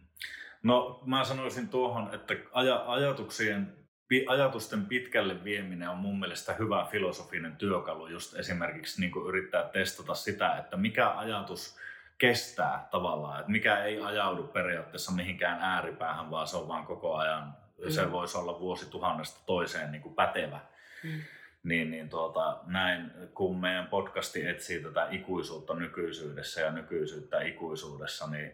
No 0.63 1.03
mä 1.07 1.25
sanoisin 1.25 1.69
tuohon, 1.69 2.15
että 2.15 2.35
aj- 2.35 2.85
ajatuksien 2.87 3.88
ajatusten 4.27 4.87
pitkälle 4.87 5.45
vieminen 5.45 5.89
on 5.89 5.97
mun 5.97 6.21
mielestä 6.21 6.55
hyvä 6.55 6.87
filosofinen 6.91 7.57
työkalu 7.57 8.07
just 8.07 8.35
esimerkiksi 8.35 9.01
niin 9.01 9.11
kuin 9.11 9.27
yrittää 9.27 9.63
testata 9.63 10.15
sitä, 10.15 10.57
että 10.57 10.77
mikä 10.77 11.11
ajatus 11.11 11.79
kestää 12.19 12.89
tavallaan, 12.91 13.41
että 13.41 13.53
mikä 13.53 13.85
ei 13.85 14.01
ajaudu 14.01 14.43
periaatteessa 14.43 15.13
mihinkään 15.13 15.59
ääripäähän, 15.63 16.31
vaan 16.31 16.47
se 16.47 16.57
on 16.57 16.69
vaan 16.69 16.87
koko 16.87 17.15
ajan, 17.15 17.55
mm. 17.85 17.91
se 17.91 18.13
voisi 18.13 18.39
olla 18.39 18.61
vuosituhannesta 18.61 19.41
toiseen 19.47 19.93
niin 19.93 20.03
kuin 20.03 20.15
pätevä. 20.15 20.61
Mm. 21.05 21.21
Niin, 21.63 21.91
niin 21.91 22.09
tuota, 22.09 22.59
näin, 22.67 23.11
kun 23.35 23.61
meidän 23.61 23.87
podcasti 23.87 24.47
etsii 24.47 24.83
tätä 24.83 25.09
ikuisuutta 25.11 25.75
nykyisyydessä 25.75 26.61
ja 26.61 26.73
nykyisyyttä 26.73 27.41
ikuisuudessa, 27.41 28.27
niin 28.31 28.53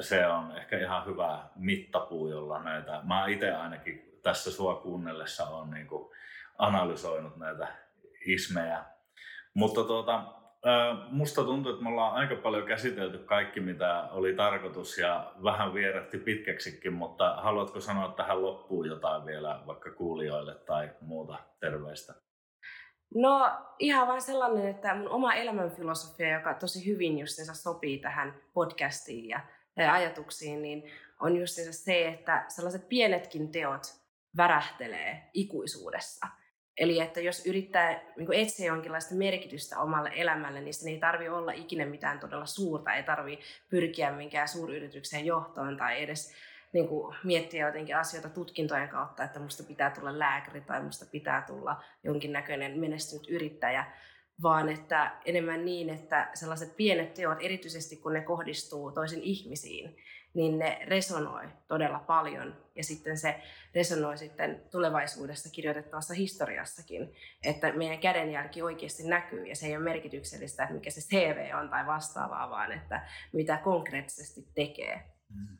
se 0.00 0.26
on 0.26 0.56
ehkä 0.56 0.78
ihan 0.78 1.06
hyvä 1.06 1.38
mittapuu, 1.56 2.28
jolla 2.28 2.62
näitä, 2.62 3.00
mä 3.04 3.26
itse 3.26 3.52
ainakin 3.52 4.15
tässä 4.26 4.50
sua 4.50 4.74
kuunnellessa 4.74 5.44
on 5.44 5.70
niin 5.70 5.86
kuin 5.86 6.10
analysoinut 6.58 7.36
näitä 7.36 7.68
ismejä. 8.26 8.84
Mutta 9.54 9.84
tuota, 9.84 10.24
musta 11.10 11.44
tuntuu, 11.44 11.72
että 11.72 11.84
me 11.84 11.88
ollaan 11.88 12.14
aika 12.14 12.36
paljon 12.36 12.66
käsitelty 12.66 13.18
kaikki, 13.18 13.60
mitä 13.60 14.08
oli 14.10 14.34
tarkoitus 14.34 14.98
ja 14.98 15.32
vähän 15.42 15.74
vierähti 15.74 16.18
pitkäksikin, 16.18 16.92
mutta 16.92 17.36
haluatko 17.36 17.80
sanoa 17.80 18.08
tähän 18.08 18.42
loppuun 18.42 18.86
jotain 18.86 19.26
vielä 19.26 19.62
vaikka 19.66 19.90
kuulijoille 19.90 20.54
tai 20.54 20.90
muuta 21.00 21.38
terveistä? 21.60 22.14
No 23.14 23.50
ihan 23.78 24.08
vain 24.08 24.22
sellainen, 24.22 24.68
että 24.68 24.94
mun 24.94 25.08
oma 25.08 25.34
elämänfilosofia, 25.34 26.34
joka 26.34 26.54
tosi 26.54 26.86
hyvin 26.86 27.18
just 27.18 27.38
sopii 27.52 27.98
tähän 27.98 28.34
podcastiin 28.54 29.28
ja, 29.28 29.40
ja 29.76 29.92
ajatuksiin, 29.92 30.62
niin 30.62 30.90
on 31.20 31.36
just 31.36 31.58
se, 31.70 32.08
että 32.08 32.44
sellaiset 32.48 32.88
pienetkin 32.88 33.52
teot 33.52 34.05
värähtelee 34.36 35.30
ikuisuudessa. 35.34 36.26
Eli 36.78 37.00
että 37.00 37.20
jos 37.20 37.46
yrittää 37.46 38.02
niin 38.16 38.32
etsiä 38.32 38.66
jonkinlaista 38.66 39.14
merkitystä 39.14 39.78
omalle 39.78 40.10
elämälle, 40.14 40.60
niin 40.60 40.74
sen 40.74 40.92
ei 40.92 40.98
tarvi 40.98 41.28
olla 41.28 41.52
ikinä 41.52 41.86
mitään 41.86 42.20
todella 42.20 42.46
suurta, 42.46 42.92
ei 42.92 43.02
tarvi 43.02 43.38
pyrkiä 43.70 44.12
minkään 44.12 44.48
suuryrityksen 44.48 45.26
johtoon 45.26 45.76
tai 45.76 46.02
edes 46.02 46.34
niin 46.72 46.88
kuin 46.88 47.16
miettiä 47.24 47.66
jotenkin 47.66 47.96
asioita 47.96 48.28
tutkintojen 48.28 48.88
kautta, 48.88 49.24
että 49.24 49.40
musta 49.40 49.62
pitää 49.62 49.90
tulla 49.90 50.18
lääkäri 50.18 50.60
tai 50.60 50.82
musta 50.82 51.06
pitää 51.12 51.44
tulla 51.46 51.82
jonkinnäköinen 52.04 52.78
menestynyt 52.78 53.28
yrittäjä, 53.28 53.92
vaan 54.42 54.68
että 54.68 55.16
enemmän 55.24 55.64
niin, 55.64 55.90
että 55.90 56.30
sellaiset 56.34 56.76
pienet 56.76 57.14
teot, 57.14 57.38
erityisesti 57.40 57.96
kun 57.96 58.12
ne 58.12 58.20
kohdistuu 58.20 58.92
toisen 58.92 59.22
ihmisiin, 59.22 59.96
niin 60.36 60.58
ne 60.58 60.78
resonoi 60.84 61.48
todella 61.68 61.98
paljon. 61.98 62.56
Ja 62.74 62.84
sitten 62.84 63.18
se 63.18 63.42
resonoi 63.74 64.18
sitten 64.18 64.62
tulevaisuudessa 64.70 65.50
kirjoitettavassa 65.50 66.14
historiassakin, 66.14 67.14
että 67.44 67.72
meidän 67.72 67.98
kädenjälki 67.98 68.62
oikeasti 68.62 69.08
näkyy 69.08 69.46
ja 69.46 69.56
se 69.56 69.66
ei 69.66 69.76
ole 69.76 69.84
merkityksellistä, 69.84 70.62
että 70.62 70.74
mikä 70.74 70.90
se 70.90 71.00
CV 71.00 71.54
on 71.60 71.68
tai 71.68 71.86
vastaavaa, 71.86 72.50
vaan 72.50 72.72
että 72.72 73.08
mitä 73.32 73.56
konkreettisesti 73.56 74.48
tekee. 74.54 75.02
Mm. 75.34 75.56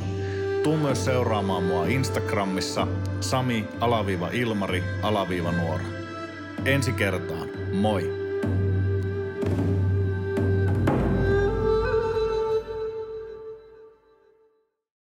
Tuu 0.63 0.77
myös 0.77 1.05
seuraamaan 1.05 1.63
mua 1.63 1.85
Instagramissa 1.85 2.87
sami-ilmari-nuora. 3.19 5.85
Ensi 6.65 6.93
kertaan, 6.93 7.49
moi! 7.73 8.22